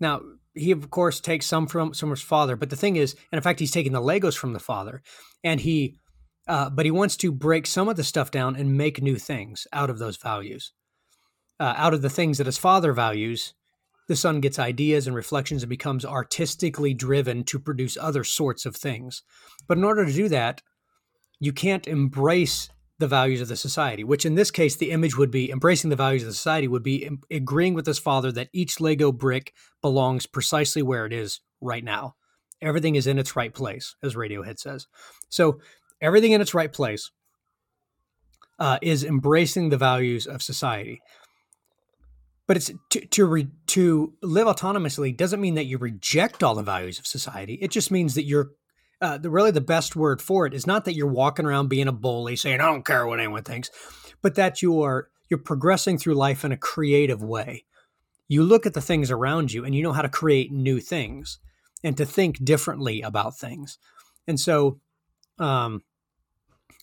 Now, 0.00 0.22
he 0.54 0.70
of 0.70 0.90
course 0.90 1.20
takes 1.20 1.46
some 1.46 1.66
from 1.66 1.92
from 1.92 2.11
his 2.11 2.22
father, 2.22 2.56
but 2.56 2.70
the 2.70 2.76
thing 2.76 2.96
is, 2.96 3.14
and 3.30 3.38
in 3.38 3.42
fact, 3.42 3.61
he's 3.61 3.70
taking 3.70 3.92
the 3.92 4.00
Legos 4.00 4.36
from 4.36 4.54
the 4.54 4.58
father, 4.58 5.02
and 5.44 5.61
he, 5.61 5.98
uh, 6.48 6.70
but 6.70 6.86
he 6.86 6.90
wants 6.90 7.16
to 7.18 7.30
break 7.30 7.66
some 7.66 7.88
of 7.88 7.96
the 7.96 8.04
stuff 8.04 8.30
down 8.30 8.56
and 8.56 8.76
make 8.76 9.02
new 9.02 9.16
things 9.16 9.66
out 9.72 9.90
of 9.90 9.98
those 9.98 10.16
values, 10.16 10.72
uh, 11.61 11.74
out 11.76 11.94
of 11.94 12.02
the 12.02 12.11
things 12.11 12.38
that 12.38 12.46
his 12.46 12.58
father 12.58 12.92
values. 12.92 13.54
The 14.08 14.16
son 14.16 14.40
gets 14.40 14.58
ideas 14.58 15.06
and 15.06 15.14
reflections 15.14 15.62
and 15.62 15.70
becomes 15.70 16.04
artistically 16.04 16.94
driven 16.94 17.44
to 17.44 17.61
produce 17.61 17.96
other 17.96 18.24
sorts 18.24 18.66
of 18.66 18.74
things. 18.74 19.22
But 19.68 19.78
in 19.78 19.84
order 19.84 20.04
to 20.04 20.12
do 20.12 20.28
that, 20.30 20.62
you 21.41 21.53
can't 21.53 21.88
embrace 21.88 22.68
the 23.01 23.09
values 23.09 23.41
of 23.41 23.49
the 23.49 23.57
society, 23.57 24.05
which 24.05 24.26
in 24.26 24.34
this 24.34 24.51
case, 24.51 24.76
the 24.76 24.91
image 24.91 25.16
would 25.16 25.30
be 25.30 25.51
embracing 25.51 25.88
the 25.88 25.97
values 25.97 26.22
of 26.22 26.28
the 26.28 26.34
society, 26.34 26.68
would 26.68 26.82
be 26.82 27.09
agreeing 27.30 27.74
with 27.74 27.86
his 27.86 27.99
father 27.99 28.30
that 28.30 28.51
each 28.53 28.78
Lego 28.78 29.11
brick 29.11 29.55
belongs 29.80 30.26
precisely 30.26 30.82
where 30.82 31.07
it 31.07 31.12
is 31.12 31.41
right 31.62 31.82
now. 31.82 32.14
Everything 32.61 32.95
is 32.95 33.07
in 33.07 33.18
its 33.18 33.34
right 33.34 33.55
place, 33.55 33.97
as 34.03 34.14
Radiohead 34.14 34.59
says. 34.59 34.86
So, 35.30 35.61
everything 36.03 36.32
in 36.32 36.43
its 36.43 36.53
right 36.53 36.70
place 36.70 37.11
uh, 38.59 38.78
is 38.82 39.03
embracing 39.03 39.70
the 39.70 39.78
values 39.78 40.26
of 40.26 40.43
society. 40.43 41.01
But 42.47 42.59
it's 42.59 42.70
to 42.91 43.01
to, 43.01 43.24
re, 43.24 43.49
to 43.68 44.12
live 44.22 44.47
autonomously 44.47 45.16
doesn't 45.16 45.41
mean 45.41 45.55
that 45.55 45.64
you 45.64 45.78
reject 45.78 46.43
all 46.43 46.55
the 46.55 46.62
values 46.62 46.99
of 46.99 47.07
society. 47.07 47.55
It 47.62 47.70
just 47.70 47.91
means 47.91 48.14
that 48.14 48.24
you're 48.24 48.51
uh, 49.01 49.18
the 49.18 49.30
really 49.30 49.51
the 49.51 49.61
best 49.61 49.96
word 49.96 50.20
for 50.20 50.46
it 50.46 50.55
is 50.55 50.66
not 50.66 50.84
that 50.84 50.94
you're 50.94 51.07
walking 51.07 51.46
around 51.46 51.68
being 51.68 51.88
a 51.88 51.92
bully 51.92 52.36
saying 52.36 52.61
I 52.61 52.66
don't 52.66 52.84
care 52.84 53.07
what 53.07 53.18
anyone 53.18 53.42
thinks, 53.42 53.70
but 54.22 54.34
that 54.34 54.62
you 54.62 54.82
are 54.82 55.09
you're 55.28 55.38
progressing 55.38 55.96
through 55.96 56.14
life 56.14 56.44
in 56.44 56.53
a 56.53 56.57
creative 56.57 57.22
way. 57.22 57.64
You 58.28 58.42
look 58.42 58.66
at 58.66 58.74
the 58.74 58.80
things 58.80 59.11
around 59.11 59.53
you 59.53 59.64
and 59.64 59.74
you 59.74 59.82
know 59.82 59.92
how 59.92 60.03
to 60.03 60.09
create 60.09 60.53
new 60.53 60.80
things 60.80 61.38
and 61.82 61.96
to 61.96 62.05
think 62.05 62.44
differently 62.44 63.01
about 63.01 63.38
things. 63.38 63.78
And 64.26 64.38
so, 64.38 64.80
um, 65.38 65.82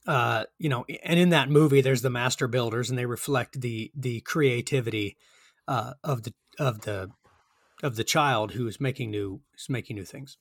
uh, 0.08 0.46
you 0.58 0.70
know, 0.70 0.86
and 1.04 1.20
in 1.20 1.30
that 1.30 1.50
movie, 1.50 1.82
there's 1.82 2.02
the 2.02 2.10
master 2.10 2.48
builders, 2.48 2.90
and 2.90 2.98
they 2.98 3.06
reflect 3.06 3.62
the 3.62 3.92
the 3.96 4.22
creativity 4.22 5.18
uh, 5.68 5.94
of 6.04 6.24
the 6.24 6.34
of 6.58 6.82
the 6.82 7.12
of 7.84 7.96
the 7.96 8.04
child 8.04 8.54
who 8.54 8.68
is 8.68 8.82
making 8.82 9.12
new 9.12 9.42
is 9.58 9.70
making 9.70 9.98
new 9.98 10.06
things. 10.06 10.38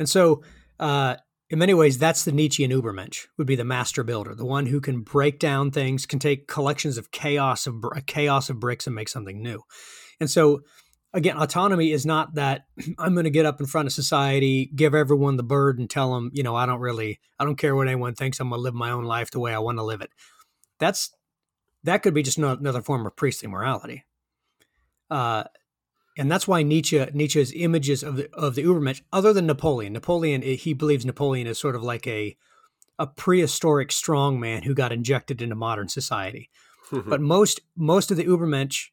And 0.00 0.08
so, 0.08 0.42
uh, 0.80 1.16
in 1.50 1.58
many 1.58 1.74
ways, 1.74 1.98
that's 1.98 2.24
the 2.24 2.32
Nietzschean 2.32 2.70
Ubermensch 2.70 3.26
would 3.36 3.46
be 3.46 3.56
the 3.56 3.64
master 3.64 4.02
builder, 4.02 4.34
the 4.34 4.46
one 4.46 4.66
who 4.66 4.80
can 4.80 5.02
break 5.02 5.38
down 5.38 5.70
things, 5.70 6.06
can 6.06 6.18
take 6.18 6.48
collections 6.48 6.96
of 6.96 7.10
chaos 7.10 7.66
of 7.66 7.84
a 7.94 8.00
chaos 8.00 8.48
of 8.48 8.58
bricks 8.58 8.86
and 8.86 8.96
make 8.96 9.08
something 9.08 9.42
new. 9.42 9.60
And 10.20 10.30
so, 10.30 10.60
again, 11.12 11.36
autonomy 11.36 11.92
is 11.92 12.06
not 12.06 12.34
that 12.34 12.62
I'm 12.98 13.14
going 13.14 13.24
to 13.24 13.30
get 13.30 13.46
up 13.46 13.60
in 13.60 13.66
front 13.66 13.86
of 13.86 13.92
society, 13.92 14.70
give 14.74 14.94
everyone 14.94 15.36
the 15.36 15.42
bird, 15.42 15.78
and 15.78 15.90
tell 15.90 16.14
them, 16.14 16.30
you 16.32 16.42
know, 16.42 16.56
I 16.56 16.64
don't 16.64 16.80
really, 16.80 17.20
I 17.38 17.44
don't 17.44 17.58
care 17.58 17.76
what 17.76 17.88
anyone 17.88 18.14
thinks. 18.14 18.40
I'm 18.40 18.48
going 18.48 18.58
to 18.58 18.62
live 18.62 18.74
my 18.74 18.90
own 18.90 19.04
life 19.04 19.30
the 19.30 19.40
way 19.40 19.52
I 19.52 19.58
want 19.58 19.78
to 19.78 19.84
live 19.84 20.00
it. 20.00 20.10
That's 20.78 21.10
that 21.84 22.02
could 22.02 22.14
be 22.14 22.22
just 22.22 22.38
another 22.38 22.82
form 22.82 23.04
of 23.06 23.16
priestly 23.16 23.48
morality. 23.48 24.04
Uh, 25.10 25.44
and 26.20 26.30
that's 26.30 26.46
why 26.46 26.62
Nietzsche 26.62 27.02
Nietzsche's 27.14 27.50
images 27.52 28.02
of 28.02 28.16
the 28.16 28.30
of 28.34 28.54
the 28.54 28.62
Ubermensch, 28.62 29.00
other 29.10 29.32
than 29.32 29.46
Napoleon, 29.46 29.94
Napoleon 29.94 30.42
he 30.42 30.74
believes 30.74 31.06
Napoleon 31.06 31.46
is 31.46 31.58
sort 31.58 31.74
of 31.74 31.82
like 31.82 32.06
a 32.06 32.36
a 32.98 33.06
prehistoric 33.06 33.88
strongman 33.88 34.64
who 34.64 34.74
got 34.74 34.92
injected 34.92 35.40
into 35.40 35.54
modern 35.54 35.88
society. 35.88 36.50
but 37.08 37.22
most 37.22 37.60
most 37.74 38.10
of 38.10 38.18
the 38.18 38.26
Ubermensch 38.26 38.88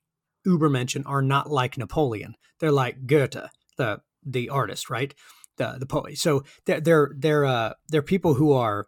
Ubermenschen 0.47 1.03
are 1.05 1.21
not 1.21 1.51
like 1.51 1.78
Napoleon. 1.78 2.36
They're 2.59 2.71
like 2.71 3.05
Goethe, 3.05 3.49
the 3.78 3.99
the 4.25 4.47
artist, 4.47 4.89
right? 4.89 5.13
The 5.57 5.75
the 5.78 5.86
poet. 5.86 6.17
So 6.17 6.45
they're 6.63 6.80
they're 6.80 7.11
they're 7.13 7.45
uh, 7.45 7.73
they're 7.89 8.01
people 8.01 8.36
who 8.36 8.53
are 8.53 8.88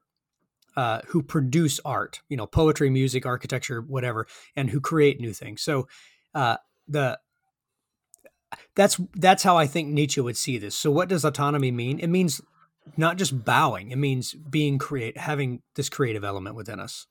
uh, 0.77 1.01
who 1.07 1.21
produce 1.21 1.81
art, 1.83 2.21
you 2.29 2.37
know, 2.37 2.47
poetry, 2.47 2.89
music, 2.89 3.25
architecture, 3.25 3.81
whatever, 3.81 4.27
and 4.55 4.69
who 4.69 4.79
create 4.79 5.19
new 5.19 5.33
things. 5.33 5.61
So 5.61 5.89
uh, 6.33 6.55
the 6.87 7.19
that's 8.75 8.99
that's 9.15 9.43
how 9.43 9.57
I 9.57 9.67
think 9.67 9.89
Nietzsche 9.89 10.21
would 10.21 10.37
see 10.37 10.57
this. 10.57 10.75
So 10.75 10.91
what 10.91 11.09
does 11.09 11.25
autonomy 11.25 11.71
mean? 11.71 11.99
It 11.99 12.07
means 12.07 12.41
not 12.97 13.17
just 13.17 13.45
bowing. 13.45 13.91
It 13.91 13.97
means 13.97 14.33
being 14.33 14.77
create 14.77 15.17
having 15.17 15.61
this 15.75 15.89
creative 15.89 16.23
element 16.23 16.55
within 16.55 16.79
us. 16.79 17.07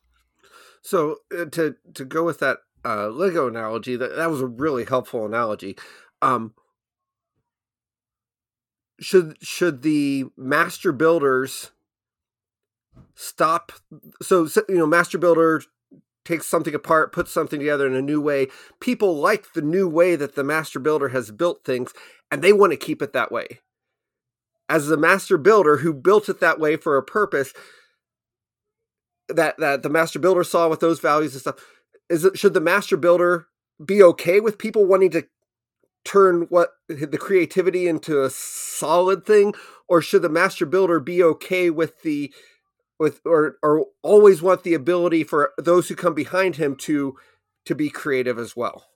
So 0.82 1.18
uh, 1.36 1.46
to 1.46 1.76
to 1.94 2.04
go 2.04 2.24
with 2.24 2.38
that 2.40 2.58
uh, 2.84 3.08
Lego 3.08 3.48
analogy, 3.48 3.96
that 3.96 4.16
that 4.16 4.30
was 4.30 4.40
a 4.40 4.46
really 4.46 4.84
helpful 4.84 5.26
analogy. 5.26 5.76
Um, 6.22 6.54
should 9.00 9.36
should 9.42 9.82
the 9.82 10.26
master 10.36 10.92
builders 10.92 11.70
stop? 13.14 13.72
So 14.22 14.48
you 14.68 14.78
know, 14.78 14.86
master 14.86 15.18
builder 15.18 15.62
takes 16.28 16.46
something 16.46 16.74
apart, 16.74 17.12
puts 17.12 17.32
something 17.32 17.58
together 17.58 17.86
in 17.86 17.94
a 17.94 18.02
new 18.02 18.20
way. 18.20 18.48
People 18.80 19.16
like 19.16 19.54
the 19.54 19.62
new 19.62 19.88
way 19.88 20.14
that 20.14 20.34
the 20.34 20.44
master 20.44 20.78
builder 20.78 21.08
has 21.08 21.30
built 21.30 21.64
things, 21.64 21.92
and 22.30 22.42
they 22.42 22.52
want 22.52 22.72
to 22.72 22.76
keep 22.76 23.02
it 23.02 23.12
that 23.14 23.32
way. 23.32 23.60
As 24.68 24.86
the 24.86 24.98
master 24.98 25.38
builder 25.38 25.78
who 25.78 25.94
built 25.94 26.28
it 26.28 26.40
that 26.40 26.60
way 26.60 26.76
for 26.76 26.96
a 26.96 27.02
purpose 27.02 27.54
that 29.28 29.58
that 29.58 29.82
the 29.82 29.90
master 29.90 30.18
builder 30.18 30.44
saw 30.44 30.68
with 30.68 30.80
those 30.80 31.00
values 31.00 31.32
and 31.32 31.40
stuff, 31.40 31.64
is 32.08 32.24
it 32.24 32.38
should 32.38 32.54
the 32.54 32.60
master 32.60 32.96
builder 32.96 33.46
be 33.84 34.02
okay 34.02 34.40
with 34.40 34.58
people 34.58 34.86
wanting 34.86 35.10
to 35.10 35.26
turn 36.04 36.46
what 36.48 36.70
the 36.88 37.18
creativity 37.18 37.86
into 37.88 38.22
a 38.22 38.30
solid 38.30 39.24
thing, 39.24 39.54
or 39.88 40.00
should 40.02 40.22
the 40.22 40.28
master 40.28 40.66
builder 40.66 41.00
be 41.00 41.22
okay 41.22 41.70
with 41.70 42.02
the 42.02 42.32
with 42.98 43.20
or 43.24 43.56
or 43.62 43.86
always 44.02 44.42
want 44.42 44.62
the 44.62 44.74
ability 44.74 45.24
for 45.24 45.52
those 45.58 45.88
who 45.88 45.94
come 45.94 46.14
behind 46.14 46.56
him 46.56 46.76
to 46.76 47.16
to 47.64 47.74
be 47.74 47.90
creative 47.90 48.38
as 48.38 48.56
well. 48.56 48.86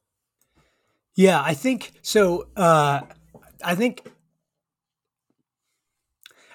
Yeah, 1.15 1.43
I 1.43 1.55
think 1.55 1.93
so. 2.03 2.49
Uh, 2.57 3.03
I 3.65 3.75
think 3.75 4.07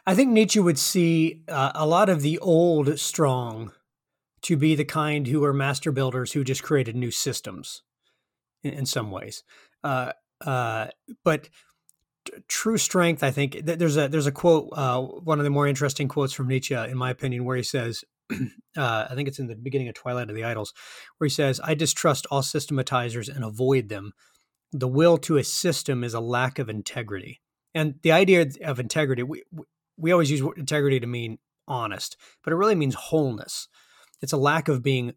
I 0.06 0.16
think 0.16 0.32
Nietzsche 0.32 0.60
would 0.60 0.80
see 0.80 1.43
uh, 1.48 1.72
a 1.76 1.86
lot 1.86 2.10
of 2.10 2.22
the 2.22 2.39
old 2.39 3.00
strong 3.00 3.72
to 4.43 4.56
be 4.56 4.76
the 4.76 4.86
kind 4.86 5.28
who 5.28 5.43
are 5.43 5.54
master 5.54 5.91
builders 5.91 6.32
who 6.32 6.43
just 6.43 6.64
created 6.64 6.95
new 6.95 7.12
systems 7.12 7.84
in, 8.64 8.74
in 8.74 8.86
some 8.86 9.12
ways. 9.12 9.43
Uh, 9.84 10.14
uh, 10.45 10.88
but 11.24 11.50
true 12.47 12.78
strength, 12.78 13.23
I 13.23 13.32
think 13.32 13.61
there's 13.63 13.97
a 13.97 14.07
there's 14.07 14.28
a 14.28 14.32
quote, 14.32 14.69
uh, 14.73 15.01
one 15.01 15.39
of 15.39 15.43
the 15.43 15.49
more 15.49 15.67
interesting 15.67 16.07
quotes 16.07 16.34
from 16.34 16.47
Nietzsche, 16.47 16.75
in 16.75 16.97
my 16.97 17.09
opinion, 17.09 17.45
where 17.45 17.57
he 17.57 17.63
says, 17.63 18.03
uh, 18.32 19.07
I 19.09 19.15
think 19.15 19.28
it's 19.28 19.39
in 19.39 19.47
the 19.47 19.55
beginning 19.55 19.88
of 19.88 19.95
Twilight 19.95 20.30
of 20.30 20.36
the 20.36 20.43
Idols, 20.43 20.73
where 21.17 21.25
he 21.25 21.34
says, 21.34 21.59
"I 21.63 21.73
distrust 21.73 22.28
all 22.32 22.43
systematizers 22.43 23.30
and 23.30 23.43
avoid 23.43 23.89
them. 23.89 24.13
The 24.71 24.88
will 24.88 25.17
to 25.19 25.38
a 25.38 25.43
system 25.43 26.03
is 26.03 26.13
a 26.13 26.19
lack 26.19 26.59
of 26.59 26.69
integrity." 26.69 27.41
And 27.73 27.95
the 28.01 28.11
idea 28.11 28.45
of 28.63 28.80
integrity, 28.80 29.23
we 29.23 29.43
we 29.97 30.11
always 30.11 30.32
use 30.32 30.41
integrity 30.57 30.99
to 30.99 31.07
mean 31.07 31.39
honest, 31.67 32.17
but 32.43 32.53
it 32.53 32.57
really 32.57 32.75
means 32.75 32.95
wholeness. 32.95 33.67
It's 34.21 34.34
a 34.34 34.38
lack 34.38 34.67
of 34.67 34.84
being 34.84 35.13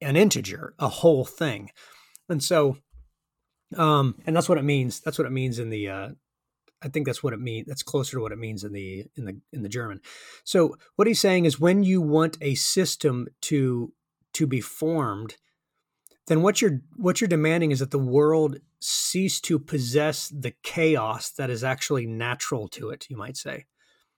an 0.00 0.16
integer, 0.16 0.74
a 0.78 0.88
whole 0.88 1.24
thing, 1.24 1.70
and 2.28 2.42
so 2.42 2.78
um 3.76 4.16
and 4.24 4.34
that's 4.34 4.48
what 4.48 4.56
it 4.56 4.64
means 4.64 5.00
that's 5.00 5.18
what 5.18 5.26
it 5.26 5.32
means 5.32 5.58
in 5.58 5.68
the 5.68 5.88
uh 5.88 6.08
I 6.82 6.88
think 6.88 7.06
that's 7.06 7.22
what 7.22 7.32
it 7.32 7.40
means. 7.40 7.66
That's 7.66 7.82
closer 7.82 8.16
to 8.16 8.22
what 8.22 8.32
it 8.32 8.38
means 8.38 8.64
in 8.64 8.72
the 8.72 9.06
in 9.16 9.24
the 9.24 9.40
in 9.52 9.62
the 9.62 9.68
German. 9.68 10.00
So 10.44 10.76
what 10.96 11.08
he's 11.08 11.20
saying 11.20 11.44
is 11.44 11.60
when 11.60 11.82
you 11.82 12.00
want 12.00 12.38
a 12.40 12.54
system 12.54 13.28
to 13.42 13.92
to 14.34 14.46
be 14.46 14.60
formed, 14.60 15.36
then 16.26 16.42
what 16.42 16.62
you're 16.62 16.80
what 16.96 17.20
you're 17.20 17.28
demanding 17.28 17.72
is 17.72 17.80
that 17.80 17.90
the 17.90 17.98
world 17.98 18.58
cease 18.80 19.40
to 19.40 19.58
possess 19.58 20.28
the 20.28 20.54
chaos 20.62 21.30
that 21.30 21.50
is 21.50 21.64
actually 21.64 22.06
natural 22.06 22.68
to 22.68 22.90
it. 22.90 23.06
You 23.08 23.16
might 23.16 23.36
say 23.36 23.66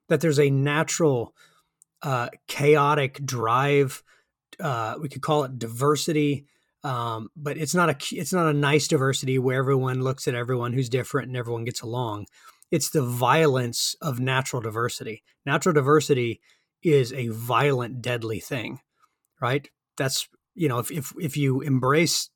that 0.09 0.21
there's 0.21 0.41
a 0.41 0.51
natural 0.51 1.35
uh, 2.03 2.29
chaotic 2.47 3.25
drive. 3.25 4.03
Uh, 4.59 4.97
we 5.01 5.09
could 5.09 5.23
call 5.23 5.45
it 5.45 5.59
diversity 5.59 6.47
um, 6.83 7.29
but 7.37 7.59
it's 7.59 7.75
not 7.75 7.91
a 7.91 8.17
it's 8.17 8.33
not 8.33 8.47
a 8.47 8.55
nice 8.55 8.89
diversity 8.89 9.39
where 9.39 9.59
everyone 9.59 10.03
looks 10.03 10.27
at 10.27 10.35
everyone 10.35 10.73
who's 10.73 10.89
different 10.89 11.29
and 11.29 11.37
everyone 11.37 11.65
gets 11.65 11.83
along. 11.83 12.27
It's 12.71 12.91
the 12.91 13.03
violence 13.03 13.97
of 14.01 14.21
natural 14.21 14.63
diversity. 14.63 15.23
Natural 15.45 15.73
diversity 15.73 16.41
is 16.83 17.13
a 17.13 17.29
violent, 17.29 18.01
deadly 18.01 18.41
thing, 18.41 18.81
right? 19.41 19.69
That's 19.97 20.29
you 20.55 20.69
know, 20.69 20.79
if 20.79 20.91
if 20.91 21.13
if 21.21 21.37
you 21.37 21.61
embrace 21.61 22.31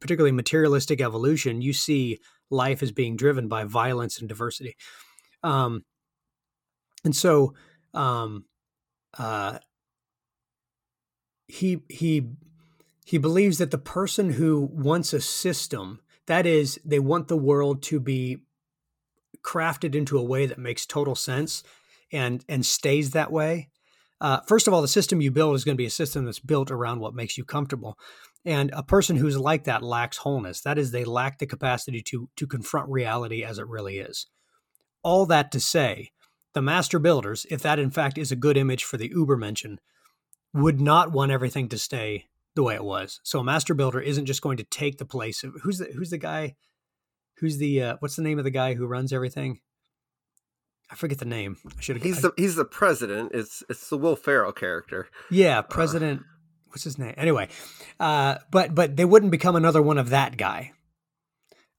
particularly 0.00 0.32
materialistic 0.32 1.00
evolution, 1.00 1.62
you 1.62 1.72
see 1.72 2.18
life 2.50 2.82
as 2.82 2.92
being 2.92 3.16
driven 3.16 3.48
by 3.48 3.64
violence 3.64 4.18
and 4.18 4.28
diversity. 4.28 4.76
Um, 5.42 5.84
and 7.04 7.14
so 7.14 7.54
um, 7.94 8.44
uh, 9.18 9.58
he 11.48 11.82
he 11.88 12.28
he 13.04 13.18
believes 13.18 13.58
that 13.58 13.70
the 13.70 13.78
person 13.78 14.32
who 14.32 14.60
wants 14.72 15.12
a 15.12 15.20
system 15.20 16.00
that 16.26 16.46
is 16.46 16.80
they 16.84 16.98
want 16.98 17.28
the 17.28 17.36
world 17.36 17.82
to 17.82 17.98
be 17.98 18.38
crafted 19.44 19.94
into 19.94 20.18
a 20.18 20.24
way 20.24 20.46
that 20.46 20.58
makes 20.58 20.86
total 20.86 21.14
sense 21.14 21.62
and 22.12 22.44
and 22.48 22.64
stays 22.64 23.10
that 23.10 23.32
way. 23.32 23.68
Uh, 24.20 24.40
first 24.46 24.68
of 24.68 24.74
all 24.74 24.82
the 24.82 24.88
system 24.88 25.20
you 25.20 25.30
build 25.30 25.54
is 25.54 25.64
going 25.64 25.74
to 25.74 25.82
be 25.82 25.86
a 25.86 25.90
system 25.90 26.24
that's 26.24 26.38
built 26.38 26.70
around 26.70 27.00
what 27.00 27.14
makes 27.14 27.36
you 27.36 27.44
comfortable. 27.44 27.98
And 28.44 28.70
a 28.72 28.82
person 28.82 29.16
who's 29.16 29.38
like 29.38 29.64
that 29.64 29.82
lacks 29.82 30.18
wholeness. 30.18 30.60
That 30.62 30.78
is 30.78 30.90
they 30.90 31.04
lack 31.04 31.38
the 31.38 31.46
capacity 31.46 32.02
to 32.02 32.28
to 32.36 32.46
confront 32.46 32.88
reality 32.88 33.42
as 33.42 33.58
it 33.58 33.68
really 33.68 33.98
is. 33.98 34.26
All 35.02 35.26
that 35.26 35.50
to 35.52 35.60
say 35.60 36.10
the 36.54 36.62
master 36.62 36.98
builders 36.98 37.46
if 37.50 37.62
that 37.62 37.78
in 37.78 37.90
fact 37.90 38.18
is 38.18 38.30
a 38.30 38.36
good 38.36 38.56
image 38.56 38.84
for 38.84 38.96
the 38.96 39.10
Ubermensch, 39.10 39.76
would 40.54 40.80
not 40.80 41.12
want 41.12 41.32
everything 41.32 41.68
to 41.70 41.78
stay 41.78 42.26
the 42.54 42.62
way 42.62 42.74
it 42.74 42.84
was. 42.84 43.20
So 43.22 43.40
a 43.40 43.44
master 43.44 43.74
builder 43.74 44.00
isn't 44.00 44.26
just 44.26 44.42
going 44.42 44.58
to 44.58 44.64
take 44.64 44.98
the 44.98 45.06
place 45.06 45.42
of 45.42 45.54
who's 45.62 45.78
the 45.78 45.86
who's 45.86 46.10
the 46.10 46.18
guy 46.18 46.56
who's 47.42 47.58
the 47.58 47.82
uh, 47.82 47.96
what's 47.98 48.16
the 48.16 48.22
name 48.22 48.38
of 48.38 48.44
the 48.44 48.50
guy 48.50 48.72
who 48.72 48.86
runs 48.86 49.12
everything? 49.12 49.60
I 50.90 50.94
forget 50.94 51.18
the 51.18 51.24
name. 51.24 51.56
I 51.66 51.80
should 51.80 52.02
He's 52.02 52.18
I, 52.18 52.28
the 52.28 52.34
he's 52.36 52.54
the 52.54 52.64
president. 52.64 53.32
It's 53.34 53.62
it's 53.68 53.90
the 53.90 53.98
Will 53.98 54.16
Ferrell 54.16 54.52
character. 54.52 55.08
Yeah, 55.30 55.60
President 55.60 56.20
uh, 56.20 56.24
what's 56.68 56.84
his 56.84 56.98
name? 56.98 57.14
Anyway, 57.18 57.48
uh, 58.00 58.36
but 58.50 58.74
but 58.74 58.96
they 58.96 59.04
wouldn't 59.04 59.32
become 59.32 59.56
another 59.56 59.82
one 59.82 59.98
of 59.98 60.10
that 60.10 60.36
guy. 60.38 60.72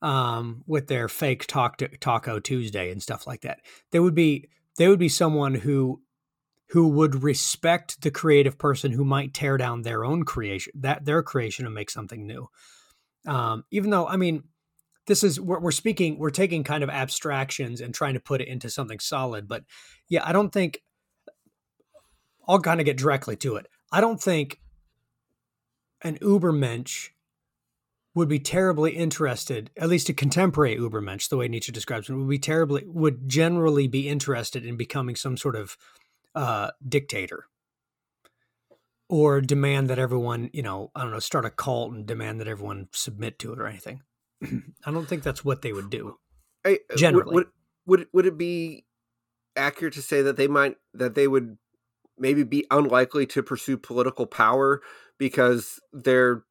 Um, 0.01 0.65
with 0.67 0.87
their 0.87 1.07
fake 1.07 1.47
talk 1.47 1.77
to, 1.77 1.87
Taco 1.87 2.37
Tuesday 2.37 2.91
and 2.91 3.01
stuff 3.01 3.25
like 3.25 3.43
that. 3.43 3.61
They 3.91 4.01
would 4.01 4.13
be 4.13 4.49
they 4.77 4.89
would 4.89 4.99
be 4.99 5.07
someone 5.07 5.55
who 5.55 6.01
who 6.71 6.89
would 6.89 7.23
respect 7.23 8.01
the 8.01 8.11
creative 8.11 8.57
person 8.57 8.91
who 8.91 9.05
might 9.05 9.33
tear 9.33 9.55
down 9.55 9.83
their 9.83 10.03
own 10.03 10.25
creation, 10.25 10.73
that 10.75 11.05
their 11.05 11.23
creation 11.23 11.65
and 11.65 11.73
make 11.73 11.89
something 11.89 12.27
new. 12.27 12.49
Um, 13.25 13.63
even 13.71 13.91
though, 13.91 14.07
I 14.07 14.17
mean, 14.17 14.43
this 15.07 15.23
is 15.23 15.39
we're, 15.39 15.59
we're 15.59 15.71
speaking, 15.71 16.17
we're 16.17 16.29
taking 16.29 16.63
kind 16.63 16.83
of 16.83 16.89
abstractions 16.89 17.81
and 17.81 17.93
trying 17.93 18.13
to 18.13 18.19
put 18.19 18.41
it 18.41 18.47
into 18.47 18.69
something 18.69 18.99
solid. 18.99 19.47
But 19.47 19.63
yeah, 20.09 20.21
I 20.25 20.31
don't 20.31 20.51
think 20.51 20.81
I'll 22.47 22.59
kind 22.59 22.79
of 22.79 22.85
get 22.85 22.97
directly 22.97 23.35
to 23.37 23.55
it. 23.55 23.67
I 23.91 24.01
don't 24.01 24.21
think 24.21 24.59
an 26.01 26.17
Ubermensch 26.19 27.09
would 28.15 28.29
be 28.29 28.39
terribly 28.39 28.91
interested, 28.91 29.71
at 29.77 29.89
least 29.89 30.09
a 30.09 30.13
contemporary 30.13 30.77
Ubermensch, 30.77 31.29
the 31.29 31.37
way 31.37 31.47
Nietzsche 31.47 31.71
describes 31.71 32.09
it, 32.09 32.13
would 32.13 32.29
be 32.29 32.37
terribly, 32.37 32.83
would 32.85 33.27
generally 33.27 33.87
be 33.87 34.07
interested 34.07 34.65
in 34.65 34.77
becoming 34.77 35.15
some 35.15 35.35
sort 35.35 35.55
of 35.55 35.77
uh, 36.35 36.71
dictator 36.87 37.45
or 39.09 39.41
demand 39.41 39.89
that 39.89 39.99
everyone, 39.99 40.49
you 40.53 40.61
know, 40.61 40.91
I 40.95 41.01
don't 41.01 41.11
know, 41.11 41.19
start 41.19 41.45
a 41.45 41.49
cult 41.49 41.93
and 41.93 42.05
demand 42.05 42.39
that 42.39 42.47
everyone 42.47 42.87
submit 42.91 43.39
to 43.39 43.53
it 43.53 43.59
or 43.59 43.67
anything. 43.67 44.01
I 44.85 44.91
don't 44.91 45.07
think 45.07 45.23
that's 45.23 45.43
what 45.45 45.61
they 45.61 45.73
would 45.73 45.89
do. 45.89 46.17
I, 46.65 46.79
uh, 46.91 46.95
generally, 46.95 47.33
would, 47.33 47.47
would 47.85 47.99
would 47.99 48.07
would 48.13 48.25
it 48.25 48.37
be 48.37 48.85
accurate 49.55 49.93
to 49.95 50.01
say 50.01 50.21
that 50.21 50.37
they 50.37 50.47
might 50.47 50.77
that 50.93 51.15
they 51.15 51.27
would 51.27 51.57
maybe 52.17 52.43
be 52.43 52.65
unlikely 52.71 53.25
to 53.27 53.43
pursue 53.43 53.77
political 53.77 54.25
power 54.25 54.81
because 55.17 55.79
they're 55.91 56.43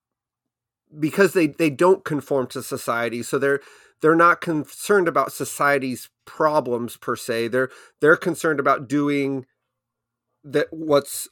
because 0.99 1.33
they 1.33 1.47
they 1.47 1.71
don't 1.71 2.05
conform 2.05 2.47
to 2.49 2.63
society? 2.63 3.23
So 3.23 3.39
they're 3.39 3.61
they're 4.01 4.15
not 4.15 4.41
concerned 4.41 5.09
about 5.09 5.33
society's 5.33 6.11
problems 6.27 6.97
per 6.97 7.17
se. 7.17 7.49
They're 7.49 7.71
they're 8.01 8.17
concerned 8.17 8.61
about 8.61 8.89
doing 8.89 9.47
that 10.45 10.67
what's 10.71 11.29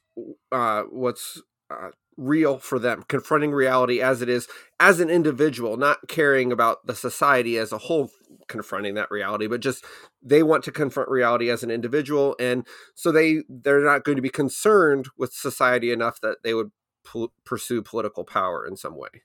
uh, 0.52 0.82
what's 0.82 1.42
uh, 1.70 1.90
real 2.20 2.58
for 2.58 2.78
them, 2.78 3.04
confronting 3.08 3.50
reality 3.50 4.00
as 4.00 4.20
it 4.22 4.28
is, 4.28 4.46
as 4.78 5.00
an 5.00 5.10
individual, 5.10 5.76
not 5.76 6.06
caring 6.06 6.52
about 6.52 6.86
the 6.86 6.94
society 6.94 7.56
as 7.56 7.72
a 7.72 7.78
whole 7.78 8.10
confronting 8.46 8.94
that 8.94 9.10
reality, 9.10 9.46
but 9.46 9.60
just 9.60 9.84
they 10.22 10.42
want 10.42 10.62
to 10.64 10.72
confront 10.72 11.08
reality 11.08 11.50
as 11.50 11.62
an 11.62 11.70
individual, 11.70 12.36
and 12.38 12.66
so 12.94 13.10
they 13.10 13.42
they're 13.48 13.84
not 13.84 14.04
going 14.04 14.16
to 14.16 14.22
be 14.22 14.28
concerned 14.28 15.08
with 15.16 15.32
society 15.32 15.90
enough 15.90 16.20
that 16.20 16.42
they 16.44 16.52
would 16.52 16.70
p- 17.10 17.28
pursue 17.44 17.82
political 17.82 18.24
power 18.24 18.66
in 18.66 18.76
some 18.76 18.96
way. 18.96 19.22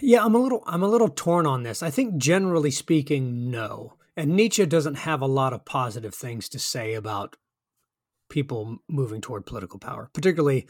Yeah, 0.00 0.24
I'm 0.24 0.34
a 0.34 0.38
little 0.38 0.62
I'm 0.66 0.82
a 0.82 0.88
little 0.88 1.10
torn 1.10 1.46
on 1.46 1.62
this. 1.62 1.82
I 1.82 1.90
think 1.90 2.16
generally 2.16 2.70
speaking, 2.70 3.50
no. 3.50 3.94
And 4.16 4.34
Nietzsche 4.34 4.64
doesn't 4.66 4.96
have 4.96 5.20
a 5.20 5.26
lot 5.26 5.52
of 5.52 5.64
positive 5.64 6.14
things 6.14 6.48
to 6.48 6.58
say 6.58 6.94
about 6.94 7.36
people 8.28 8.78
moving 8.88 9.20
toward 9.20 9.46
political 9.46 9.78
power. 9.78 10.10
Particularly, 10.12 10.66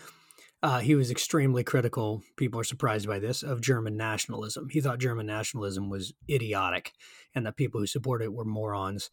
uh, 0.63 0.81
he 0.81 0.95
was 0.95 1.11
extremely 1.11 1.63
critical. 1.63 2.23
People 2.37 2.59
are 2.59 2.65
surprised 2.65 3.07
by 3.07 3.19
this 3.19 3.43
of 3.43 3.61
German 3.61 3.97
nationalism. 3.97 4.69
He 4.71 4.81
thought 4.81 4.99
German 4.99 5.27
nationalism 5.27 5.89
was 5.89 6.13
idiotic, 6.29 6.93
and 7.35 7.47
that 7.47 7.57
people 7.57 7.81
who 7.81 7.87
supported 7.87 8.25
it 8.25 8.33
were 8.33 8.45
morons. 8.45 9.11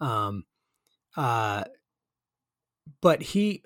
Um, 0.00 0.44
uh, 1.16 1.64
but 3.02 3.22
he, 3.22 3.62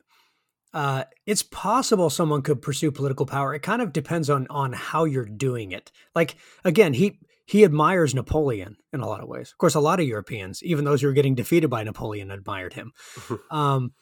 uh, 0.74 1.04
it's 1.26 1.42
possible 1.42 2.10
someone 2.10 2.42
could 2.42 2.62
pursue 2.62 2.90
political 2.90 3.26
power. 3.26 3.54
It 3.54 3.62
kind 3.62 3.82
of 3.82 3.92
depends 3.92 4.28
on 4.28 4.48
on 4.50 4.72
how 4.72 5.04
you're 5.04 5.24
doing 5.24 5.70
it. 5.70 5.92
Like 6.16 6.36
again, 6.64 6.94
he 6.94 7.20
he 7.46 7.64
admires 7.64 8.14
Napoleon 8.14 8.76
in 8.92 9.00
a 9.00 9.06
lot 9.06 9.20
of 9.20 9.28
ways. 9.28 9.52
Of 9.52 9.58
course, 9.58 9.74
a 9.76 9.80
lot 9.80 10.00
of 10.00 10.06
Europeans, 10.06 10.62
even 10.64 10.84
those 10.84 11.02
who 11.02 11.08
are 11.08 11.12
getting 11.12 11.36
defeated 11.36 11.68
by 11.68 11.84
Napoleon, 11.84 12.30
admired 12.32 12.72
him. 12.72 12.92
um, 13.50 13.92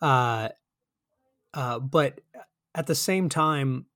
uh, 0.00 0.48
uh, 1.54 1.78
but 1.78 2.20
at 2.74 2.86
the 2.86 2.94
same 2.94 3.28
time, 3.28 3.86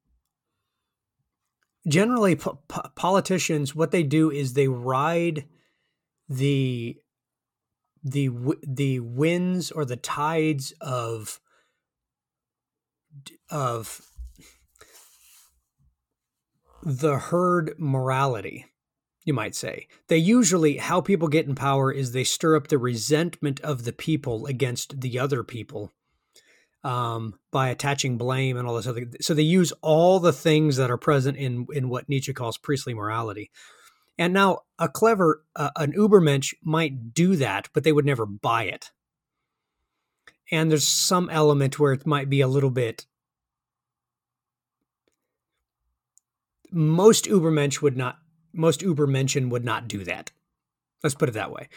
generally 1.86 2.36
po- 2.36 2.60
po- 2.68 2.88
politicians 2.94 3.74
what 3.74 3.90
they 3.90 4.02
do 4.02 4.30
is 4.30 4.52
they 4.52 4.68
ride 4.68 5.46
the 6.28 6.96
the 8.02 8.30
the 8.66 9.00
winds 9.00 9.70
or 9.70 9.84
the 9.84 9.96
tides 9.96 10.72
of 10.80 11.40
of 13.50 14.00
the 16.82 17.18
herd 17.18 17.74
morality 17.78 18.66
you 19.26 19.34
might 19.34 19.56
say. 19.56 19.88
They 20.06 20.18
usually 20.18 20.76
how 20.76 21.00
people 21.00 21.28
get 21.28 21.46
in 21.46 21.56
power 21.56 21.90
is 21.90 22.12
they 22.12 22.24
stir 22.24 22.56
up 22.56 22.68
the 22.68 22.78
resentment 22.78 23.60
of 23.60 23.84
the 23.84 23.92
people 23.92 24.46
against 24.46 25.00
the 25.00 25.18
other 25.18 25.42
people 25.42 25.92
um, 26.86 27.34
by 27.50 27.70
attaching 27.70 28.16
blame 28.16 28.56
and 28.56 28.66
all 28.66 28.76
this 28.76 28.86
other. 28.86 29.06
So 29.20 29.34
they 29.34 29.42
use 29.42 29.72
all 29.82 30.20
the 30.20 30.32
things 30.32 30.76
that 30.76 30.90
are 30.90 30.96
present 30.96 31.36
in 31.36 31.66
in 31.72 31.88
what 31.88 32.08
Nietzsche 32.08 32.32
calls 32.32 32.56
priestly 32.56 32.94
morality. 32.94 33.50
And 34.16 34.32
now 34.32 34.60
a 34.78 34.88
clever 34.88 35.42
uh, 35.56 35.70
an 35.74 35.92
Ubermensch 35.92 36.54
might 36.62 37.12
do 37.12 37.34
that, 37.36 37.68
but 37.74 37.82
they 37.82 37.90
would 37.90 38.06
never 38.06 38.24
buy 38.24 38.64
it. 38.64 38.92
And 40.52 40.70
there's 40.70 40.86
some 40.86 41.28
element 41.28 41.80
where 41.80 41.92
it 41.92 42.06
might 42.06 42.30
be 42.30 42.40
a 42.40 42.46
little 42.46 42.70
bit. 42.70 43.04
Most 46.70 47.24
Ubermensch 47.24 47.82
would 47.82 47.96
not. 47.96 48.18
Most 48.52 48.80
Ubermenschen 48.80 49.50
would 49.50 49.64
not 49.64 49.88
do 49.88 50.04
that. 50.04 50.30
Let's 51.02 51.16
put 51.16 51.28
it 51.28 51.32
that 51.32 51.50
way. 51.50 51.68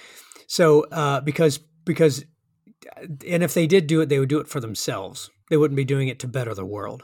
So 0.45 0.81
uh, 0.91 1.21
because 1.21 1.59
because 1.83 2.25
and 3.27 3.43
if 3.43 3.53
they 3.53 3.67
did 3.67 3.87
do 3.87 4.01
it, 4.01 4.09
they 4.09 4.19
would 4.19 4.29
do 4.29 4.39
it 4.39 4.47
for 4.47 4.59
themselves. 4.59 5.29
They 5.49 5.57
wouldn't 5.57 5.75
be 5.75 5.85
doing 5.85 6.07
it 6.07 6.19
to 6.19 6.27
better 6.27 6.53
the 6.53 6.65
world. 6.65 7.03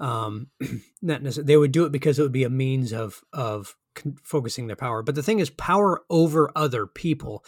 Um, 0.00 0.48
not 1.02 1.22
necessarily, 1.22 1.46
they 1.46 1.56
would 1.56 1.72
do 1.72 1.84
it 1.84 1.92
because 1.92 2.18
it 2.18 2.22
would 2.22 2.32
be 2.32 2.44
a 2.44 2.50
means 2.50 2.92
of 2.92 3.22
of 3.32 3.76
focusing 4.22 4.66
their 4.66 4.76
power. 4.76 5.02
But 5.02 5.14
the 5.14 5.22
thing 5.22 5.38
is, 5.38 5.50
power 5.50 6.02
over 6.08 6.50
other 6.56 6.86
people 6.86 7.44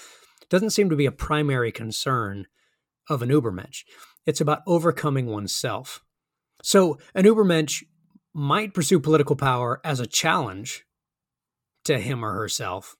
doesn't 0.50 0.70
seem 0.70 0.90
to 0.90 0.96
be 0.96 1.06
a 1.06 1.12
primary 1.12 1.72
concern 1.72 2.46
of 3.08 3.22
an 3.22 3.30
Ubermensch. 3.30 3.84
It's 4.26 4.40
about 4.40 4.62
overcoming 4.66 5.26
oneself. 5.26 6.02
So 6.62 6.98
an 7.14 7.24
Ubermensch 7.24 7.82
might 8.32 8.74
pursue 8.74 9.00
political 9.00 9.36
power 9.36 9.80
as 9.84 10.00
a 10.00 10.06
challenge 10.06 10.84
to 11.84 11.98
him 11.98 12.24
or 12.24 12.32
herself, 12.32 12.96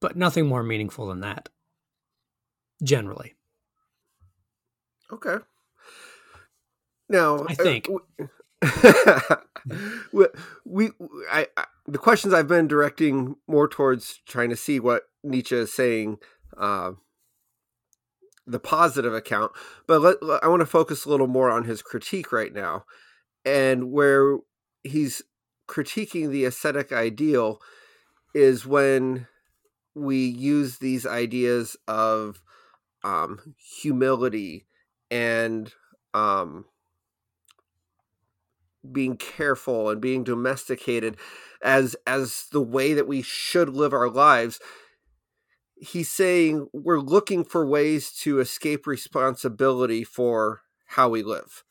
but 0.00 0.16
nothing 0.16 0.46
more 0.46 0.62
meaningful 0.62 1.06
than 1.06 1.20
that 1.20 1.48
generally. 2.82 3.34
Okay. 5.12 5.36
Now, 7.08 7.44
I 7.48 7.52
uh, 7.52 7.62
think 7.62 7.88
we, 10.12 10.26
we 10.64 10.90
I, 11.30 11.46
I, 11.56 11.64
the 11.86 11.98
questions 11.98 12.32
I've 12.32 12.48
been 12.48 12.68
directing 12.68 13.36
more 13.46 13.68
towards 13.68 14.20
trying 14.26 14.50
to 14.50 14.56
see 14.56 14.80
what 14.80 15.02
Nietzsche 15.22 15.56
is 15.56 15.72
saying 15.72 16.18
uh, 16.56 16.92
the 18.46 18.60
positive 18.60 19.14
account. 19.14 19.52
But 19.86 20.00
let, 20.00 20.16
I 20.42 20.48
want 20.48 20.60
to 20.60 20.66
focus 20.66 21.04
a 21.04 21.10
little 21.10 21.26
more 21.26 21.50
on 21.50 21.64
his 21.64 21.82
critique 21.82 22.32
right 22.32 22.52
now, 22.52 22.84
and 23.44 23.92
where 23.92 24.38
he's 24.82 25.22
critiquing 25.68 26.30
the 26.30 26.44
ascetic 26.44 26.92
ideal 26.92 27.60
is 28.34 28.66
when 28.66 29.26
we 29.94 30.24
use 30.24 30.78
these 30.78 31.06
ideas 31.06 31.76
of 31.86 32.42
um, 33.04 33.54
humility 33.56 34.66
and 35.10 35.72
um, 36.14 36.64
being 38.90 39.16
careful 39.16 39.90
and 39.90 40.00
being 40.00 40.24
domesticated 40.24 41.16
as 41.62 41.94
as 42.06 42.46
the 42.52 42.60
way 42.60 42.94
that 42.94 43.06
we 43.06 43.22
should 43.22 43.68
live 43.68 43.92
our 43.92 44.08
lives 44.08 44.60
he's 45.82 46.10
saying 46.10 46.68
we're 46.72 47.00
looking 47.00 47.44
for 47.44 47.66
ways 47.66 48.12
to 48.12 48.38
escape 48.38 48.86
responsibility 48.86 50.04
for 50.04 50.62
how 50.86 51.08
we 51.08 51.24
live. 51.24 51.64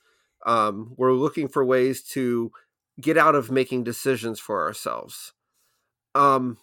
Um, 0.45 0.93
we're 0.97 1.13
looking 1.13 1.47
for 1.47 1.63
ways 1.63 2.03
to 2.09 2.51
get 2.99 3.17
out 3.17 3.35
of 3.35 3.49
making 3.49 3.85
decisions 3.85 4.39
for 4.39 4.65
ourselves. 4.65 5.31
Um, 6.13 6.57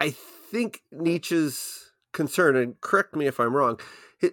i 0.00 0.16
think 0.54 0.82
nietzsche's 0.92 1.90
concern 2.12 2.54
and 2.54 2.80
correct 2.80 3.16
me 3.16 3.26
if 3.26 3.40
i'm 3.40 3.56
wrong 3.56 3.78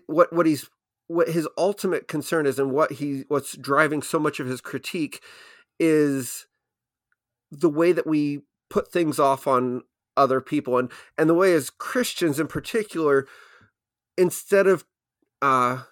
what 0.06 0.32
what 0.32 0.46
he's 0.46 0.70
what 1.08 1.30
his 1.30 1.48
ultimate 1.58 2.08
concern 2.08 2.46
is 2.46 2.60
and 2.60 2.72
what 2.72 2.92
he 2.94 3.26
what's 3.28 3.58
driving 3.58 4.04
so 4.04 4.20
much 4.20 4.40
of 4.40 4.46
his 4.46 4.62
critique 4.62 5.20
is 5.80 6.46
the 7.52 7.70
way 7.70 7.92
that 7.92 8.06
we 8.06 8.42
put 8.70 8.92
things 8.92 9.20
off 9.20 9.48
on 9.48 9.82
other 10.16 10.40
people 10.40 10.78
and 10.78 10.92
and 11.18 11.28
the 11.28 11.34
way 11.34 11.54
as 11.54 11.72
Christians 11.72 12.40
in 12.40 12.48
particular 12.48 13.28
instead 14.16 14.68
of 14.68 14.86
uh 15.42 15.84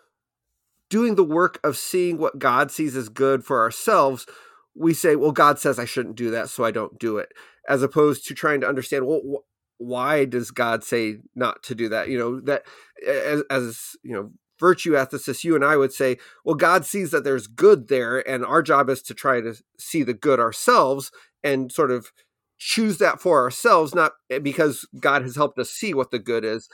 doing 0.89 1.15
the 1.15 1.23
work 1.23 1.59
of 1.63 1.75
seeing 1.75 2.19
what 2.19 2.37
God 2.37 2.69
sees 2.69 2.95
as 2.95 3.09
good 3.09 3.43
for 3.43 3.61
ourselves 3.61 4.27
we 4.75 4.93
say 4.93 5.15
well 5.15 5.31
God 5.31 5.57
says 5.57 5.79
I 5.79 5.85
shouldn't 5.85 6.15
do 6.15 6.29
that 6.29 6.49
so 6.49 6.63
I 6.63 6.69
don't 6.69 6.99
do 6.99 7.17
it 7.17 7.33
as 7.67 7.81
opposed 7.81 8.27
to 8.27 8.35
trying 8.35 8.61
to 8.61 8.67
understand 8.69 9.07
well 9.07 9.43
why 9.79 10.25
does 10.25 10.51
God 10.51 10.83
say 10.83 11.17
not 11.35 11.63
to 11.63 11.73
do 11.73 11.89
that 11.89 12.09
you 12.09 12.19
know 12.19 12.39
that 12.41 12.63
as, 13.07 13.43
as 13.49 13.95
you 14.03 14.13
know 14.13 14.31
virtue 14.59 14.91
ethicists, 14.91 15.43
you 15.43 15.55
and 15.55 15.63
I 15.63 15.77
would 15.77 15.93
say, 15.93 16.17
well, 16.43 16.55
God 16.55 16.85
sees 16.85 17.11
that 17.11 17.23
there's 17.23 17.47
good 17.47 17.87
there, 17.87 18.27
and 18.29 18.45
our 18.45 18.61
job 18.61 18.89
is 18.89 19.01
to 19.03 19.13
try 19.13 19.41
to 19.41 19.55
see 19.77 20.03
the 20.03 20.13
good 20.13 20.39
ourselves 20.39 21.11
and 21.43 21.71
sort 21.71 21.91
of 21.91 22.11
choose 22.57 22.97
that 22.97 23.21
for 23.21 23.41
ourselves, 23.41 23.95
not 23.95 24.13
eh, 24.29 24.39
because 24.39 24.87
God 24.99 25.21
has 25.21 25.37
helped 25.37 25.57
us 25.57 25.71
see 25.71 25.93
what 25.93 26.11
the 26.11 26.19
good 26.19 26.43
is. 26.43 26.67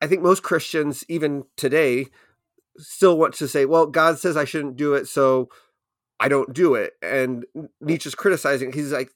I 0.00 0.06
think 0.06 0.22
most 0.22 0.42
Christians, 0.42 1.04
even 1.08 1.44
today, 1.56 2.06
still 2.78 3.18
want 3.18 3.34
to 3.34 3.48
say, 3.48 3.66
well, 3.66 3.86
God 3.86 4.18
says 4.18 4.36
I 4.36 4.44
shouldn't 4.44 4.76
do 4.76 4.94
it, 4.94 5.08
so 5.08 5.48
I 6.20 6.28
don't 6.28 6.54
do 6.54 6.74
it. 6.74 6.92
And 7.02 7.44
Nietzsche's 7.80 8.14
criticizing, 8.14 8.72
he's 8.72 8.92
like, 8.92 9.10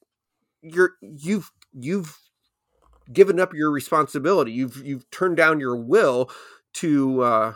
you're 0.62 0.92
you've 1.00 1.50
you've 1.72 2.18
given 3.12 3.38
up 3.38 3.54
your 3.54 3.70
responsibility. 3.70 4.52
You've 4.52 4.84
you've 4.84 5.10
turned 5.10 5.36
down 5.36 5.60
your 5.60 5.76
will 5.76 6.30
to 6.74 7.22
uh, 7.22 7.54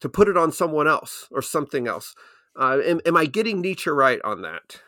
to 0.00 0.08
put 0.08 0.28
it 0.28 0.36
on 0.36 0.52
someone 0.52 0.88
else 0.88 1.28
or 1.30 1.42
something 1.42 1.86
else. 1.86 2.14
Uh, 2.58 2.78
am, 2.84 3.00
am 3.04 3.16
I 3.16 3.26
getting 3.26 3.60
Nietzsche 3.60 3.90
right 3.90 4.20
on 4.24 4.42
that? 4.42 4.80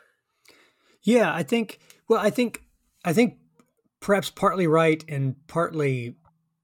Yeah, 1.03 1.35
I 1.35 1.43
think. 1.43 1.79
Well, 2.09 2.21
I 2.21 2.31
think 2.31 2.63
I 3.05 3.13
think 3.13 3.39
perhaps 4.01 4.31
partly 4.31 4.67
right 4.67 5.05
and 5.09 5.35
partly 5.47 6.17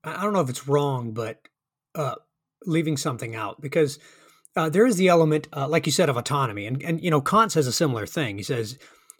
I 0.04 0.22
don't 0.22 0.32
know 0.32 0.40
if 0.40 0.50
it's 0.50 0.68
wrong, 0.68 1.12
but 1.12 1.40
uh, 1.94 2.16
leaving 2.66 2.96
something 2.96 3.34
out 3.34 3.60
because 3.60 3.98
uh, 4.56 4.68
there 4.68 4.86
is 4.86 4.96
the 4.96 5.08
element, 5.08 5.48
uh, 5.52 5.68
like 5.68 5.86
you 5.86 5.92
said, 5.92 6.08
of 6.08 6.16
autonomy, 6.16 6.66
and 6.66 6.82
and 6.82 7.02
you 7.02 7.10
know 7.10 7.20
Kant 7.20 7.52
says 7.52 7.66
a 7.66 7.72
similar 7.72 8.06
thing. 8.06 8.36
He 8.36 8.42
says 8.42 8.78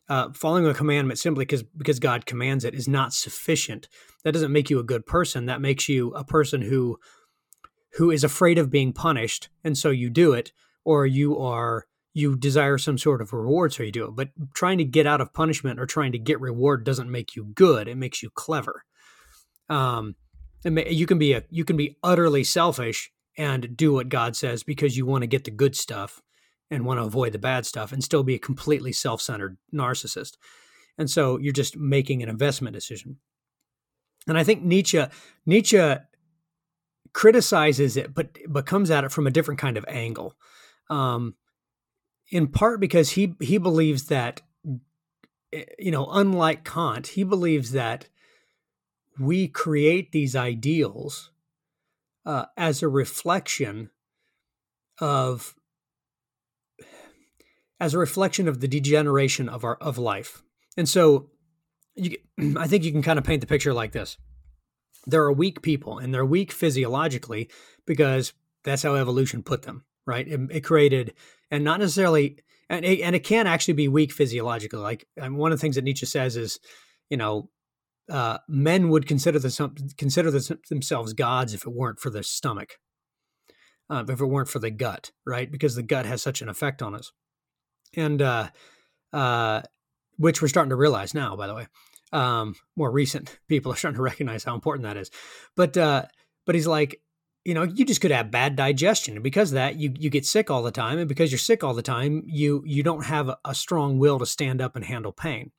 uh, 0.09 0.31
following 0.35 0.67
a 0.67 0.75
commandment 0.75 1.19
simply 1.19 1.45
because 1.45 1.63
because 1.63 1.99
God 1.99 2.27
commands 2.27 2.65
it 2.65 2.75
is 2.75 2.89
not 2.89 3.13
sufficient. 3.13 3.89
That 4.25 4.33
doesn't 4.33 4.53
make 4.53 4.71
you 4.71 4.79
a 4.79 4.85
good 4.85 5.07
person. 5.07 5.47
That 5.47 5.61
makes 5.61 5.89
you 5.89 6.13
a 6.15 6.25
person 6.25 6.63
who 6.63 6.99
who 7.95 8.11
is 8.11 8.25
afraid 8.25 8.59
of 8.59 8.71
being 8.71 8.93
punished 8.93 9.49
and 9.65 9.77
so 9.77 9.91
you 9.91 10.11
do 10.11 10.33
it 10.33 10.53
or 10.85 11.07
you 11.07 11.39
are 11.39 11.87
you 12.15 12.37
desire 12.37 12.79
some 12.79 12.99
sort 12.99 13.23
of 13.23 13.33
reward 13.33 13.73
so 13.73 13.83
you 13.83 13.93
do 13.93 14.07
it 14.07 14.17
but 14.17 14.29
trying 14.55 14.79
to 14.79 14.85
get 14.85 15.07
out 15.07 15.21
of 15.21 15.33
punishment 15.33 15.79
or 15.79 15.87
trying 15.87 16.13
to 16.13 16.19
get 16.19 16.41
reward 16.41 16.85
doesn't 16.85 17.11
make 17.11 17.37
you 17.37 17.45
good 17.55 17.89
it 17.89 17.97
makes 17.97 18.23
you 18.23 18.31
clever 18.31 18.85
um 19.69 20.15
you 20.65 21.07
can 21.07 21.19
be 21.19 21.33
a 21.33 21.43
you 21.51 21.65
can 21.65 21.77
be 21.77 21.97
utterly 22.03 22.45
selfish 22.45 23.11
and 23.37 23.77
do 23.77 23.93
what 23.93 24.09
god 24.09 24.37
says 24.37 24.63
because 24.63 24.97
you 24.97 25.07
want 25.07 25.23
to 25.23 25.27
get 25.27 25.45
the 25.45 25.51
good 25.51 25.77
stuff 25.77 26.23
and 26.73 26.85
want 26.85 26.99
to 26.99 27.05
avoid 27.05 27.33
the 27.33 27.39
bad 27.39 27.67
stuff 27.67 27.93
and 27.93 28.03
still 28.03 28.23
be 28.23 28.35
a 28.35 28.41
completely 28.41 28.93
self-centered 28.93 29.57
narcissist 29.73 30.33
and 30.99 31.11
so 31.11 31.39
you're 31.39 31.53
just 31.53 31.77
making 31.77 32.23
an 32.23 32.29
investment 32.29 32.75
decision 32.75 33.19
and 34.27 34.37
i 34.37 34.43
think 34.43 34.63
nietzsche 34.63 35.05
nietzsche 35.47 35.97
criticizes 37.13 37.97
it, 37.97 38.15
but 38.15 38.39
but 38.49 38.67
comes 38.67 38.91
at 38.91 39.05
it 39.05 39.13
from 39.13 39.27
a 39.27 39.31
different 39.31 39.61
kind 39.61 39.77
of 39.77 39.85
angle. 39.89 40.35
Um, 40.91 41.35
in 42.31 42.49
part 42.49 42.81
because 42.81 43.11
he 43.11 43.35
he 43.41 43.59
believes 43.59 44.07
that 44.07 44.41
eh, 45.53 45.65
you 45.79 45.91
know, 45.91 46.07
unlike 46.11 46.65
Kant, 46.65 47.09
he 47.09 47.25
believes 47.25 47.73
that 47.73 48.09
we 49.19 49.47
create 49.47 50.13
these 50.13 50.35
ideals 50.35 51.31
uh, 52.25 52.47
as 52.57 52.83
a 52.83 52.89
reflection 52.89 53.91
of 54.99 55.55
as 57.83 57.95
a 57.95 57.99
reflection 57.99 58.47
of 58.47 58.61
the 58.61 58.69
degeneration 58.69 59.49
of 59.49 59.65
our 59.65 59.75
of 59.77 59.99
life. 59.99 60.45
And 60.77 60.89
so 60.89 61.31
you, 61.97 62.17
I 62.57 62.69
think 62.69 62.85
you 62.85 62.93
can 62.93 63.03
kind 63.03 63.19
of 63.19 63.25
paint 63.25 63.41
the 63.41 63.47
picture 63.49 63.75
like 63.75 63.91
this. 63.91 64.17
There 65.05 65.23
are 65.25 65.33
weak 65.33 65.63
people 65.63 65.99
and 65.99 66.15
they're 66.15 66.25
weak 66.25 66.53
physiologically 66.53 67.51
because 67.85 68.33
that's 68.63 68.85
how 68.85 68.95
evolution 68.95 69.43
put 69.43 69.63
them 69.63 69.85
right? 70.07 70.27
It, 70.27 70.41
it 70.51 70.61
created 70.61 71.15
and 71.51 71.65
not 71.65 71.81
necessarily 71.81 72.39
and 72.71 72.85
it, 72.85 73.01
and 73.01 73.15
it 73.17 73.25
can 73.25 73.47
actually 73.49 73.75
be 73.75 73.89
weak 73.89 74.13
physiologically. 74.13 74.79
Like 74.79 75.07
one 75.17 75.53
of 75.53 75.59
the 75.59 75.61
things 75.61 75.75
that 75.75 75.85
nietzsche 75.85 76.07
says 76.07 76.37
is 76.37 76.61
you 77.11 77.17
know 77.17 77.51
uh, 78.09 78.39
men 78.49 78.91
would 78.91 79.09
consider 79.09 79.39
the, 79.39 79.95
consider 79.97 80.31
the, 80.31 80.59
themselves 80.69 81.15
gods 81.15 81.53
if 81.53 81.67
it 81.67 81.73
weren't 81.73 81.99
for 81.99 82.11
the 82.11 82.23
stomach 82.23 82.79
uh, 83.89 84.05
if 84.09 84.21
it 84.21 84.27
weren't 84.27 84.49
for 84.49 84.61
the 84.61 84.71
gut 84.71 85.11
right? 85.27 85.51
Because 85.51 85.75
the 85.75 85.83
gut 85.83 86.07
has 86.07 86.23
such 86.23 86.43
an 86.43 86.49
effect 86.49 86.81
on 86.81 86.95
us 86.95 87.13
and 87.97 88.23
uh, 88.23 88.49
uh 89.13 89.63
which 90.17 90.41
we're 90.41 90.49
starting 90.49 90.71
to 90.71 90.77
realize 90.77 91.15
now 91.15 91.37
by 91.37 91.47
the 91.47 91.55
way 91.55 91.67
um, 92.13 92.55
more 92.77 92.91
recent 92.91 93.39
people 93.49 93.73
are 93.73 93.77
starting 93.77 93.97
to 93.97 94.03
recognize 94.03 94.45
how 94.45 94.55
important 94.55 94.85
that 94.85 94.97
is. 94.97 95.11
But 95.57 95.77
uh, 95.77 96.05
but 96.47 96.55
he's 96.55 96.67
like, 96.67 97.01
you 97.45 97.55
know, 97.55 97.63
you 97.63 97.85
just 97.85 98.01
could 98.01 98.11
have 98.11 98.31
bad 98.31 98.57
digestion, 98.57 99.15
and 99.15 99.25
because 99.25 99.51
of 99.53 99.57
that, 99.57 99.77
you 99.77 99.93
you 99.99 100.11
get 100.11 100.27
sick 100.27 100.51
all 100.51 100.63
the 100.63 100.71
time, 100.71 100.99
and 100.99 101.09
because 101.09 101.33
you're 101.33 101.39
sick 101.39 101.65
all 101.65 101.75
the 101.75 101.83
time, 101.83 102.23
you 102.27 102.63
you 102.67 102.83
don't 102.83 103.07
have 103.07 103.29
a, 103.29 103.39
a 103.45 103.55
strong 103.55 103.99
will 103.99 104.19
to 104.19 104.27
stand 104.27 104.61
up 104.61 104.77
and 104.77 104.85
handle 104.85 105.13
pain, 105.13 105.51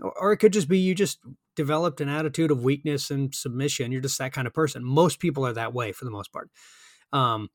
or, 0.00 0.12
or 0.18 0.32
it 0.32 0.38
could 0.38 0.52
just 0.52 0.68
be 0.68 0.78
you 0.78 0.94
just 0.94 1.18
developed 1.56 2.00
an 2.00 2.08
attitude 2.08 2.50
of 2.50 2.62
weakness 2.62 3.10
and 3.10 3.34
submission. 3.34 3.92
You're 3.92 4.02
just 4.02 4.18
that 4.18 4.32
kind 4.32 4.46
of 4.46 4.54
person. 4.54 4.84
Most 4.84 5.20
people 5.20 5.46
are 5.46 5.54
that 5.54 5.72
way 5.72 5.92
for 5.92 6.04
the 6.04 6.10
most 6.10 6.32
part. 6.32 6.50
Um, 7.12 7.48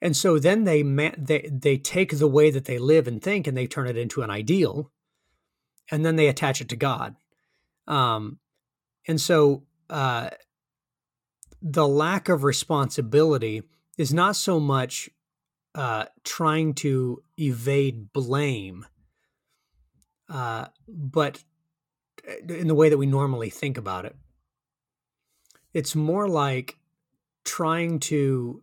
and 0.00 0.16
so 0.16 0.38
then 0.38 0.64
they 0.64 0.82
they 1.18 1.48
they 1.52 1.76
take 1.76 2.18
the 2.18 2.28
way 2.28 2.50
that 2.50 2.64
they 2.66 2.78
live 2.78 3.08
and 3.08 3.22
think 3.22 3.46
and 3.46 3.56
they 3.56 3.66
turn 3.66 3.86
it 3.86 3.96
into 3.96 4.22
an 4.22 4.30
ideal 4.30 4.90
and 5.90 6.04
then 6.04 6.16
they 6.16 6.28
attach 6.28 6.60
it 6.60 6.68
to 6.68 6.76
God 6.76 7.16
um, 7.86 8.38
and 9.06 9.20
so 9.20 9.64
uh, 9.90 10.30
the 11.62 11.88
lack 11.88 12.28
of 12.28 12.44
responsibility 12.44 13.62
is 13.96 14.12
not 14.12 14.36
so 14.36 14.60
much 14.60 15.10
uh, 15.74 16.04
trying 16.24 16.74
to 16.74 17.22
evade 17.38 18.12
blame, 18.12 18.86
uh, 20.28 20.66
but 20.86 21.42
uh, 22.28 22.52
in 22.52 22.68
the 22.68 22.74
way 22.74 22.88
that 22.88 22.98
we 22.98 23.06
normally 23.06 23.50
think 23.50 23.78
about 23.78 24.04
it. 24.04 24.14
It's 25.72 25.94
more 25.94 26.28
like 26.28 26.78
trying 27.44 28.00
to 28.00 28.62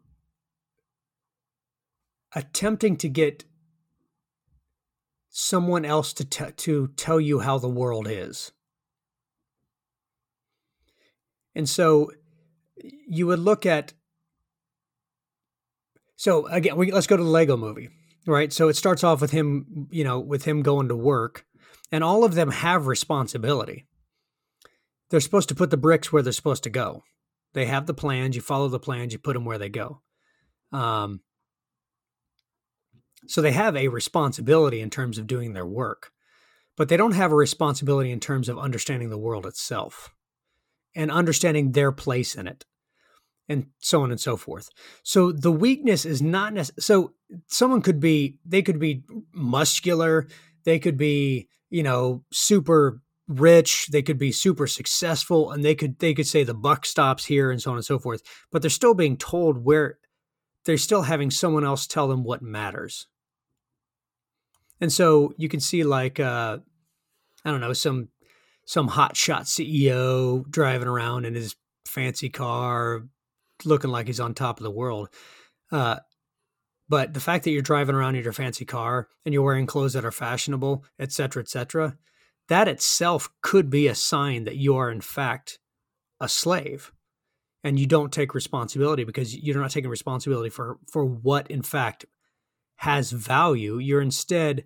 attempting 2.35 2.97
to 2.97 3.09
get 3.09 3.45
someone 5.29 5.85
else 5.85 6.13
to 6.13 6.25
t- 6.25 6.51
to 6.55 6.87
tell 6.95 7.19
you 7.19 7.39
how 7.39 7.57
the 7.57 7.69
world 7.69 8.07
is. 8.09 8.51
And 11.55 11.67
so 11.67 12.11
you 13.07 13.27
would 13.27 13.39
look 13.39 13.65
at 13.65 13.93
so 16.17 16.47
again, 16.47 16.77
we, 16.77 16.91
let's 16.91 17.07
go 17.07 17.17
to 17.17 17.23
the 17.23 17.29
Lego 17.29 17.57
movie, 17.57 17.89
right? 18.25 18.51
So 18.53 18.67
it 18.69 18.75
starts 18.75 19.03
off 19.03 19.21
with 19.21 19.31
him, 19.31 19.87
you 19.91 20.03
know, 20.03 20.19
with 20.19 20.45
him 20.45 20.61
going 20.61 20.87
to 20.87 20.95
work, 20.95 21.45
and 21.91 22.03
all 22.03 22.23
of 22.23 22.35
them 22.35 22.51
have 22.51 22.87
responsibility. 22.87 23.85
They're 25.09 25.19
supposed 25.19 25.49
to 25.49 25.55
put 25.55 25.71
the 25.71 25.77
bricks 25.77 26.11
where 26.11 26.21
they're 26.21 26.33
supposed 26.33 26.63
to 26.63 26.69
go, 26.69 27.03
They 27.53 27.65
have 27.65 27.85
the 27.85 27.93
plans. 27.93 28.35
You 28.35 28.41
follow 28.41 28.67
the 28.69 28.79
plans. 28.79 29.13
You 29.13 29.19
put 29.19 29.33
them 29.33 29.45
where 29.45 29.57
they 29.57 29.69
go. 29.69 30.01
Um, 30.71 31.21
so 33.27 33.41
they 33.41 33.51
have 33.51 33.75
a 33.75 33.87
responsibility 33.87 34.81
in 34.81 34.89
terms 34.89 35.17
of 35.17 35.27
doing 35.27 35.53
their 35.53 35.65
work, 35.65 36.11
but 36.75 36.89
they 36.89 36.97
don't 36.97 37.13
have 37.13 37.31
a 37.31 37.35
responsibility 37.35 38.11
in 38.11 38.19
terms 38.19 38.49
of 38.49 38.57
understanding 38.57 39.09
the 39.09 39.17
world 39.17 39.45
itself 39.45 40.13
and 40.95 41.11
understanding 41.11 41.71
their 41.71 41.91
place 41.91 42.35
in 42.35 42.47
it 42.47 42.65
and 43.47 43.67
so 43.79 44.01
on 44.01 44.11
and 44.11 44.19
so 44.19 44.35
forth. 44.37 44.69
So 45.03 45.31
the 45.31 45.51
weakness 45.51 46.05
is 46.05 46.21
not 46.21 46.53
necessarily, 46.53 46.81
so 46.81 47.13
someone 47.47 47.81
could 47.81 47.99
be, 47.99 48.39
they 48.45 48.61
could 48.61 48.79
be 48.79 49.03
muscular, 49.33 50.27
they 50.63 50.79
could 50.79 50.97
be, 50.97 51.47
you 51.69 51.83
know, 51.83 52.23
super 52.31 53.01
rich, 53.27 53.87
they 53.91 54.01
could 54.01 54.17
be 54.17 54.31
super 54.31 54.67
successful, 54.67 55.51
and 55.51 55.63
they 55.63 55.75
could, 55.75 55.99
they 55.99 56.13
could 56.13 56.27
say 56.27 56.43
the 56.43 56.53
buck 56.53 56.85
stops 56.85 57.25
here 57.25 57.51
and 57.51 57.61
so 57.61 57.71
on 57.71 57.77
and 57.77 57.85
so 57.85 57.99
forth, 57.99 58.21
but 58.51 58.61
they're 58.61 58.69
still 58.69 58.93
being 58.93 59.17
told 59.17 59.63
where, 59.63 59.97
they're 60.65 60.77
still 60.77 61.03
having 61.03 61.29
someone 61.31 61.63
else 61.63 61.85
tell 61.87 62.07
them 62.07 62.23
what 62.23 62.41
matters. 62.41 63.07
And 64.81 64.91
so 64.91 65.33
you 65.37 65.49
can 65.49 65.59
see 65.59 65.83
like, 65.83 66.19
uh, 66.19 66.59
I 67.43 67.51
don't 67.51 67.61
know, 67.61 67.73
some, 67.73 68.09
some 68.65 68.89
hotshot 68.89 69.43
CEO 69.43 70.49
driving 70.49 70.87
around 70.87 71.25
in 71.25 71.35
his 71.35 71.55
fancy 71.87 72.29
car, 72.29 73.03
looking 73.63 73.91
like 73.91 74.07
he's 74.07 74.19
on 74.19 74.33
top 74.33 74.59
of 74.59 74.63
the 74.63 74.71
world. 74.71 75.09
Uh, 75.71 75.97
but 76.87 77.13
the 77.13 77.19
fact 77.19 77.43
that 77.43 77.51
you're 77.51 77.61
driving 77.61 77.95
around 77.95 78.15
in 78.15 78.23
your 78.23 78.33
fancy 78.33 78.65
car 78.65 79.07
and 79.23 79.33
you're 79.33 79.43
wearing 79.43 79.65
clothes 79.65 79.93
that 79.93 80.05
are 80.05 80.11
fashionable, 80.11 80.83
et 80.99 81.11
cetera, 81.11 81.41
et 81.41 81.49
cetera, 81.49 81.97
that 82.47 82.67
itself 82.67 83.29
could 83.41 83.69
be 83.69 83.87
a 83.87 83.95
sign 83.95 84.43
that 84.43 84.57
you 84.57 84.75
are 84.75 84.91
in 84.91 85.01
fact 85.01 85.59
a 86.19 86.29
slave 86.29 86.91
and 87.63 87.79
you 87.79 87.87
don't 87.87 88.13
take 88.13 88.35
responsibility 88.35 89.03
because 89.03 89.35
you're 89.35 89.59
not 89.59 89.71
taking 89.71 89.89
responsibility 89.89 90.49
for 90.49 90.77
for 90.91 91.03
what 91.03 91.49
in 91.49 91.61
fact 91.61 92.05
has 92.77 93.11
value 93.11 93.77
you're 93.77 94.01
instead 94.01 94.65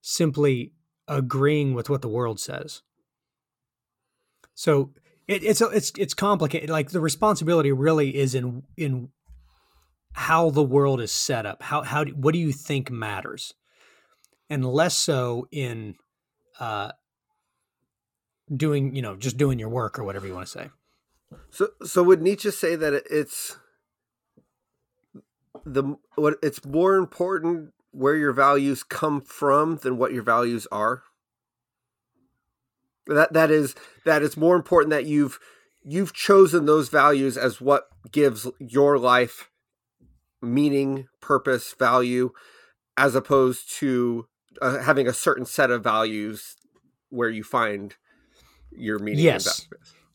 simply 0.00 0.72
agreeing 1.08 1.74
with 1.74 1.88
what 1.88 2.02
the 2.02 2.08
world 2.08 2.40
says 2.40 2.82
so 4.54 4.90
it, 5.28 5.42
it's 5.42 5.60
it's 5.60 5.92
it's 5.98 6.14
complicated. 6.14 6.70
Like 6.70 6.90
the 6.90 7.00
responsibility 7.00 7.72
really 7.72 8.16
is 8.16 8.34
in 8.34 8.62
in 8.76 9.10
how 10.12 10.50
the 10.50 10.62
world 10.62 11.00
is 11.00 11.12
set 11.12 11.46
up. 11.46 11.62
How 11.62 11.82
how 11.82 12.04
do, 12.04 12.12
what 12.12 12.32
do 12.32 12.38
you 12.38 12.52
think 12.52 12.90
matters, 12.90 13.54
and 14.48 14.64
less 14.64 14.96
so 14.96 15.48
in 15.50 15.96
uh, 16.60 16.92
doing 18.54 18.94
you 18.94 19.02
know 19.02 19.16
just 19.16 19.36
doing 19.36 19.58
your 19.58 19.68
work 19.68 19.98
or 19.98 20.04
whatever 20.04 20.26
you 20.26 20.34
want 20.34 20.46
to 20.46 20.52
say. 20.52 20.70
So 21.50 21.68
so 21.84 22.02
would 22.04 22.22
Nietzsche 22.22 22.50
say 22.50 22.76
that 22.76 22.94
it's 23.10 23.58
the 25.64 25.96
what 26.16 26.36
it's 26.42 26.64
more 26.64 26.96
important 26.96 27.72
where 27.92 28.16
your 28.16 28.32
values 28.32 28.82
come 28.82 29.20
from 29.20 29.76
than 29.76 29.96
what 29.96 30.12
your 30.12 30.22
values 30.22 30.66
are? 30.70 31.02
that 33.06 33.32
that 33.32 33.50
is 33.50 33.74
that 34.04 34.22
it's 34.22 34.36
more 34.36 34.56
important 34.56 34.90
that 34.90 35.06
you've 35.06 35.38
you've 35.84 36.12
chosen 36.12 36.66
those 36.66 36.88
values 36.88 37.36
as 37.36 37.60
what 37.60 37.88
gives 38.10 38.46
your 38.58 38.98
life 38.98 39.50
meaning 40.42 41.08
purpose 41.20 41.74
value 41.78 42.30
as 42.96 43.14
opposed 43.14 43.70
to 43.70 44.26
uh, 44.60 44.78
having 44.80 45.06
a 45.06 45.12
certain 45.12 45.44
set 45.44 45.70
of 45.70 45.82
values 45.82 46.56
where 47.10 47.28
you 47.28 47.44
find 47.44 47.94
your 48.72 48.98
meaning 48.98 49.24
yes. 49.24 49.68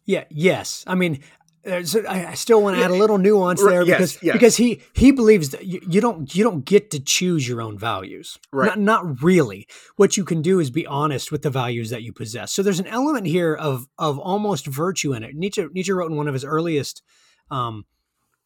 yeah 0.06 0.26
yes. 0.30 0.84
I 0.88 0.96
mean 0.96 1.22
I 1.64 2.34
still 2.34 2.62
want 2.62 2.78
to 2.78 2.84
add 2.84 2.90
a 2.90 2.96
little 2.96 3.20
nuance 3.20 3.64
there 3.64 3.86
because 3.86 4.16
yes, 4.16 4.24
yes. 4.24 4.34
because 4.34 4.58
he 4.58 4.82
he 4.94 5.12
believes 5.12 5.50
that 5.50 5.66
you, 5.66 5.80
you, 5.88 6.02
don't 6.02 6.34
you 6.34 6.44
don't 6.44 6.66
get 6.66 6.90
to 6.92 7.00
choose 7.00 7.48
your 7.48 7.62
own 7.62 7.78
values. 7.78 8.40
Right. 8.52 8.68
Not, 8.70 8.80
not 8.80 9.22
really. 9.22 9.68
What 9.96 10.18
you 10.18 10.26
can 10.26 10.42
do 10.42 10.60
is 10.60 10.72
be 10.72 10.88
honest 10.88 11.32
with 11.32 11.44
the 11.44 11.52
values 11.52 11.92
that 11.92 12.02
you 12.02 12.14
possess. 12.14 12.52
So 12.52 12.64
there's 12.64 12.80
an 12.80 12.88
element 12.88 13.28
here 13.28 13.54
of 13.54 13.88
of 14.00 14.18
almost 14.18 14.66
virtue 14.66 15.14
in 15.14 15.24
it. 15.24 15.36
Nietzsche 15.36 15.68
Nietzsche 15.72 15.92
wrote 15.92 16.10
in 16.10 16.18
one 16.18 16.28
of 16.28 16.34
his 16.34 16.44
earliest 16.44 17.04
um, 17.52 17.86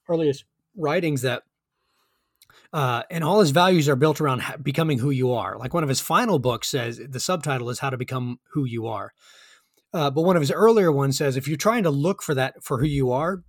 earliest 0.10 0.44
writings 0.76 1.22
that 1.22 1.44
uh, 2.74 3.04
and 3.10 3.24
all 3.24 3.40
his 3.40 3.52
values 3.52 3.88
are 3.88 3.96
built 3.96 4.20
around 4.20 4.44
becoming 4.62 5.00
who 5.00 5.10
you 5.10 5.32
are. 5.32 5.58
Like 5.58 5.74
one 5.74 5.84
of 5.84 5.90
his 5.90 6.02
final 6.02 6.40
books 6.40 6.68
says 6.68 7.00
the 7.08 7.20
subtitle 7.22 7.70
is 7.70 7.80
how 7.80 7.90
to 7.90 7.98
become 7.98 8.40
who 8.52 8.66
you 8.66 8.88
are. 8.88 9.14
Uh, 9.96 10.12
but 10.12 10.24
one 10.24 10.36
of 10.36 10.42
his 10.42 10.52
earlier 10.52 10.92
ones 10.92 11.18
says, 11.18 11.38
if 11.38 11.48
you're 11.48 11.56
trying 11.56 11.84
to 11.84 11.90
look 11.90 12.22
for 12.22 12.36
that 12.36 12.62
for 12.62 12.80
who 12.80 12.86
you 12.86 13.14
are, 13.14 13.46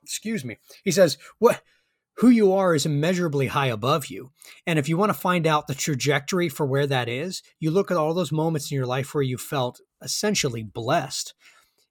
excuse 0.00 0.44
me, 0.44 0.58
he 0.84 0.92
says, 0.92 1.18
what 1.40 1.60
who 2.18 2.28
you 2.28 2.52
are 2.52 2.72
is 2.72 2.86
immeasurably 2.86 3.48
high 3.48 3.66
above 3.66 4.06
you. 4.06 4.30
And 4.64 4.78
if 4.78 4.88
you 4.88 4.96
want 4.96 5.10
to 5.10 5.18
find 5.18 5.48
out 5.48 5.66
the 5.66 5.74
trajectory 5.74 6.48
for 6.48 6.66
where 6.66 6.86
that 6.86 7.08
is, 7.08 7.42
you 7.58 7.72
look 7.72 7.90
at 7.90 7.96
all 7.96 8.14
those 8.14 8.30
moments 8.30 8.70
in 8.70 8.76
your 8.76 8.86
life 8.86 9.12
where 9.12 9.24
you 9.24 9.38
felt 9.38 9.80
essentially 10.00 10.62
blessed. 10.62 11.34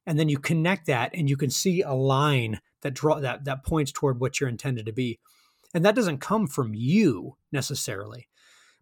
And 0.06 0.18
then 0.18 0.30
you 0.30 0.38
connect 0.38 0.86
that 0.86 1.10
and 1.14 1.28
you 1.28 1.36
can 1.36 1.50
see 1.50 1.82
a 1.82 1.92
line 1.92 2.60
that 2.80 2.94
draw 2.94 3.20
that 3.20 3.44
that 3.44 3.64
points 3.64 3.92
toward 3.92 4.20
what 4.20 4.40
you're 4.40 4.48
intended 4.48 4.86
to 4.86 4.92
be. 4.92 5.20
And 5.74 5.84
that 5.84 5.94
doesn't 5.94 6.18
come 6.18 6.46
from 6.46 6.72
you 6.74 7.36
necessarily. 7.52 8.26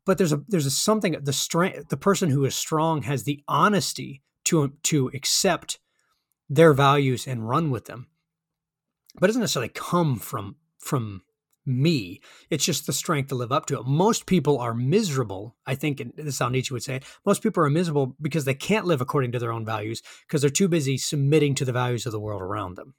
But 0.05 0.19
there's 0.19 0.33
a 0.33 0.45
there's 0.47 0.67
a 0.67 0.71
something 0.71 1.17
the 1.21 1.33
strength 1.33 1.89
the 1.89 1.97
person 1.97 2.31
who 2.31 2.45
is 2.45 2.55
strong 2.55 3.03
has 3.03 3.25
the 3.25 3.43
honesty 3.49 4.23
to 4.49 4.73
to 4.85 5.11
accept 5.15 5.79
their 6.49 6.73
values 6.73 7.27
and 7.27 7.49
run 7.49 7.71
with 7.71 7.87
them. 7.87 8.09
But 9.15 9.27
it 9.27 9.29
doesn't 9.29 9.43
necessarily 9.43 9.73
come 9.75 10.19
from 10.19 10.57
from 10.79 11.23
me. 11.67 12.21
It's 12.49 12.65
just 12.65 12.87
the 12.87 12.93
strength 12.93 13.29
to 13.29 13.35
live 13.35 13.53
up 13.53 13.67
to 13.67 13.79
it. 13.79 13.87
Most 13.87 14.25
people 14.25 14.59
are 14.59 14.73
miserable. 14.73 15.55
I 15.67 15.75
think, 15.75 16.01
and 16.01 16.13
this 16.17 16.35
is 16.35 16.39
how 16.39 16.49
Nietzsche 16.49 16.73
would 16.73 16.83
say 16.83 16.97
it. 16.97 17.05
Most 17.27 17.43
people 17.43 17.63
are 17.63 17.71
miserable 17.71 18.17
because 18.21 18.47
they 18.47 18.55
can't 18.55 18.87
live 18.87 19.03
according 19.03 19.33
to 19.33 19.39
their 19.39 19.53
own 19.53 19.67
values 19.67 20.03
because 20.27 20.41
they're 20.41 20.51
too 20.51 20.69
busy 20.69 20.97
submitting 20.97 21.55
to 21.57 21.65
the 21.65 21.73
values 21.73 22.07
of 22.07 22.13
the 22.13 22.21
world 22.21 22.41
around 22.41 22.77
them. 22.77 22.95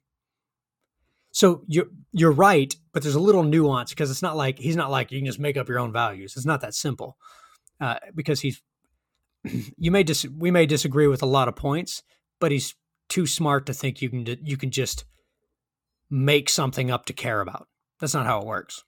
So 1.32 1.64
you're 1.68 1.88
you're 2.12 2.32
right, 2.32 2.76
but 2.94 3.04
there's 3.04 3.16
a 3.16 3.20
little 3.20 3.44
nuance 3.44 3.92
because 3.92 4.12
it's 4.12 4.22
not 4.22 4.38
like 4.38 4.60
he's 4.60 4.76
not 4.76 4.92
like 4.92 5.12
you 5.12 5.20
can 5.20 5.26
just 5.26 5.40
make 5.40 5.58
up 5.58 5.70
your 5.70 5.80
own 5.80 5.92
values. 5.92 6.34
It's 6.36 6.46
not 6.46 6.62
that 6.62 6.74
simple, 6.76 7.18
uh, 7.80 7.96
because 8.16 8.42
he's 8.42 8.62
you 9.44 9.92
may 9.92 10.04
dis- 10.04 10.28
we 10.38 10.52
may 10.52 10.66
disagree 10.66 11.08
with 11.08 11.22
a 11.22 11.28
lot 11.28 11.48
of 11.48 11.56
points, 11.56 12.04
but 12.40 12.52
he's 12.52 12.76
too 13.08 13.26
smart 13.26 13.66
to 13.66 13.74
think 13.74 14.02
you 14.02 14.10
can 14.10 14.26
you 14.44 14.58
can 14.58 14.72
just 14.72 15.06
make 16.10 16.50
something 16.50 16.92
up 16.92 17.06
to 17.06 17.14
care 17.14 17.42
about. 17.42 17.68
That's 18.00 18.14
not 18.14 18.26
how 18.26 18.42
it 18.42 18.48
works. 18.48 18.84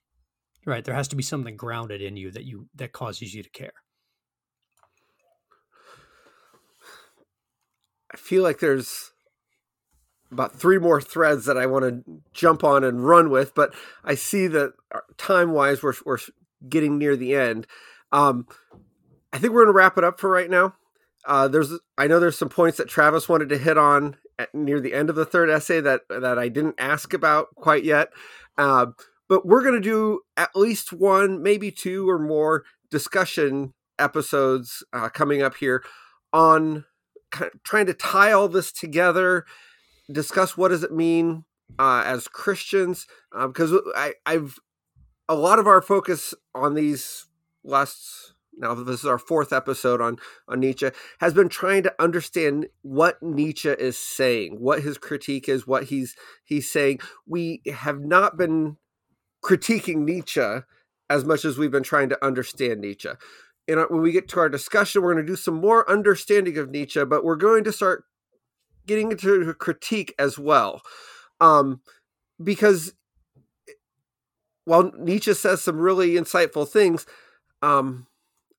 Right? 0.64 0.84
There 0.84 0.94
has 0.94 1.08
to 1.08 1.16
be 1.16 1.22
something 1.22 1.56
grounded 1.56 2.00
in 2.00 2.16
you 2.16 2.30
that 2.30 2.44
you 2.44 2.68
that 2.76 2.92
causes 2.92 3.34
you 3.34 3.42
to 3.42 3.50
care. 3.50 3.72
I 8.12 8.16
feel 8.16 8.42
like 8.42 8.60
there's 8.60 9.10
about 10.30 10.54
three 10.54 10.78
more 10.78 11.00
threads 11.00 11.46
that 11.46 11.56
I 11.56 11.66
want 11.66 11.84
to 11.84 12.22
jump 12.32 12.62
on 12.62 12.84
and 12.84 13.06
run 13.06 13.30
with, 13.30 13.54
but 13.54 13.74
I 14.04 14.14
see 14.14 14.46
that 14.48 14.72
uh, 14.94 15.00
time 15.16 15.52
wise 15.52 15.82
we're 15.82 15.94
we're 16.04 16.18
getting 16.68 16.98
near 16.98 17.16
the 17.16 17.34
end. 17.34 17.66
Um, 18.12 18.46
I 19.32 19.38
think 19.38 19.52
we're 19.52 19.64
going 19.64 19.74
to 19.74 19.78
wrap 19.78 19.98
it 19.98 20.04
up 20.04 20.20
for 20.20 20.30
right 20.30 20.50
now. 20.50 20.74
Uh, 21.24 21.48
there's, 21.48 21.72
I 21.96 22.06
know 22.06 22.18
there's 22.18 22.38
some 22.38 22.48
points 22.48 22.78
that 22.78 22.88
Travis 22.88 23.28
wanted 23.28 23.48
to 23.50 23.58
hit 23.58 23.78
on 23.78 24.16
at, 24.38 24.54
near 24.54 24.80
the 24.80 24.94
end 24.94 25.08
of 25.08 25.16
the 25.16 25.24
third 25.24 25.50
essay 25.50 25.80
that 25.80 26.02
that 26.08 26.38
I 26.38 26.48
didn't 26.48 26.76
ask 26.78 27.14
about 27.14 27.54
quite 27.54 27.84
yet. 27.84 28.08
Uh, 28.58 28.86
but 29.28 29.46
we're 29.46 29.62
going 29.62 29.74
to 29.74 29.80
do 29.80 30.20
at 30.36 30.54
least 30.54 30.92
one, 30.92 31.42
maybe 31.42 31.70
two 31.70 32.08
or 32.08 32.18
more 32.18 32.64
discussion 32.90 33.72
episodes 33.98 34.84
uh, 34.92 35.08
coming 35.08 35.42
up 35.42 35.56
here 35.56 35.82
on 36.32 36.84
kind 37.30 37.50
of 37.54 37.62
trying 37.62 37.86
to 37.86 37.94
tie 37.94 38.32
all 38.32 38.48
this 38.48 38.72
together, 38.72 39.44
discuss 40.10 40.56
what 40.56 40.68
does 40.68 40.82
it 40.82 40.92
mean 40.92 41.44
uh, 41.78 42.02
as 42.04 42.28
Christians, 42.28 43.06
because 43.32 43.72
uh, 43.72 43.80
I, 43.96 44.14
I've 44.26 44.58
a 45.28 45.34
lot 45.34 45.58
of 45.58 45.66
our 45.66 45.80
focus 45.80 46.34
on 46.54 46.74
these 46.74 47.26
last 47.64 48.31
now 48.56 48.74
this 48.74 49.00
is 49.00 49.06
our 49.06 49.18
fourth 49.18 49.52
episode 49.52 50.00
on 50.00 50.16
on 50.48 50.60
Nietzsche, 50.60 50.90
has 51.20 51.34
been 51.34 51.48
trying 51.48 51.82
to 51.84 51.94
understand 51.98 52.66
what 52.82 53.22
Nietzsche 53.22 53.70
is 53.70 53.96
saying, 53.98 54.56
what 54.60 54.82
his 54.82 54.98
critique 54.98 55.48
is, 55.48 55.66
what 55.66 55.84
he's 55.84 56.14
he's 56.44 56.70
saying. 56.70 57.00
We 57.26 57.62
have 57.72 58.00
not 58.00 58.36
been 58.36 58.76
critiquing 59.44 60.04
Nietzsche 60.04 60.60
as 61.10 61.24
much 61.24 61.44
as 61.44 61.58
we've 61.58 61.70
been 61.70 61.82
trying 61.82 62.08
to 62.10 62.24
understand 62.24 62.80
Nietzsche. 62.80 63.10
And 63.68 63.80
when 63.88 64.02
we 64.02 64.12
get 64.12 64.28
to 64.28 64.40
our 64.40 64.48
discussion, 64.48 65.02
we're 65.02 65.14
going 65.14 65.24
to 65.24 65.32
do 65.32 65.36
some 65.36 65.54
more 65.54 65.88
understanding 65.90 66.58
of 66.58 66.70
Nietzsche, 66.70 67.04
but 67.04 67.24
we're 67.24 67.36
going 67.36 67.64
to 67.64 67.72
start 67.72 68.04
getting 68.86 69.12
into 69.12 69.48
a 69.48 69.54
critique 69.54 70.14
as 70.18 70.38
well, 70.38 70.82
um, 71.40 71.80
because 72.42 72.92
while 74.64 74.90
Nietzsche 74.98 75.34
says 75.34 75.62
some 75.62 75.78
really 75.78 76.12
insightful 76.12 76.68
things. 76.68 77.06
Um, 77.62 78.06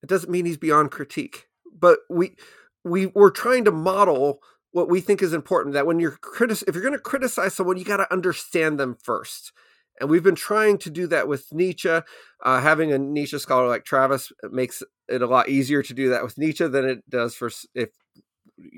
it 0.04 0.10
doesn't 0.10 0.30
mean 0.30 0.46
he's 0.46 0.58
beyond 0.58 0.92
critique. 0.92 1.48
But 1.76 2.00
we 2.10 2.36
we 2.84 3.08
we're 3.08 3.32
trying 3.32 3.66
to 3.66 3.72
model 3.72 4.40
what 4.72 4.90
we 4.90 5.02
think 5.02 5.22
is 5.22 5.34
important 5.34 5.74
that 5.74 5.88
when 5.88 6.00
you're 6.00 6.18
critic 6.22 6.64
if 6.68 6.76
you're 6.76 6.84
going 6.84 6.94
to 6.94 7.00
criticize 7.00 7.56
someone 7.56 7.78
you 7.78 7.86
got 7.86 7.98
to 7.98 8.14
understand 8.14 8.80
them 8.80 8.98
first 9.02 9.52
and 10.00 10.10
we've 10.10 10.24
been 10.24 10.36
trying 10.36 10.78
to 10.80 10.90
do 10.90 11.08
that 11.08 11.28
with 11.28 11.54
Nietzsche. 11.54 11.90
Uh, 11.90 12.60
having 12.60 12.92
a 12.92 12.98
Nietzsche 12.98 13.38
scholar 13.40 13.68
like 13.68 13.86
Travis 13.86 14.32
makes 14.52 14.84
it 15.08 15.22
a 15.22 15.28
lot 15.28 15.50
easier 15.50 15.84
to 15.84 15.94
do 15.94 16.10
that 16.10 16.24
with 16.24 16.38
Nietzsche 16.38 16.68
than 16.68 16.86
it 16.86 17.10
does 17.10 17.36
for 17.36 17.50
if 17.76 17.90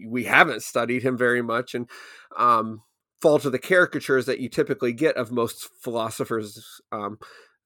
we 0.06 0.26
haven't 0.26 0.64
studied 0.64 1.04
him 1.04 1.18
very 1.18 1.42
much 1.42 1.76
and 1.76 1.90
um, 2.38 2.82
fall 3.22 3.40
to 3.40 3.50
the 3.50 3.60
caricatures 3.60 4.26
that 4.26 4.40
you 4.40 4.50
typically 4.50 4.94
get 4.94 5.16
of 5.16 5.32
most 5.32 5.70
philosophers, 5.82 6.82
um, 6.92 7.18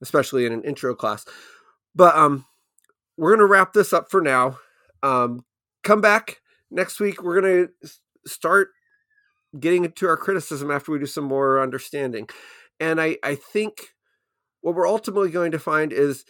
especially 0.01 0.45
in 0.45 0.53
an 0.53 0.63
intro 0.63 0.95
class. 0.95 1.25
But 1.95 2.15
um, 2.15 2.45
we're 3.19 3.35
going 3.35 3.45
to 3.45 3.51
wrap 3.51 3.73
this 3.73 3.91
up 3.91 4.09
for 4.09 4.21
now. 4.21 4.57
Um, 5.03 5.43
come 5.83 5.99
back 5.99 6.41
next 6.71 7.01
week. 7.01 7.21
We're 7.21 7.41
going 7.41 7.67
to 7.67 7.89
start 8.25 8.69
getting 9.59 9.83
into 9.83 10.07
our 10.07 10.15
criticism 10.15 10.71
after 10.71 10.91
we 10.91 10.99
do 10.99 11.05
some 11.05 11.25
more 11.25 11.61
understanding. 11.61 12.29
And 12.79 13.01
I, 13.01 13.17
I 13.21 13.35
think 13.35 13.89
what 14.61 14.73
we're 14.73 14.87
ultimately 14.87 15.31
going 15.31 15.51
to 15.51 15.59
find 15.59 15.91
is 15.91 16.23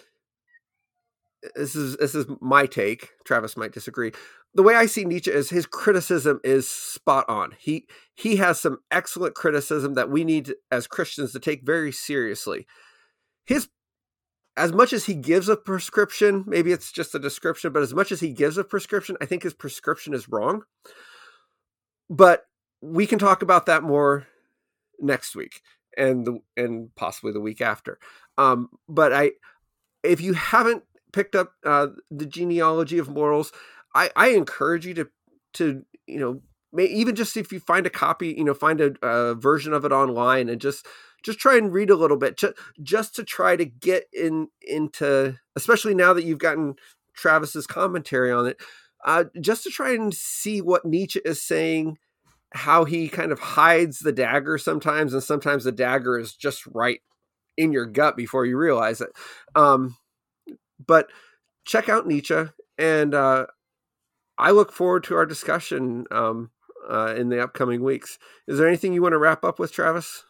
this 1.56 1.76
is 1.76 1.96
this 1.98 2.16
is 2.16 2.26
my 2.42 2.66
take. 2.66 3.10
Travis 3.24 3.56
might 3.56 3.72
disagree. 3.72 4.12
The 4.56 4.64
way 4.64 4.74
I 4.74 4.88
see 4.88 5.06
Nietzsche 5.06 5.32
is 5.32 5.52
his 5.52 5.68
criticism 5.68 6.42
is 6.44 6.68
spot 6.68 7.26
on. 7.30 7.52
He 7.60 7.86
he 8.16 8.38
has 8.38 8.60
some 8.60 8.80
excellent 8.90 9.36
criticism 9.36 9.94
that 9.94 10.10
we 10.10 10.24
need 10.24 10.54
as 10.72 10.88
Christians 10.88 11.32
to 11.34 11.40
take 11.40 11.66
very 11.66 11.92
seriously. 11.92 12.66
His 13.46 13.70
as 14.60 14.74
much 14.74 14.91
as 14.91 15.05
he 15.05 15.14
gives 15.14 15.47
a 15.47 15.55
prescription, 15.55 16.43
maybe 16.45 16.74
it's 16.74 16.91
just 16.91 17.16
a 17.16 17.20
description, 17.20 17.72
but 17.72 17.82
as 17.82 17.93
much 17.93 18.12
as 18.12 18.20
he 18.20 18.34
gives 18.34 18.57
a 18.57 18.64
prescription, 18.64 19.16
I 19.22 19.26
think 19.26 19.43
his 19.43 19.53
prescription 19.53 20.14
is 20.14 20.28
wrong. 20.28 20.64
But 22.10 22.45
we 22.82 23.07
can 23.07 23.20
talk 23.20 23.41
about 23.41 23.68
that 23.68 23.84
more 23.84 24.28
next 24.99 25.34
week 25.34 25.62
and 25.97 26.26
the 26.26 26.39
and 26.57 26.93
possibly 26.95 27.32
the 27.32 27.39
week 27.39 27.62
after. 27.62 27.99
Um, 28.38 28.70
but 28.89 29.14
I, 29.14 29.32
if 30.03 30.20
you 30.20 30.34
haven't 30.34 30.84
picked 31.14 31.36
up 31.36 31.53
uh, 31.66 31.88
the 32.12 32.26
genealogy 32.26 32.97
of 32.97 33.07
morals, 33.07 33.53
I, 33.95 34.12
I 34.14 34.30
encourage 34.30 34.86
you 34.86 34.93
to 34.95 35.10
to 35.53 35.86
you 36.05 36.20
know 36.20 36.41
even 36.78 37.16
just 37.16 37.38
if 37.38 37.51
you 37.51 37.60
find 37.60 37.88
a 37.88 37.89
copy, 37.89 38.36
you 38.38 38.43
know, 38.43 38.53
find 38.53 38.82
a, 38.82 38.93
a 39.01 39.36
version 39.36 39.74
of 39.74 39.86
it 39.86 39.91
online 39.91 40.49
and 40.49 40.60
just 40.60 40.86
just 41.24 41.39
try 41.39 41.57
and 41.57 41.74
read 41.74 41.89
a 41.89 41.95
little 41.95 42.17
bit 42.17 42.38
just, 42.38 42.53
just 42.82 43.15
to 43.15 43.24
try 43.24 43.55
to 43.55 43.65
get 43.65 44.05
in 44.13 44.47
into 44.61 45.36
especially 45.55 45.93
now 45.93 46.13
that 46.13 46.24
you've 46.24 46.39
gotten 46.39 46.76
Travis's 47.15 47.67
commentary 47.67 48.32
on 48.32 48.47
it 48.47 48.57
uh, 49.05 49.26
just 49.39 49.63
to 49.63 49.70
try 49.70 49.93
and 49.93 50.13
see 50.13 50.61
what 50.61 50.86
Nietzsche 50.86 51.22
is 51.26 51.41
saying 51.41 51.97
how 52.53 52.84
he 52.86 53.09
kind 53.09 53.32
of 53.32 53.39
hides 53.39 53.99
the 53.99 54.11
dagger 54.11 54.57
sometimes 54.57 55.13
and 55.13 55.24
sometimes 55.24 55.63
the 55.63 55.72
dagger 55.72 56.17
is 56.17 56.34
just 56.34 56.65
right 56.67 57.01
in 57.57 57.72
your 57.72 57.86
gut 57.86 58.17
before 58.17 58.45
you 58.45 58.57
realize 58.57 59.01
it 59.01 59.09
um, 59.55 59.95
but 60.86 61.07
check 61.65 61.89
out 61.89 62.07
Nietzsche 62.07 62.45
and 62.78 63.13
uh, 63.13 63.45
I 64.38 64.51
look 64.51 64.72
forward 64.72 65.03
to 65.05 65.15
our 65.15 65.26
discussion 65.26 66.05
um, 66.11 66.51
uh, 66.89 67.13
in 67.15 67.28
the 67.28 67.43
upcoming 67.43 67.84
weeks. 67.84 68.17
Is 68.47 68.57
there 68.57 68.67
anything 68.67 68.93
you 68.93 69.01
want 69.01 69.13
to 69.13 69.20
wrap 69.20 69.43
up 69.43 69.59
with, 69.59 69.74
Travis? 69.74 70.24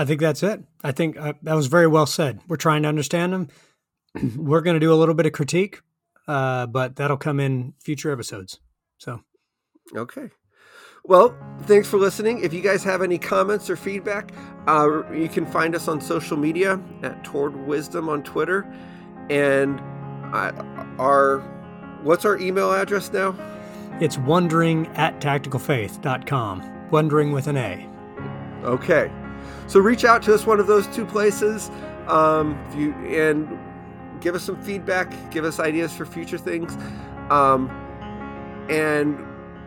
I 0.00 0.06
think 0.06 0.18
that's 0.18 0.42
it. 0.42 0.64
I 0.82 0.92
think 0.92 1.18
uh, 1.18 1.34
that 1.42 1.52
was 1.52 1.66
very 1.66 1.86
well 1.86 2.06
said. 2.06 2.40
We're 2.48 2.56
trying 2.56 2.84
to 2.84 2.88
understand 2.88 3.34
them. 3.34 3.48
We're 4.34 4.62
going 4.62 4.72
to 4.72 4.80
do 4.80 4.90
a 4.90 4.96
little 4.96 5.14
bit 5.14 5.26
of 5.26 5.32
critique, 5.32 5.82
uh, 6.26 6.64
but 6.68 6.96
that'll 6.96 7.18
come 7.18 7.38
in 7.38 7.74
future 7.78 8.10
episodes. 8.10 8.60
So, 8.96 9.20
okay. 9.94 10.30
Well, 11.04 11.36
thanks 11.64 11.86
for 11.86 11.98
listening. 11.98 12.42
If 12.42 12.54
you 12.54 12.62
guys 12.62 12.82
have 12.82 13.02
any 13.02 13.18
comments 13.18 13.68
or 13.68 13.76
feedback, 13.76 14.32
uh, 14.66 15.02
you 15.12 15.28
can 15.28 15.44
find 15.44 15.74
us 15.74 15.86
on 15.86 16.00
social 16.00 16.38
media 16.38 16.80
at 17.02 17.22
Toward 17.22 17.54
Wisdom 17.66 18.08
on 18.08 18.22
Twitter, 18.22 18.62
and 19.28 19.80
our 20.98 21.40
what's 22.02 22.24
our 22.24 22.38
email 22.38 22.72
address 22.72 23.12
now? 23.12 23.36
It's 24.00 24.16
wandering 24.16 24.86
at 24.96 25.20
tacticalfaith.com. 25.20 26.88
Wandering 26.90 27.32
with 27.32 27.48
an 27.48 27.58
A. 27.58 27.86
Okay. 28.64 29.10
So 29.66 29.80
reach 29.80 30.04
out 30.04 30.22
to 30.24 30.34
us 30.34 30.46
one 30.46 30.60
of 30.60 30.66
those 30.66 30.86
two 30.88 31.06
places. 31.06 31.70
Um, 32.06 32.58
you 32.76 32.92
and 33.06 33.58
give 34.20 34.34
us 34.34 34.42
some 34.42 34.60
feedback, 34.62 35.12
give 35.30 35.44
us 35.44 35.58
ideas 35.58 35.94
for 35.94 36.04
future 36.04 36.38
things. 36.38 36.76
Um, 37.30 37.70
and 38.68 39.18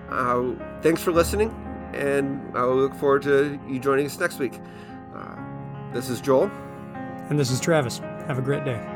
uh, 0.10 0.54
thanks 0.82 1.02
for 1.02 1.12
listening. 1.12 1.50
And 1.94 2.58
I 2.58 2.66
look 2.66 2.94
forward 2.96 3.22
to 3.24 3.60
you 3.68 3.80
joining 3.80 4.06
us 4.06 4.20
next 4.20 4.40
week. 4.40 4.60
Uh, 5.16 5.36
this 5.94 6.10
is 6.10 6.22
Joel. 6.22 6.52
And 7.30 7.40
this 7.40 7.52
is 7.52 7.60
Travis. 7.60 8.00
Have 8.28 8.38
a 8.38 8.42
great 8.42 8.66
day. 8.66 8.93